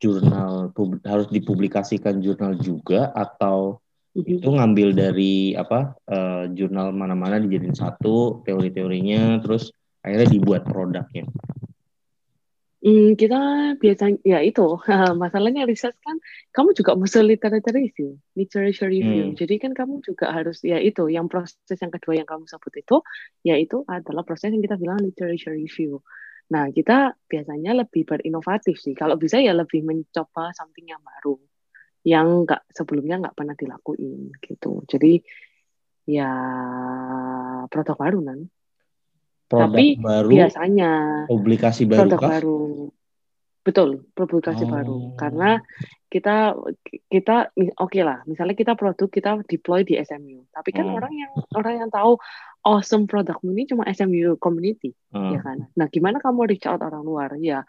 jurnal 0.00 0.72
harus 1.04 1.28
dipublikasikan 1.28 2.24
jurnal 2.24 2.56
juga 2.56 3.12
atau 3.12 3.80
hmm. 4.16 4.24
itu 4.40 4.48
ngambil 4.48 4.88
dari 4.96 5.52
apa 5.52 5.92
eh, 6.08 6.44
jurnal 6.56 6.96
mana-mana 6.96 7.36
dijadiin 7.36 7.76
satu 7.76 8.40
teori-teorinya 8.48 9.44
terus 9.44 9.72
akhirnya 10.02 10.28
dibuat 10.32 10.62
produknya. 10.66 11.28
Hmm, 12.82 13.14
kita 13.14 13.38
biasanya 13.78 14.18
ya 14.26 14.42
itu 14.42 14.66
masalahnya 15.22 15.62
riset 15.70 15.94
kan 16.02 16.18
kamu 16.50 16.74
juga 16.74 16.98
mesti 16.98 17.22
literature 17.22 17.78
review, 17.78 18.18
literature 18.34 18.90
review. 18.90 19.30
Hmm. 19.30 19.38
Jadi 19.38 19.54
kan 19.62 19.70
kamu 19.70 20.02
juga 20.02 20.34
harus 20.34 20.58
ya 20.66 20.82
itu 20.82 21.06
yang 21.06 21.30
proses 21.30 21.78
yang 21.78 21.94
kedua 21.94 22.18
yang 22.18 22.26
kamu 22.26 22.42
sebut 22.50 22.74
itu 22.82 22.96
yaitu 23.46 23.86
adalah 23.86 24.26
proses 24.26 24.50
yang 24.50 24.58
kita 24.66 24.74
bilang 24.82 24.98
literature 24.98 25.54
review. 25.54 26.02
Nah 26.50 26.74
kita 26.74 27.14
biasanya 27.30 27.86
lebih 27.86 28.02
berinovatif 28.02 28.74
sih. 28.82 28.98
Kalau 28.98 29.14
bisa 29.14 29.38
ya 29.38 29.54
lebih 29.54 29.86
mencoba 29.86 30.50
something 30.50 30.90
yang 30.90 31.02
baru 31.06 31.38
yang 32.02 32.42
nggak 32.42 32.66
sebelumnya 32.74 33.22
nggak 33.22 33.36
pernah 33.38 33.54
dilakuin 33.54 34.34
gitu. 34.42 34.82
Jadi 34.90 35.22
ya 36.10 36.34
produk 37.70 37.94
baru 37.94 38.18
kan 38.26 38.38
produk 39.52 39.68
Tapi 39.68 39.86
baru, 40.00 40.28
biasanya 40.32 40.92
publikasi 41.28 41.82
baru 41.84 42.00
produk 42.08 42.20
kah? 42.20 42.30
baru. 42.40 42.60
Betul, 43.62 43.88
publikasi 44.16 44.64
oh. 44.66 44.70
baru. 44.72 44.96
Karena 45.14 45.60
kita 46.08 46.56
kita 47.06 47.52
oke 47.54 47.92
okay 47.92 48.02
lah, 48.02 48.24
misalnya 48.24 48.56
kita 48.56 48.72
produk 48.74 49.08
kita 49.12 49.30
deploy 49.44 49.84
di 49.84 50.00
SMU. 50.00 50.48
Tapi 50.50 50.70
kan 50.72 50.88
hmm. 50.88 50.96
orang 50.96 51.12
yang 51.14 51.32
orang 51.54 51.74
yang 51.84 51.90
tahu 51.92 52.18
awesome 52.64 53.04
produkmu 53.06 53.52
ini 53.54 53.68
cuma 53.68 53.86
SMU 53.92 54.40
community, 54.40 54.96
hmm. 55.14 55.30
ya 55.36 55.40
kan. 55.44 55.58
Nah, 55.78 55.86
gimana 55.92 56.18
kamu 56.18 56.48
reach 56.50 56.66
out 56.66 56.82
orang 56.82 57.04
luar? 57.04 57.36
Ya 57.38 57.62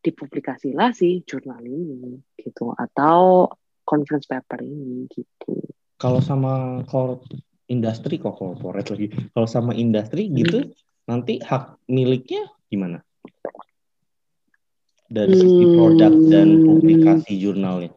dipublikasilah 0.00 0.96
sih 0.96 1.20
jurnal 1.28 1.60
ini 1.60 2.16
gitu 2.40 2.72
atau 2.72 3.52
conference 3.84 4.24
paper 4.24 4.64
ini 4.64 5.04
gitu. 5.12 5.60
Kalau 6.00 6.24
sama 6.24 6.80
kalau 6.88 7.20
industri 7.68 8.16
kok 8.16 8.34
corporate 8.34 8.96
lagi. 8.96 9.06
Kalau 9.36 9.46
sama 9.46 9.76
industri 9.76 10.26
gitu 10.32 10.66
hmm 10.66 10.88
nanti 11.10 11.42
hak 11.42 11.82
miliknya 11.90 12.46
gimana? 12.70 13.02
Dari 15.10 15.34
segi 15.34 15.64
produk 15.74 16.12
dan 16.30 16.48
hmm. 16.54 16.66
publikasi 16.70 17.34
jurnalnya. 17.42 17.90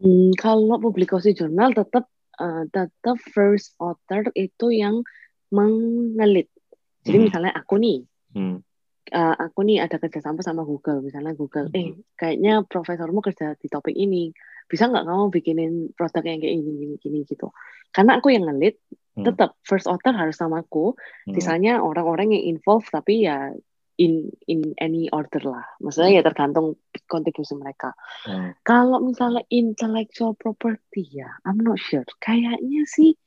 Hmm, 0.00 0.32
kalau 0.40 0.80
publikasi 0.80 1.36
jurnal 1.36 1.76
tetap 1.76 2.08
uh, 2.40 2.64
tetap 2.72 3.20
first 3.36 3.76
author 3.76 4.24
itu 4.32 4.72
yang 4.72 5.04
mengelit. 5.52 6.48
Jadi 7.04 7.16
hmm. 7.20 7.24
misalnya 7.28 7.52
aku 7.52 7.76
nih, 7.76 7.98
hmm. 8.32 8.56
uh, 9.12 9.36
aku 9.36 9.68
nih 9.68 9.84
ada 9.84 10.00
kerjasama 10.00 10.40
sama 10.40 10.64
Google, 10.64 11.04
misalnya 11.04 11.36
Google, 11.36 11.68
hmm. 11.68 11.76
eh 11.76 11.88
kayaknya 12.16 12.64
profesormu 12.64 13.20
kerja 13.20 13.52
di 13.60 13.68
topik 13.68 13.92
ini, 13.92 14.32
bisa 14.64 14.88
nggak 14.88 15.04
kamu 15.04 15.24
bikinin 15.28 15.72
produk 15.92 16.24
yang 16.24 16.40
kayak 16.40 16.54
ini, 16.56 16.70
gini, 16.72 16.94
gini 16.96 17.18
gitu. 17.28 17.52
Karena 17.92 18.20
aku 18.20 18.32
yang 18.32 18.48
ngelit, 18.48 18.80
hmm. 19.18 19.26
tetap 19.26 19.58
first 19.66 19.90
author 19.90 20.14
harus 20.14 20.38
sama 20.38 20.62
aku 20.62 20.94
hmm. 21.26 21.34
sisanya 21.34 21.82
orang-orang 21.82 22.30
yang 22.38 22.54
involved 22.54 22.86
tapi 22.94 23.26
ya 23.26 23.50
in 23.98 24.30
in 24.46 24.78
any 24.78 25.10
order 25.10 25.42
lah 25.42 25.66
maksudnya 25.82 26.22
ya 26.22 26.22
tergantung 26.22 26.78
kontribusi 27.10 27.58
mereka 27.58 27.98
hmm. 28.24 28.54
kalau 28.62 29.02
misalnya 29.02 29.42
intellectual 29.50 30.38
property 30.38 31.02
ya 31.18 31.34
I'm 31.42 31.58
not 31.58 31.82
sure 31.82 32.06
kayaknya 32.22 32.86
sih 32.86 33.18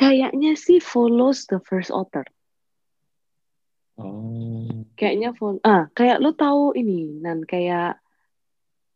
kayaknya 0.00 0.56
sih 0.56 0.80
follows 0.80 1.44
the 1.52 1.60
first 1.60 1.92
author 1.92 2.24
oh. 4.00 4.88
kayaknya 4.96 5.36
follow 5.36 5.60
ah 5.60 5.92
kayak 5.92 6.24
lo 6.24 6.32
tahu 6.32 6.72
ini 6.72 7.20
dan 7.20 7.44
kayak 7.44 8.00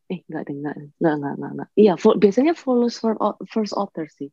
eh 0.08 0.20
enggak 0.24 0.48
deh 0.48 0.56
enggak 0.56 0.76
enggak 1.00 1.14
enggak, 1.20 1.52
enggak. 1.52 1.68
iya 1.76 1.92
biasanya 1.96 2.56
follows 2.56 2.96
first 3.44 3.76
author 3.76 4.08
sih 4.08 4.32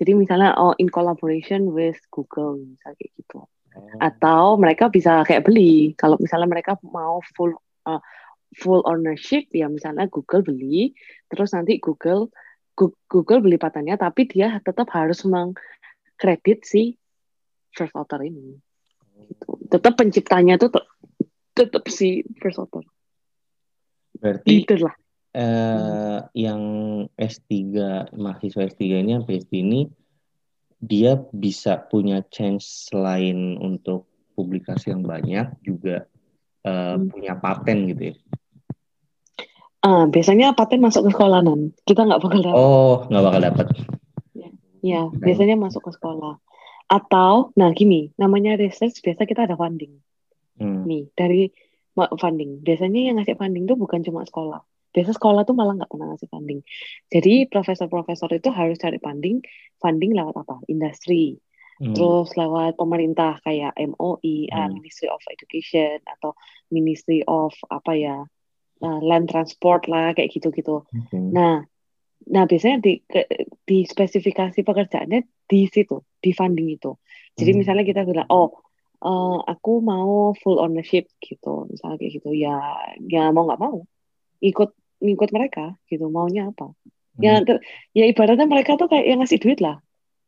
jadi 0.00 0.16
misalnya 0.16 0.56
oh 0.56 0.72
in 0.80 0.88
collaboration 0.88 1.76
with 1.76 2.00
Google 2.08 2.56
misalnya 2.56 2.96
kayak 2.96 3.12
gitu. 3.20 3.44
Oh. 3.44 4.00
Atau 4.00 4.56
mereka 4.56 4.88
bisa 4.88 5.20
kayak 5.28 5.44
beli. 5.44 5.92
Kalau 5.92 6.16
misalnya 6.16 6.48
mereka 6.48 6.80
mau 6.80 7.20
full 7.36 7.52
uh, 7.84 8.00
full 8.56 8.80
ownership 8.88 9.52
ya 9.52 9.68
misalnya 9.68 10.08
Google 10.08 10.40
beli, 10.40 10.96
terus 11.28 11.52
nanti 11.52 11.76
Google 11.76 12.32
Google 13.12 13.44
beli 13.44 13.60
patentnya 13.60 14.00
tapi 14.00 14.24
dia 14.24 14.56
tetap 14.64 14.88
harus 14.96 15.20
mengkredit 15.28 16.64
si 16.64 16.96
first 17.76 17.92
author 17.92 18.24
ini. 18.24 18.56
Gitu. 19.28 19.68
Tetap 19.68 20.00
penciptanya 20.00 20.56
tuh 20.56 20.72
tetap 21.52 21.84
si 21.92 22.24
first 22.40 22.56
author. 22.56 22.80
Berarti 24.16 24.64
Itulah. 24.64 24.96
Uh, 25.34 26.18
yang 26.34 26.62
S3 27.14 27.50
mahasiswa 28.14 28.62
S3 28.66 28.82
ini 29.02 29.10
yang 29.18 29.24
PhD 29.26 29.62
ini 29.62 29.80
dia 30.80 31.20
bisa 31.30 31.76
punya 31.76 32.24
chance 32.32 32.88
selain 32.88 33.60
untuk 33.60 34.08
publikasi 34.32 34.96
yang 34.96 35.04
banyak 35.04 35.52
juga 35.60 36.08
uh, 36.64 36.96
hmm. 36.96 37.12
punya 37.12 37.32
paten 37.36 37.78
gitu 37.92 38.02
ya. 38.12 38.16
Uh, 39.80 40.04
biasanya 40.12 40.52
paten 40.56 40.80
masuk 40.80 41.08
ke 41.08 41.10
sekolah 41.16 41.40
nan. 41.44 41.72
Kita 41.84 42.04
nggak 42.04 42.20
bakal 42.20 42.40
dapat. 42.40 42.60
Oh, 42.60 43.04
nggak 43.08 43.24
bakal 43.24 43.40
dapat. 43.40 43.66
Ya, 44.36 44.48
ya 44.80 45.00
biasanya 45.08 45.56
masuk 45.56 45.88
ke 45.88 45.92
sekolah. 45.96 46.40
Atau, 46.90 47.54
nah 47.54 47.70
gini, 47.70 48.10
namanya 48.18 48.58
research 48.58 49.00
biasa 49.04 49.24
kita 49.28 49.46
ada 49.48 49.56
funding. 49.56 50.00
Hmm. 50.56 50.84
Nih 50.88 51.12
dari 51.12 51.52
funding. 51.96 52.64
Biasanya 52.64 53.00
yang 53.12 53.16
ngasih 53.20 53.36
funding 53.36 53.68
tuh 53.68 53.76
bukan 53.76 54.00
cuma 54.04 54.24
sekolah. 54.24 54.64
Biasa 54.90 55.14
sekolah 55.14 55.46
tuh 55.46 55.54
malah 55.54 55.78
nggak 55.78 55.90
pernah 55.90 56.10
ngasih 56.10 56.28
funding. 56.30 56.60
Jadi 57.06 57.34
profesor-profesor 57.46 58.30
itu 58.34 58.50
harus 58.50 58.76
cari 58.78 58.98
funding. 58.98 59.38
Funding 59.78 60.18
lewat 60.18 60.34
apa? 60.42 60.62
Industri. 60.66 61.38
Hmm. 61.80 61.96
Terus 61.96 62.34
lewat 62.36 62.76
pemerintah 62.76 63.40
kayak 63.40 63.72
MOI, 63.78 64.50
hmm. 64.50 64.52
uh, 64.52 64.68
Ministry 64.68 65.08
of 65.08 65.22
Education 65.30 66.02
atau 66.04 66.36
Ministry 66.68 67.24
of 67.24 67.54
apa 67.72 67.92
ya 67.96 68.16
uh, 68.84 69.00
Land 69.00 69.32
Transport 69.32 69.86
lah 69.86 70.12
kayak 70.12 70.34
gitu-gitu. 70.34 70.84
Hmm. 70.92 71.32
Nah, 71.32 71.54
nah 72.28 72.44
biasanya 72.44 72.84
di 72.84 73.00
di 73.64 73.78
spesifikasi 73.88 74.60
pekerjaannya 74.60 75.24
di 75.48 75.60
situ, 75.70 76.04
di 76.20 76.36
funding 76.36 76.68
itu. 76.68 76.98
Jadi 77.38 77.50
hmm. 77.54 77.58
misalnya 77.62 77.84
kita 77.86 78.04
bilang, 78.04 78.28
oh 78.28 78.60
uh, 79.00 79.40
aku 79.48 79.80
mau 79.80 80.36
full 80.36 80.60
ownership 80.60 81.08
gitu, 81.22 81.64
misalnya 81.70 81.96
kayak 81.96 82.12
gitu. 82.20 82.30
Ya, 82.36 82.60
ya 83.08 83.32
mau 83.32 83.48
nggak 83.48 83.62
mau 83.62 83.86
ikut 84.40 84.72
ikut 85.00 85.32
mereka 85.32 85.74
gitu, 85.88 86.08
maunya 86.12 86.52
apa? 86.52 86.76
Ya, 87.20 87.40
hmm. 87.40 87.48
Ya, 87.48 87.56
ya 87.96 88.04
ibaratnya 88.08 88.46
mereka 88.48 88.76
tuh 88.76 88.88
kayak 88.88 89.04
yang 89.08 89.20
ngasih 89.20 89.40
duit 89.40 89.60
lah 89.60 89.80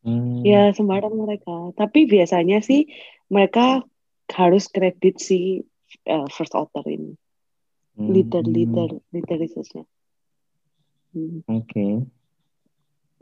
Hmm. 0.03 0.43
Ya 0.43 0.75
sembarang 0.75 1.15
mereka. 1.15 1.71
Tapi 1.79 2.11
biasanya 2.11 2.59
sih 2.61 2.91
mereka 3.31 3.87
harus 4.35 4.67
kredit 4.67 5.23
si 5.23 5.63
uh, 6.11 6.27
first 6.31 6.59
author 6.59 6.83
ini. 6.91 7.15
Hmm. 7.95 8.11
Leader, 8.11 8.43
leader, 8.43 8.91
leader 9.15 9.39
researchnya. 9.39 9.87
Hmm. 11.15 11.47
Oke. 11.47 11.71
Okay. 11.71 11.93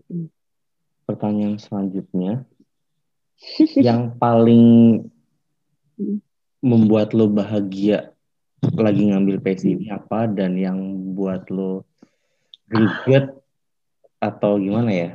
Hmm. 0.08 0.28
Pertanyaan 1.04 1.60
selanjutnya. 1.60 2.48
yang 3.76 4.16
paling 4.16 5.04
hmm. 6.00 6.18
membuat 6.64 7.12
lo 7.12 7.28
bahagia 7.28 8.09
lagi 8.76 9.08
ngambil 9.08 9.40
ini 9.44 9.88
apa 9.88 10.28
dan 10.28 10.56
yang 10.56 10.78
buat 11.16 11.48
lo 11.48 11.88
greget 12.68 13.32
atau 14.20 14.60
gimana 14.60 14.90
ya? 14.92 15.10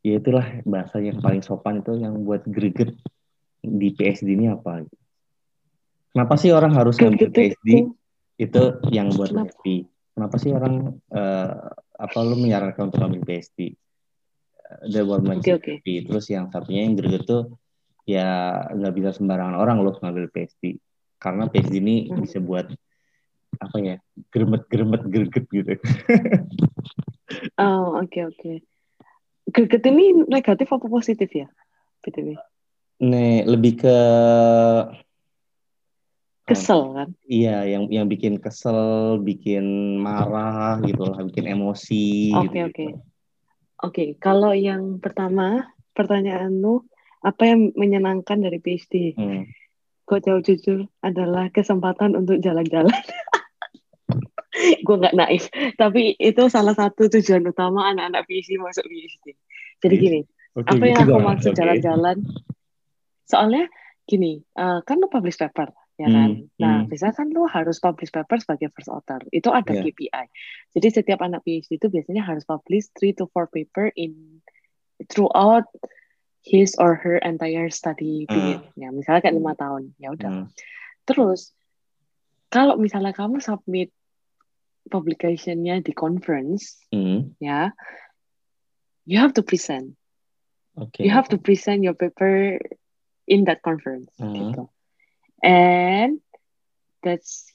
Ya 0.00 0.16
itulah 0.16 0.64
bahasa 0.64 0.98
yang 0.98 1.20
paling 1.20 1.44
sopan 1.44 1.84
itu 1.84 1.94
yang 1.96 2.24
buat 2.24 2.42
greget 2.48 2.96
di 3.60 3.92
PSD 3.92 4.34
ini 4.34 4.50
apa? 4.50 4.82
Kenapa 6.10 6.34
sih 6.34 6.50
orang 6.50 6.74
harus 6.74 6.98
ngambil 6.98 7.30
PSD 7.30 7.90
itu 8.40 8.62
yang 8.88 9.12
buat 9.12 9.28
kenapa? 9.28 9.52
happy 9.52 9.84
kenapa 10.16 10.36
sih 10.40 10.50
orang 10.56 10.96
uh, 11.12 11.52
apa 12.00 12.18
lu 12.24 12.40
menyarankan 12.40 12.88
untuk 12.88 13.04
ambil 13.04 13.20
PSD 13.28 13.76
udah 14.88 15.02
buat 15.04 15.20
okay, 15.36 15.60
okay. 15.60 15.76
happy 15.76 15.94
terus 16.08 16.24
yang 16.32 16.48
satunya 16.48 16.88
yang 16.88 16.96
greget 16.96 17.28
tuh 17.28 17.60
ya 18.08 18.56
nggak 18.72 18.96
bisa 18.96 19.10
sembarangan 19.12 19.60
orang 19.60 19.84
lo 19.84 19.92
ngambil 19.92 20.32
PSD 20.32 20.80
karena 21.20 21.46
PSD 21.52 21.84
ini 21.84 22.08
hmm. 22.08 22.24
bisa 22.24 22.40
buat 22.40 22.66
apa 23.60 23.76
ya 23.78 23.96
gremet 24.32 24.64
gremet 24.66 25.02
greget 25.06 25.44
gitu. 25.52 25.76
Oh 27.62 27.94
oke 27.94 28.10
okay, 28.10 28.22
oke. 28.26 28.34
Okay 28.42 28.56
greget 29.50 29.82
ini 29.90 30.24
negatif 30.30 30.70
apa 30.70 30.86
positif 30.86 31.28
ya 31.34 31.50
btw 32.00 32.38
nih 33.00 33.48
lebih 33.48 33.80
ke 33.80 33.98
kesel 36.44 36.98
kan? 36.98 37.08
Iya 37.30 37.62
yang 37.62 37.86
yang 37.94 38.06
bikin 38.10 38.42
kesel 38.42 39.22
bikin 39.22 39.96
marah 40.02 40.82
gitu 40.82 41.06
lah 41.06 41.22
bikin 41.22 41.46
emosi 41.46 42.34
oke 42.34 42.50
gitu, 42.50 42.66
oke. 42.66 42.86
Oke 43.80 44.04
kalau 44.18 44.50
yang 44.52 44.98
pertama 44.98 45.70
pertanyaan 45.94 46.58
lu 46.58 46.82
apa 47.22 47.54
yang 47.54 47.70
menyenangkan 47.78 48.42
dari 48.42 48.58
PhD 48.58 49.14
hmm. 49.14 49.46
Kok 50.10 50.26
jauh 50.26 50.42
jujur 50.42 50.90
adalah 51.06 51.46
kesempatan 51.54 52.18
untuk 52.18 52.42
jalan-jalan. 52.42 52.90
Gue 54.84 54.96
nggak 54.98 55.14
naif. 55.14 55.46
Tapi 55.78 56.18
itu 56.18 56.42
salah 56.50 56.74
satu 56.74 57.06
tujuan 57.06 57.46
utama 57.46 57.94
anak-anak 57.94 58.26
PhD 58.26 58.58
masuk 58.58 58.82
PhD 58.90 59.38
jadi 59.80 59.94
iya. 59.96 60.04
gini 60.04 60.20
okay, 60.54 60.70
apa 60.76 60.84
yang 60.84 61.00
gitu 61.02 61.12
aku 61.16 61.20
maksud 61.24 61.52
jalan-jalan? 61.56 62.16
Soalnya 63.24 63.64
gini 64.04 64.44
uh, 64.58 64.84
kan 64.84 65.00
lu 65.00 65.08
publish 65.08 65.38
paper 65.38 65.70
ya 66.00 66.08
hmm, 66.08 66.16
kan 66.16 66.30
nah 66.56 66.74
hmm. 66.80 66.88
biasanya 66.88 67.14
kan 67.14 67.28
lu 67.28 67.44
harus 67.44 67.76
publish 67.78 68.10
paper 68.10 68.36
sebagai 68.40 68.68
first 68.72 68.92
author. 68.92 69.20
Itu 69.32 69.50
ada 69.50 69.72
yeah. 69.72 69.84
KPI 69.88 70.24
jadi 70.76 70.88
setiap 70.92 71.20
anak 71.24 71.44
PhD 71.44 71.80
itu 71.80 71.88
biasanya 71.88 72.22
harus 72.24 72.44
publish 72.44 72.92
three 72.92 73.16
to 73.16 73.28
four 73.32 73.48
paper 73.48 73.88
in 73.96 74.44
throughout 75.08 75.64
his 76.40 76.76
or 76.78 76.96
her 76.96 77.16
entire 77.20 77.70
study 77.70 78.26
hmm. 78.26 78.32
period. 78.32 78.60
Hmm. 78.64 78.78
Ya, 78.80 78.88
misalnya 78.92 79.20
kayak 79.24 79.36
lima 79.36 79.52
tahun, 79.56 79.92
ya 80.00 80.12
udah. 80.12 80.30
Hmm. 80.30 80.46
Terus 81.04 81.52
kalau 82.50 82.76
misalnya 82.76 83.14
kamu 83.14 83.38
submit 83.38 83.94
publicationnya 84.90 85.84
di 85.86 85.94
conference, 85.94 86.82
mm. 86.90 87.38
ya, 87.38 87.70
you 89.06 89.22
have 89.22 89.30
to 89.36 89.46
present. 89.46 89.94
Okay. 90.74 91.06
You 91.06 91.14
have 91.14 91.30
to 91.30 91.38
present 91.38 91.86
your 91.86 91.94
paper 91.94 92.58
in 93.30 93.46
that 93.46 93.62
conference. 93.62 94.10
Mm. 94.18 94.34
Gitu. 94.34 94.64
And 95.46 96.18
that's 97.06 97.46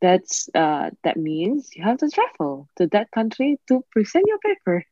that's 0.00 0.52
uh, 0.54 0.90
that 1.02 1.16
means 1.16 1.72
you 1.74 1.82
have 1.82 1.98
to 2.04 2.10
travel 2.12 2.68
to 2.76 2.86
that 2.92 3.10
country 3.10 3.58
to 3.72 3.84
present 3.90 4.28
your 4.28 4.38
paper. 4.38 4.84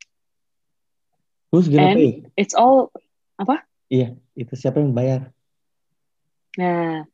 Who's 1.53 1.69
gonna 1.69 1.83
And 1.83 1.99
pay? 1.99 2.13
It's 2.37 2.55
all 2.55 2.95
apa? 3.41 3.65
Iya, 3.89 4.15
itu 4.37 4.53
siapa 4.53 4.85
yang 4.85 4.93
bayar? 4.93 5.33
Nah, 6.61 7.09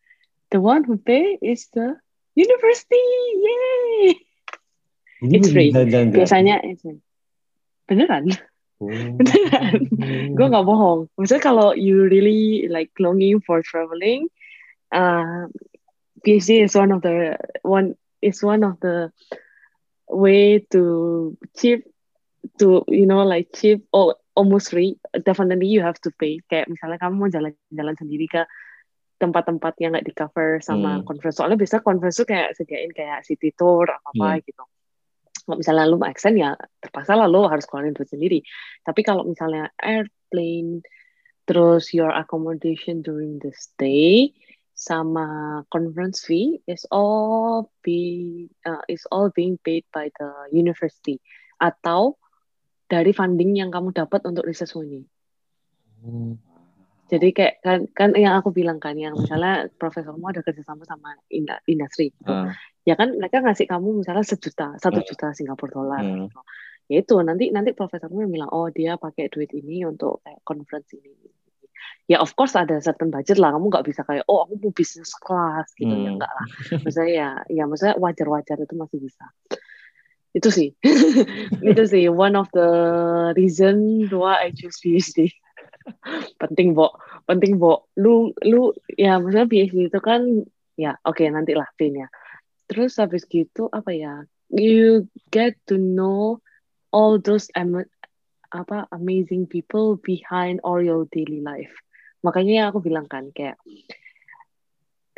the 0.51 0.59
one 0.59 0.83
who 0.83 0.99
pay 0.99 1.39
is 1.39 1.71
the 1.71 1.95
university. 2.35 3.07
Yay! 3.47 4.19
It's 5.31 5.49
free. 5.49 5.71
Jalan 5.71 5.89
-jalan. 5.89 6.07
Biasanya 6.13 6.57
it's 6.67 6.83
free. 6.83 7.01
Beneran. 7.87 8.35
Oh. 8.83 8.91
Beneran. 8.91 9.79
Gue 10.37 10.47
gak 10.51 10.67
bohong. 10.67 11.09
Maksudnya 11.17 11.41
kalau 11.41 11.69
you 11.73 12.05
really 12.11 12.69
like 12.69 12.93
longing 13.01 13.41
for 13.41 13.65
traveling, 13.65 14.29
uh, 14.93 15.49
PhD 16.27 16.67
is 16.67 16.75
one 16.75 16.93
of 16.93 17.01
the 17.01 17.39
one 17.63 17.95
is 18.21 18.43
one 18.43 18.67
of 18.67 18.77
the 18.83 19.15
way 20.11 20.61
to 20.75 21.33
cheap 21.57 21.87
to 22.59 22.83
you 22.91 23.07
know 23.07 23.23
like 23.23 23.49
cheap 23.55 23.87
or 23.95 24.19
almost 24.37 24.71
free. 24.71 25.01
Definitely 25.17 25.73
you 25.73 25.81
have 25.81 25.99
to 26.05 26.13
pay. 26.15 26.45
Kayak 26.47 26.69
misalnya 26.71 27.01
kamu 27.01 27.15
mau 27.17 27.31
jalan-jalan 27.33 27.97
sendiri 27.97 28.29
ke 28.29 28.43
tempat-tempat 29.17 29.73
yang 29.81 29.97
nggak 29.97 30.07
di 30.07 30.13
cover 30.13 30.61
sama 30.61 31.01
hmm. 31.01 31.09
conference. 31.09 31.41
Soalnya 31.41 31.57
biasa 31.57 31.81
conference 31.81 32.21
tuh 32.21 32.29
kayak 32.29 32.53
sediain 32.53 32.93
kayak 32.93 33.25
city 33.25 33.51
tour 33.57 33.89
apa 33.89 34.13
apa 34.13 34.29
hmm. 34.37 34.45
gitu 34.45 34.65
kalau 35.47 35.63
misalnya 35.63 35.87
lu 35.87 35.97
mau 35.97 36.11
extend 36.11 36.43
ya 36.43 36.59
terpaksa 36.83 37.15
lah 37.15 37.31
lu 37.31 37.47
harus 37.47 37.65
keluarin 37.71 37.95
duit 37.95 38.11
sendiri 38.11 38.43
tapi 38.83 39.07
kalau 39.07 39.23
misalnya 39.23 39.71
airplane 39.79 40.83
terus 41.47 41.95
your 41.95 42.11
accommodation 42.11 43.07
during 43.07 43.39
the 43.39 43.55
stay 43.55 44.35
sama 44.75 45.63
conference 45.71 46.27
fee 46.27 46.59
is 46.67 46.83
all 46.91 47.71
be 47.87 48.51
uh, 48.67 48.83
is 48.91 49.07
all 49.15 49.31
being 49.33 49.57
paid 49.63 49.87
by 49.95 50.11
the 50.19 50.29
university 50.51 51.23
atau 51.63 52.19
dari 52.87 53.11
funding 53.11 53.59
yang 53.59 53.71
kamu 53.75 53.91
dapat 53.91 54.23
untuk 54.27 54.47
riset 54.47 54.71
ini. 54.79 55.03
Hmm. 56.03 56.39
Jadi 57.07 57.31
kayak 57.31 57.55
kan 57.63 57.79
kan 57.95 58.11
yang 58.19 58.35
aku 58.35 58.51
bilang 58.51 58.83
kan 58.83 58.99
yang 58.99 59.15
misalnya 59.15 59.71
profesormu 59.79 60.27
ada 60.27 60.43
kerjasama 60.43 60.83
sama 60.83 61.15
industri 61.67 62.11
gitu. 62.11 62.31
Uh. 62.31 62.51
Ya 62.83 62.99
kan 62.99 63.15
mereka 63.15 63.43
ngasih 63.43 63.71
kamu 63.71 64.03
misalnya 64.03 64.27
sejuta, 64.27 64.75
satu 64.83 64.99
uh. 65.03 65.07
juta 65.07 65.31
Singapura 65.31 65.71
dolar 65.71 66.03
uh. 66.03 66.27
gitu. 66.27 66.41
Ya 66.87 67.03
itu 67.03 67.15
nanti 67.23 67.55
nanti 67.55 67.75
profesormu 67.75 68.27
yang 68.27 68.33
bilang 68.35 68.51
oh 68.51 68.71
dia 68.75 68.99
pakai 68.99 69.31
duit 69.31 69.55
ini 69.55 69.87
untuk 69.87 70.19
kayak 70.27 70.43
conference 70.43 70.91
ini. 70.99 71.15
Ya 72.11 72.19
of 72.19 72.35
course 72.35 72.59
ada 72.59 72.83
certain 72.83 73.15
budget 73.15 73.39
lah. 73.39 73.55
Kamu 73.55 73.71
nggak 73.71 73.87
bisa 73.87 74.03
kayak 74.03 74.27
oh 74.27 74.43
aku 74.43 74.59
mau 74.59 74.75
business 74.75 75.15
class 75.15 75.71
gitu 75.79 75.91
hmm. 75.91 76.03
ya 76.03 76.11
enggak 76.11 76.33
lah. 76.35 76.47
Maksudnya 76.83 77.11
ya 77.11 77.29
ya 77.47 77.65
maksudnya 77.71 77.95
wajar-wajar 78.03 78.59
itu 78.59 78.75
masih 78.75 78.99
bisa 78.99 79.31
itu 80.37 80.49
sih. 80.53 80.69
Itu 81.73 81.83
sih 81.89 82.13
one 82.13 82.37
of 82.37 82.53
the 82.53 82.69
reason 83.33 84.05
why 84.13 84.45
I 84.45 84.53
choose 84.53 84.77
PhD 84.85 85.33
penting 86.43 86.77
bo. 86.77 86.93
Penting 87.25 87.57
bo. 87.57 87.89
Lu 87.97 88.37
lu 88.45 88.77
ya 89.01 89.17
maksudnya 89.17 89.49
PhD 89.49 89.89
itu 89.89 90.01
kan 90.05 90.45
ya 90.77 91.01
oke 91.09 91.25
okay, 91.25 91.33
nanti 91.33 91.57
lah 91.57 91.67
pin 91.81 92.05
ya. 92.05 92.09
Terus 92.69 93.01
habis 93.01 93.25
gitu 93.25 93.73
apa 93.73 93.97
ya 93.97 94.29
you 94.53 95.09
get 95.33 95.57
to 95.67 95.81
know 95.81 96.45
all 96.93 97.17
those 97.17 97.49
am 97.57 97.89
apa 98.55 98.87
amazing 98.95 99.49
people 99.49 99.97
behind 100.05 100.61
all 100.63 100.79
your 100.79 101.09
daily 101.09 101.41
life. 101.41 101.73
Makanya 102.21 102.69
aku 102.71 102.85
bilang 102.85 103.09
kan 103.09 103.33
kayak 103.33 103.57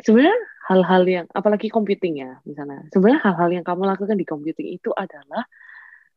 sebenarnya 0.02 0.38
hal-hal 0.68 1.02
yang 1.08 1.26
apalagi 1.32 1.72
computing 1.72 2.20
ya 2.22 2.38
misalnya 2.44 2.84
sebenarnya 2.92 3.20
hal-hal 3.24 3.50
yang 3.50 3.64
kamu 3.64 3.88
lakukan 3.88 4.16
di 4.20 4.26
computing 4.28 4.68
itu 4.76 4.92
adalah 4.94 5.48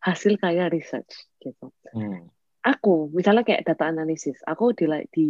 hasil 0.01 0.41
kayak 0.41 0.73
research 0.73 1.29
gitu. 1.37 1.69
Hmm. 1.93 2.27
Aku 2.61 3.09
misalnya 3.09 3.41
kayak 3.41 3.65
data 3.65 3.89
analisis, 3.89 4.37
aku 4.45 4.73
di 4.77 4.85
di 5.09 5.29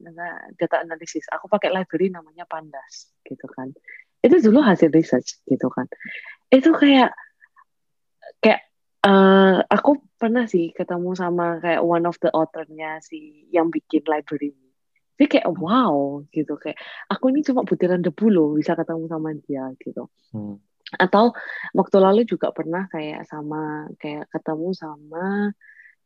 mana 0.00 0.48
data 0.56 0.80
analisis, 0.80 1.28
aku 1.28 1.48
pakai 1.48 1.72
library 1.72 2.08
namanya 2.08 2.48
Pandas 2.48 3.12
gitu 3.24 3.44
kan. 3.52 3.72
Itu 4.20 4.40
dulu 4.40 4.64
hasil 4.64 4.92
research 4.92 5.44
gitu 5.44 5.68
kan. 5.68 5.88
Itu 6.48 6.72
kayak 6.72 7.12
kayak 8.40 8.60
uh, 9.04 9.60
aku 9.68 10.00
pernah 10.16 10.48
sih 10.48 10.72
ketemu 10.72 11.16
sama 11.16 11.60
kayak 11.60 11.84
one 11.84 12.04
of 12.08 12.16
the 12.20 12.32
authornya 12.32 13.00
si 13.04 13.48
yang 13.52 13.68
bikin 13.68 14.04
library. 14.08 14.56
Jadi 15.20 15.36
kayak 15.36 15.52
wow 15.52 16.24
gitu. 16.32 16.56
Kayak 16.56 16.80
aku 17.12 17.28
ini 17.28 17.44
cuma 17.44 17.68
butiran 17.68 18.00
debu 18.00 18.32
loh 18.32 18.56
bisa 18.56 18.72
ketemu 18.72 19.04
sama 19.04 19.36
dia 19.36 19.68
gitu. 19.76 20.08
Hmm. 20.32 20.56
Atau 20.96 21.36
waktu 21.76 21.96
lalu 22.00 22.24
juga 22.24 22.56
pernah 22.56 22.88
kayak 22.88 23.28
sama 23.28 23.92
kayak 24.00 24.32
ketemu 24.32 24.72
sama 24.72 25.52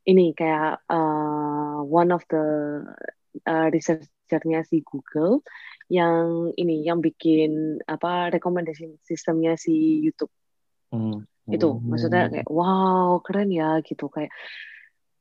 ini 0.03 0.35
kayak 0.35 0.83
uh, 0.91 1.79
one 1.87 2.11
of 2.11 2.27
the 2.27 2.43
uh, 3.47 3.71
researchernya 3.71 4.67
si 4.67 4.83
Google 4.83 5.47
yang 5.87 6.51
ini 6.59 6.83
yang 6.83 6.99
bikin 6.99 7.79
apa 7.87 8.35
recommendation 8.35 8.99
sistemnya 9.07 9.55
si 9.55 10.03
YouTube. 10.03 10.35
Hmm. 10.91 11.27
itu 11.45 11.77
maksudnya 11.77 12.33
kayak 12.33 12.49
wow 12.49 13.23
keren 13.23 13.55
ya 13.55 13.79
gitu. 13.87 14.11
Kayak 14.11 14.35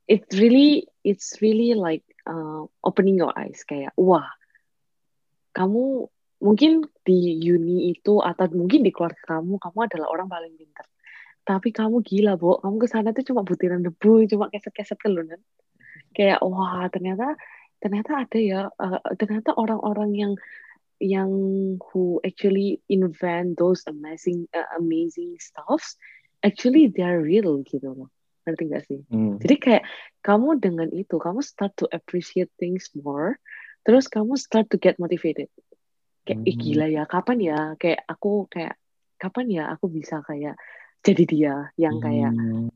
it 0.08 0.24
really 0.34 0.88
it's 1.04 1.38
really 1.44 1.76
like 1.76 2.04
uh, 2.28 2.64
opening 2.84 3.20
your 3.20 3.34
eyes 3.36 3.64
kayak 3.64 3.92
wah 4.00 4.28
kamu 5.54 6.10
mungkin 6.44 6.84
di 7.08 7.40
uni 7.40 7.94
itu 7.94 8.20
atau 8.20 8.52
mungkin 8.52 8.84
di 8.84 8.92
keluarga 8.92 9.40
kamu 9.40 9.62
kamu 9.62 9.78
adalah 9.88 10.08
orang 10.12 10.28
paling 10.28 10.54
pintar 10.60 10.88
tapi 11.44 11.76
kamu 11.76 12.00
gila 12.04 12.40
bu 12.40 12.60
kamu 12.64 12.76
ke 12.80 12.88
sana 12.88 13.12
tuh 13.12 13.24
cuma 13.28 13.44
butiran 13.44 13.84
debu 13.84 14.32
cuma 14.32 14.48
keset-keset 14.48 14.96
kelunan. 14.96 15.40
Kayak 16.16 16.40
wah 16.40 16.88
ternyata 16.88 17.36
ternyata 17.84 18.24
ada 18.24 18.40
ya 18.40 18.60
uh, 18.72 19.00
ternyata 19.20 19.52
orang-orang 19.60 20.12
yang 20.16 20.34
yang 21.04 21.32
who 21.92 22.24
actually 22.24 22.80
invent 22.88 23.60
those 23.60 23.84
amazing 23.92 24.48
uh, 24.56 24.64
amazing 24.80 25.36
stuffs 25.36 26.00
actually 26.40 26.88
they 26.88 27.04
are 27.04 27.20
real 27.20 27.60
gitu 27.68 27.92
loh 27.92 28.10
ngerti 28.44 28.64
gak 28.70 28.84
sih 28.88 29.00
hmm. 29.08 29.40
jadi 29.40 29.56
kayak 29.60 29.84
kamu 30.24 30.60
dengan 30.60 30.88
itu 30.92 31.16
kamu 31.20 31.40
start 31.44 31.74
to 31.80 31.88
appreciate 31.92 32.52
things 32.60 32.92
more 32.96 33.40
terus 33.84 34.08
kamu 34.08 34.36
start 34.40 34.68
to 34.72 34.80
get 34.80 35.00
motivated 35.00 35.52
kayak 36.24 36.40
hmm. 36.44 36.60
gila 36.60 36.88
ya 36.88 37.04
kapan 37.04 37.38
ya 37.40 37.60
kayak 37.76 38.04
aku 38.08 38.48
kayak 38.48 38.80
kapan 39.20 39.46
ya 39.52 39.64
aku 39.72 39.92
bisa 39.92 40.24
kayak 40.24 40.56
jadi 41.04 41.24
dia 41.28 41.56
yang 41.76 42.00
kayak 42.00 42.32
hmm. 42.32 42.72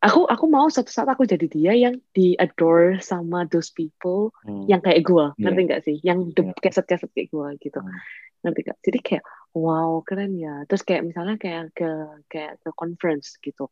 aku 0.00 0.24
aku 0.24 0.44
mau 0.48 0.68
suatu 0.72 0.88
saat 0.88 1.08
aku 1.12 1.28
jadi 1.28 1.46
dia 1.48 1.72
yang 1.76 2.00
di 2.16 2.36
adore 2.40 3.00
sama 3.04 3.44
those 3.48 3.68
people 3.72 4.32
hmm. 4.48 4.64
yang 4.68 4.80
kayak 4.80 5.04
gue 5.04 5.26
yeah. 5.36 5.40
ngerti 5.44 5.60
gak 5.68 5.82
sih 5.84 5.96
yang 6.00 6.24
yeah. 6.32 6.56
keset-keset 6.56 7.12
kayak 7.12 7.28
gue 7.28 7.48
gitu 7.60 7.80
hmm. 7.80 8.00
ngerti 8.44 8.60
gak 8.64 8.78
jadi 8.80 8.98
kayak 9.04 9.24
wow 9.52 10.00
keren 10.00 10.32
ya 10.40 10.64
terus 10.64 10.82
kayak 10.82 11.04
misalnya 11.04 11.36
kayak 11.36 11.68
ke 11.76 11.88
kayak 12.32 12.60
ke 12.64 12.70
conference 12.76 13.36
gitu 13.44 13.68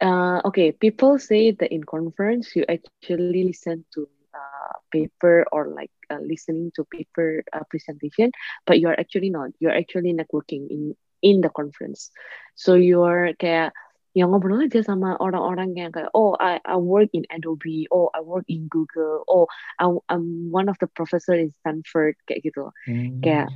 uh, 0.00 0.40
okay 0.44 0.72
people 0.72 1.18
say 1.18 1.52
that 1.52 1.70
in 1.72 1.84
conference 1.84 2.56
you 2.56 2.64
actually 2.66 3.44
listen 3.44 3.84
to 3.92 4.08
uh, 4.34 4.74
paper 4.90 5.46
or 5.52 5.70
like 5.70 5.90
uh, 6.10 6.18
listening 6.20 6.72
to 6.74 6.84
paper 6.90 7.44
uh, 7.52 7.62
presentation 7.70 8.30
but 8.66 8.80
you 8.80 8.88
are 8.88 8.98
actually 8.98 9.30
not. 9.30 9.50
You're 9.60 9.74
actually 9.74 10.12
networking 10.12 10.68
in 10.70 10.96
in 11.22 11.40
the 11.40 11.48
conference. 11.48 12.10
So 12.54 12.74
you're 12.74 13.32
kayak 13.38 13.72
yang 14.14 14.30
ngobrol 14.30 14.62
aja 14.62 14.86
sama 14.86 15.18
orang-orang 15.18 15.74
yang 15.74 15.90
kayak 15.90 16.10
oh 16.14 16.38
I 16.38 16.62
I 16.62 16.78
work 16.78 17.10
in 17.14 17.26
Adobe. 17.34 17.90
Oh 17.90 18.10
I 18.14 18.22
work 18.22 18.46
in 18.46 18.70
Google. 18.70 19.26
Oh 19.26 19.46
I, 19.78 19.90
I'm 20.10 20.50
one 20.54 20.70
of 20.70 20.78
the 20.78 20.86
professor 20.86 21.34
in 21.34 21.50
Stanford. 21.62 22.14
Kayak 22.26 22.50
gitu. 22.50 22.70
Hmm. 22.86 23.18
kayak 23.22 23.50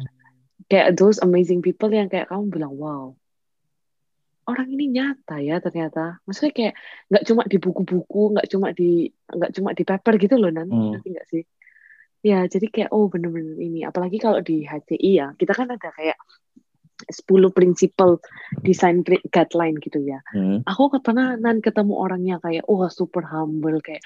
kayak 0.66 0.98
those 0.98 1.22
amazing 1.22 1.62
people 1.62 1.90
yang 1.90 2.10
kayak 2.10 2.26
kamu 2.28 2.50
bilang 2.50 2.74
wow 2.74 3.14
orang 4.48 4.68
ini 4.72 4.84
nyata 4.88 5.36
ya 5.44 5.60
ternyata. 5.60 6.24
Maksudnya 6.24 6.52
kayak 6.56 6.74
nggak 7.12 7.24
cuma 7.28 7.42
di 7.44 7.56
buku-buku 7.60 8.22
nggak 8.34 8.48
cuma 8.48 8.66
di 8.72 9.12
nggak 9.28 9.52
cuma 9.52 9.70
di 9.76 9.84
paper 9.84 10.14
gitu 10.16 10.34
loh 10.40 10.50
nanti 10.50 10.74
hmm. 10.74 10.92
nanti 10.96 11.08
nggak 11.12 11.28
sih? 11.28 11.44
Ya 12.24 12.42
jadi 12.48 12.66
kayak 12.72 12.90
oh 12.90 13.06
bener-bener 13.12 13.60
ini. 13.60 13.84
Apalagi 13.84 14.16
kalau 14.18 14.40
di 14.40 14.64
HCI 14.64 15.10
ya 15.12 15.28
kita 15.36 15.52
kan 15.52 15.68
ada 15.68 15.92
kayak 15.92 16.16
10 16.98 17.54
prinsipal 17.54 18.18
design 18.66 19.06
guideline 19.06 19.78
gitu 19.78 20.02
ya. 20.02 20.18
Hmm. 20.34 20.66
aku 20.66 20.98
pernah 20.98 21.38
nan 21.38 21.62
ketemu 21.62 21.94
orangnya 21.94 22.36
kayak 22.42 22.66
oh 22.66 22.82
super 22.90 23.22
humble 23.22 23.78
kayak 23.78 24.02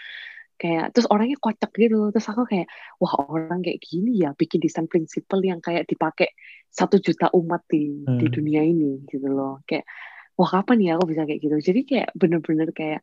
kayak 0.60 0.92
terus 0.94 1.08
orangnya 1.08 1.40
kocak 1.40 1.72
gitu. 1.72 2.12
Terus 2.12 2.26
aku 2.28 2.44
kayak 2.44 2.68
wah 3.00 3.14
orang 3.26 3.64
kayak 3.64 3.80
gini 3.80 4.20
ya 4.22 4.36
bikin 4.36 4.60
desain 4.60 4.86
prinsipal 4.86 5.40
yang 5.40 5.64
kayak 5.64 5.88
dipakai 5.88 6.36
satu 6.68 7.00
juta 7.00 7.32
umat 7.32 7.64
di 7.66 8.04
hmm. 8.04 8.18
di 8.20 8.26
dunia 8.28 8.62
ini 8.62 9.02
gitu 9.08 9.26
loh. 9.26 9.64
Kayak 9.64 9.88
wah 10.36 10.50
kapan 10.50 10.78
ya 10.80 10.90
aku 10.96 11.12
bisa 11.12 11.28
kayak 11.28 11.40
gitu? 11.40 11.56
Jadi 11.60 11.80
kayak 11.84 12.08
bener-bener 12.16 12.68
kayak 12.72 13.00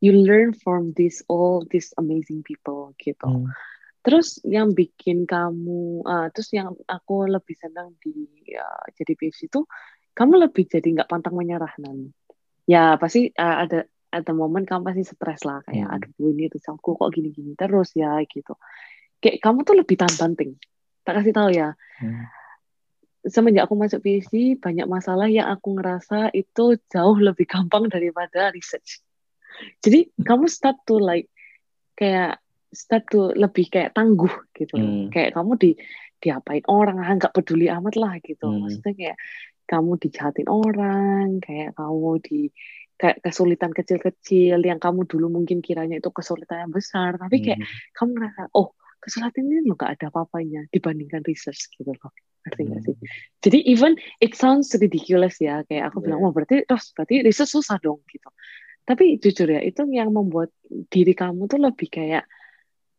you 0.00 0.16
learn 0.16 0.56
from 0.56 0.96
this 0.96 1.20
all 1.28 1.62
these 1.68 1.92
amazing 2.00 2.40
people 2.42 2.96
gitu. 2.98 3.28
Hmm. 3.28 3.52
terus 4.00 4.40
yang 4.48 4.72
bikin 4.72 5.28
kamu 5.28 6.00
uh, 6.08 6.32
terus 6.32 6.48
yang 6.56 6.72
aku 6.88 7.28
lebih 7.28 7.52
senang 7.52 7.92
di 8.00 8.24
uh, 8.56 8.88
jadi 8.96 9.12
PhD 9.12 9.52
itu 9.52 9.68
kamu 10.16 10.48
lebih 10.48 10.64
jadi 10.72 10.88
nggak 10.88 11.10
pantang 11.10 11.36
menyerah 11.36 11.76
nan. 11.76 12.16
Ya 12.64 12.96
pasti 12.96 13.28
uh, 13.36 13.56
ada 13.68 13.84
ada 14.08 14.32
momen 14.32 14.64
kamu 14.64 14.88
pasti 14.88 15.04
stres 15.04 15.44
lah 15.44 15.60
kayak 15.68 15.84
hmm. 15.84 15.94
aduh 16.16 16.32
ini 16.32 16.48
aku 16.48 16.96
kok 16.96 17.12
gini-gini 17.12 17.52
terus 17.60 17.92
ya 17.92 18.16
gitu. 18.24 18.56
Kayak 19.20 19.36
kamu 19.44 19.68
tuh 19.68 19.76
lebih 19.76 20.00
tahan 20.00 20.16
banting. 20.16 20.56
Tak 21.04 21.20
kasih 21.20 21.36
tahu 21.36 21.50
ya. 21.52 21.76
Hmm 22.00 22.39
semenjak 23.26 23.68
aku 23.68 23.76
masuk 23.76 24.00
PhD 24.00 24.56
banyak 24.56 24.88
masalah 24.88 25.28
yang 25.28 25.52
aku 25.52 25.76
ngerasa 25.76 26.32
itu 26.32 26.80
jauh 26.88 27.18
lebih 27.20 27.44
gampang 27.44 27.92
daripada 27.92 28.48
research. 28.52 29.04
Jadi 29.84 30.08
kamu 30.24 30.48
start 30.48 30.80
to 30.88 30.96
like 30.96 31.28
kayak 31.98 32.40
start 32.72 33.04
to 33.12 33.36
lebih 33.36 33.68
kayak 33.68 33.92
tangguh 33.92 34.32
gitu. 34.56 34.76
Hmm. 34.80 35.12
Kayak 35.12 35.36
kamu 35.36 35.52
di 35.60 35.70
diapain 36.20 36.64
orang 36.68 37.00
ah, 37.00 37.12
nggak 37.12 37.32
peduli 37.36 37.68
amat 37.68 37.94
lah 38.00 38.16
gitu. 38.24 38.48
Hmm. 38.48 38.64
Maksudnya 38.64 38.92
kayak 38.96 39.16
kamu 39.68 39.92
dijahatin 40.00 40.48
orang, 40.48 41.26
kayak 41.44 41.76
kamu 41.76 42.10
di 42.24 42.40
kayak 43.00 43.24
kesulitan 43.24 43.72
kecil-kecil 43.72 44.60
yang 44.60 44.76
kamu 44.76 45.08
dulu 45.08 45.32
mungkin 45.32 45.64
kiranya 45.64 46.00
itu 46.00 46.12
kesulitan 46.12 46.68
yang 46.68 46.72
besar, 46.72 47.16
tapi 47.16 47.40
kayak 47.40 47.60
hmm. 47.60 47.96
kamu 47.96 48.10
ngerasa 48.16 48.42
oh 48.56 48.76
kesulitan 49.00 49.48
ini 49.48 49.64
lo 49.64 49.80
gak 49.80 49.96
ada 49.96 50.12
apa-apanya 50.12 50.68
dibandingkan 50.68 51.24
research 51.24 51.72
gitu 51.72 51.96
loh 51.96 52.12
ngerti 52.46 52.62
gak 52.66 52.80
sih? 52.84 52.94
Hmm. 52.96 53.08
Jadi 53.44 53.58
even 53.68 53.92
it 54.20 54.32
sounds 54.36 54.72
ridiculous 54.76 55.36
ya, 55.40 55.62
kayak 55.68 55.92
aku 55.92 56.00
yeah. 56.00 56.04
bilang, 56.12 56.20
oh 56.24 56.32
berarti 56.32 56.64
terus 56.64 56.92
berarti 56.96 57.24
riset 57.24 57.48
susah 57.48 57.76
dong 57.80 58.00
gitu. 58.08 58.28
Tapi 58.84 59.20
jujur 59.20 59.46
ya, 59.46 59.60
itu 59.62 59.86
yang 59.92 60.10
membuat 60.10 60.50
diri 60.90 61.14
kamu 61.14 61.46
tuh 61.46 61.60
lebih 61.60 61.88
kayak, 61.92 62.24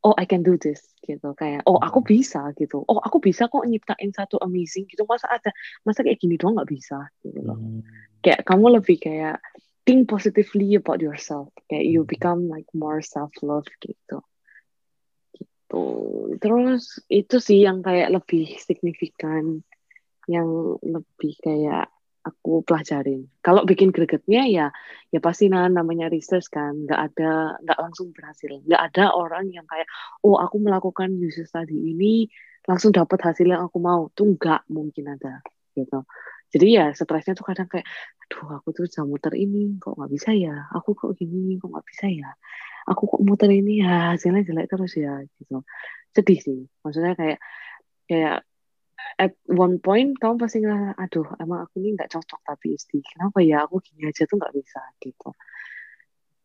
oh 0.01 0.15
I 0.17 0.25
can 0.25 0.41
do 0.41 0.55
this 0.57 0.81
gitu, 1.03 1.33
kayak 1.33 1.65
oh 1.65 1.77
aku 1.77 2.01
hmm. 2.01 2.09
bisa 2.09 2.41
gitu, 2.57 2.81
oh 2.85 2.99
aku 3.01 3.17
bisa 3.21 3.49
kok 3.49 3.65
nyiptain 3.65 4.13
satu 4.13 4.39
amazing 4.41 4.87
gitu, 4.87 5.03
masa 5.05 5.29
ada, 5.29 5.51
masa 5.85 6.01
kayak 6.05 6.21
gini 6.21 6.37
doang 6.37 6.57
nggak 6.57 6.69
bisa 6.69 7.09
gitu 7.25 7.41
loh. 7.41 7.57
Hmm. 7.57 7.81
Kayak 8.21 8.45
kamu 8.45 8.81
lebih 8.81 8.97
kayak 9.01 9.41
think 9.85 10.05
positively 10.05 10.77
about 10.77 11.01
yourself, 11.01 11.49
kayak 11.69 11.89
you 11.89 12.05
hmm. 12.05 12.09
become 12.09 12.47
like 12.49 12.69
more 12.71 13.01
self 13.01 13.33
love 13.41 13.67
gitu 13.81 14.21
gitu. 15.71 15.83
Terus 16.41 16.99
itu 17.07 17.35
sih 17.39 17.63
yang 17.63 17.79
kayak 17.79 18.11
lebih 18.11 18.59
signifikan 18.59 19.63
yang 20.27 20.47
lebih 20.83 21.33
kayak 21.39 21.87
aku 22.21 22.61
pelajarin. 22.61 23.25
Kalau 23.41 23.65
bikin 23.65 23.89
gregetnya 23.89 24.45
ya 24.45 24.67
ya 25.09 25.19
pasti 25.23 25.49
nah 25.49 25.65
namanya 25.71 26.11
research 26.11 26.51
kan. 26.51 26.85
Nggak 26.85 26.99
ada 27.11 27.31
nggak 27.63 27.79
langsung 27.79 28.13
berhasil. 28.13 28.51
Nggak 28.67 28.81
ada 28.93 29.03
orang 29.15 29.49
yang 29.49 29.65
kayak 29.65 29.87
oh 30.21 30.37
aku 30.37 30.61
melakukan 30.61 31.09
user 31.17 31.47
study 31.47 31.73
ini 31.73 32.27
langsung 32.69 32.93
dapat 32.93 33.19
hasil 33.25 33.47
yang 33.47 33.63
aku 33.65 33.79
mau. 33.81 34.11
Tuh 34.13 34.37
nggak 34.37 34.69
mungkin 34.69 35.17
ada 35.17 35.41
gitu. 35.73 36.05
Jadi 36.51 36.67
ya 36.75 36.91
stresnya 36.91 37.33
tuh 37.33 37.47
kadang 37.47 37.67
kayak 37.71 37.87
aduh 38.27 38.59
aku 38.59 38.75
tuh 38.75 38.83
bisa 38.87 39.07
muter 39.07 39.33
ini 39.39 39.79
kok 39.81 39.95
nggak 39.97 40.11
bisa 40.11 40.29
ya? 40.35 40.67
Aku 40.77 40.93
kok 40.93 41.15
gini 41.17 41.57
kok 41.57 41.71
nggak 41.73 41.87
bisa 41.87 42.05
ya 42.11 42.29
aku 42.91 43.03
kok 43.07 43.21
muter 43.23 43.49
ini? 43.49 43.79
Ya 43.79 44.13
hasilnya 44.15 44.43
jelek 44.43 44.67
terus 44.67 44.93
ya 44.99 45.23
gitu. 45.39 45.63
Sedih 46.11 46.39
sih. 46.43 46.59
Maksudnya 46.83 47.13
kayak 47.15 47.39
kayak 48.05 48.37
at 49.17 49.33
one 49.49 49.79
point 49.79 50.13
kamu 50.19 50.35
pasti 50.37 50.61
ngerasa 50.61 50.93
aduh 50.99 51.27
emang 51.41 51.65
aku 51.65 51.81
ini 51.81 51.97
nggak 51.97 52.11
cocok 52.11 52.39
tapi 52.43 52.75
PhD 52.75 52.91
kenapa 53.01 53.39
ya? 53.41 53.63
Aku 53.65 53.79
gini 53.79 54.11
aja 54.11 54.23
tuh 54.27 54.35
nggak 54.35 54.53
bisa 54.53 54.81
gitu. 54.99 55.29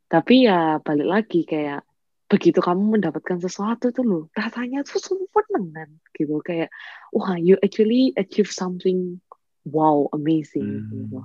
Tapi 0.07 0.35
ya 0.47 0.79
balik 0.81 1.09
lagi 1.11 1.43
kayak 1.43 1.83
begitu 2.27 2.59
kamu 2.59 2.99
mendapatkan 2.99 3.39
sesuatu 3.39 3.95
tuh 3.95 4.03
loh 4.07 4.23
rasanya 4.35 4.87
tuh 4.87 5.03
seneng 5.03 5.99
gitu. 6.15 6.39
Kayak 6.47 6.71
wah 7.11 7.35
you 7.35 7.59
actually 7.59 8.15
achieve 8.15 8.51
something 8.51 9.19
wow 9.67 10.07
amazing 10.15 10.87
hmm. 10.87 10.91
gitu 10.95 11.21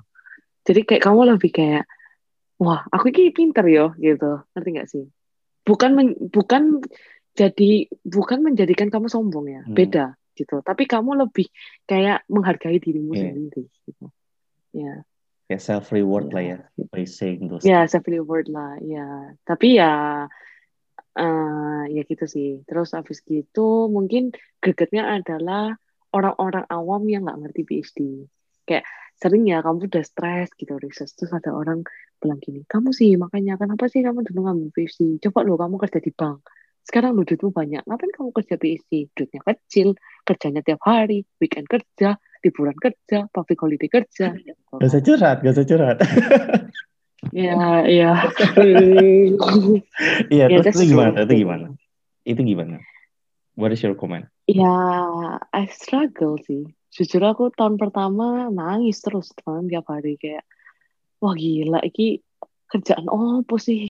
jadi 0.65 0.81
kayak 0.85 1.03
kamu 1.05 1.21
lebih 1.37 1.51
kayak 1.53 1.83
wah 2.61 2.85
aku 2.93 3.09
ini 3.09 3.33
pinter 3.33 3.65
yo 3.65 3.97
gitu 3.97 4.45
ngerti 4.53 4.69
nggak 4.69 4.89
sih 4.89 5.05
bukan 5.65 5.91
men, 5.97 6.07
bukan 6.29 6.85
jadi 7.33 7.89
bukan 8.05 8.45
menjadikan 8.45 8.93
kamu 8.93 9.09
sombong 9.09 9.49
ya 9.49 9.61
hmm. 9.65 9.73
beda 9.73 10.13
gitu 10.37 10.61
tapi 10.61 10.85
kamu 10.85 11.25
lebih 11.25 11.49
kayak 11.89 12.21
menghargai 12.29 12.77
dirimu 12.77 13.17
yeah. 13.17 13.33
sendiri 13.33 13.63
gitu 13.89 14.05
ya 14.77 14.93
yeah. 15.49 15.59
self 15.61 15.89
reward 15.89 16.29
yeah. 16.29 16.35
lah 16.37 16.43
ya 16.45 16.57
by 16.93 17.03
saying 17.09 17.49
those 17.49 17.65
ya 17.65 17.81
yeah, 17.81 17.83
self 17.89 18.05
reward 18.05 18.45
lah 18.45 18.77
ya 18.79 19.33
tapi 19.41 19.81
ya 19.81 20.25
uh, 21.17 21.83
ya 21.89 22.01
gitu 22.05 22.25
sih 22.29 22.61
terus 22.69 22.93
habis 22.93 23.25
gitu 23.25 23.89
mungkin 23.89 24.31
gregetnya 24.61 25.17
adalah 25.17 25.75
orang-orang 26.13 26.67
awam 26.69 27.03
yang 27.07 27.25
nggak 27.27 27.39
ngerti 27.47 27.61
PhD 27.67 27.99
kayak 28.67 28.85
sering 29.21 29.45
ya 29.45 29.61
kamu 29.61 29.85
udah 29.85 30.01
stres 30.01 30.49
gitu 30.57 30.81
research 30.81 31.13
terus 31.13 31.29
ada 31.29 31.53
orang 31.53 31.85
bilang 32.17 32.41
gini 32.41 32.65
kamu 32.65 32.89
sih 32.89 33.13
makanya 33.21 33.61
kenapa 33.61 33.85
sih 33.85 34.01
kamu 34.01 34.25
dulu 34.25 34.49
ngambil 34.49 34.69
PhD 34.73 35.21
coba 35.29 35.45
lo 35.45 35.61
kamu 35.61 35.75
kerja 35.77 35.99
di 36.01 36.11
bank 36.11 36.49
sekarang 36.81 37.13
lo 37.13 37.21
duitmu 37.21 37.53
banyak 37.53 37.85
ngapain 37.85 38.11
kamu 38.11 38.29
kerja 38.33 38.55
PhD 38.57 38.91
duitnya 39.13 39.41
kecil 39.45 39.93
kerjanya 40.25 40.65
tiap 40.65 40.81
hari 40.81 41.21
weekend 41.37 41.69
kerja 41.69 42.17
liburan 42.41 42.73
kerja 42.81 43.29
public 43.29 43.61
holiday 43.61 43.89
kerja 43.89 44.33
gak 44.33 44.89
usah 44.89 45.01
curhat 45.05 45.37
gak 45.45 45.53
usah 45.53 45.67
curhat 45.69 45.97
Iya, 47.29 47.85
iya. 47.85 48.11
Iya, 50.33 50.45
terus 50.65 50.81
itu 50.81 50.97
gimana? 50.97 51.21
Itu 51.21 51.33
gimana? 51.37 51.67
Itu 52.25 52.41
gimana? 52.41 52.75
What 53.53 53.71
is 53.77 53.85
your 53.85 53.93
comment? 53.93 54.25
Ya, 54.49 54.73
I 55.53 55.69
struggle 55.69 56.41
sih. 56.41 56.65
Jujur 56.91 57.23
aku 57.23 57.55
tahun 57.55 57.79
pertama 57.79 58.51
nangis 58.51 58.99
terus 58.99 59.31
teman 59.31 59.71
tiap 59.71 59.87
hari. 59.87 60.19
Kayak 60.19 60.43
wah 61.23 61.31
gila 61.31 61.79
iki 61.87 62.19
kerjaan 62.67 63.07
oh 63.07 63.39
sih 63.55 63.79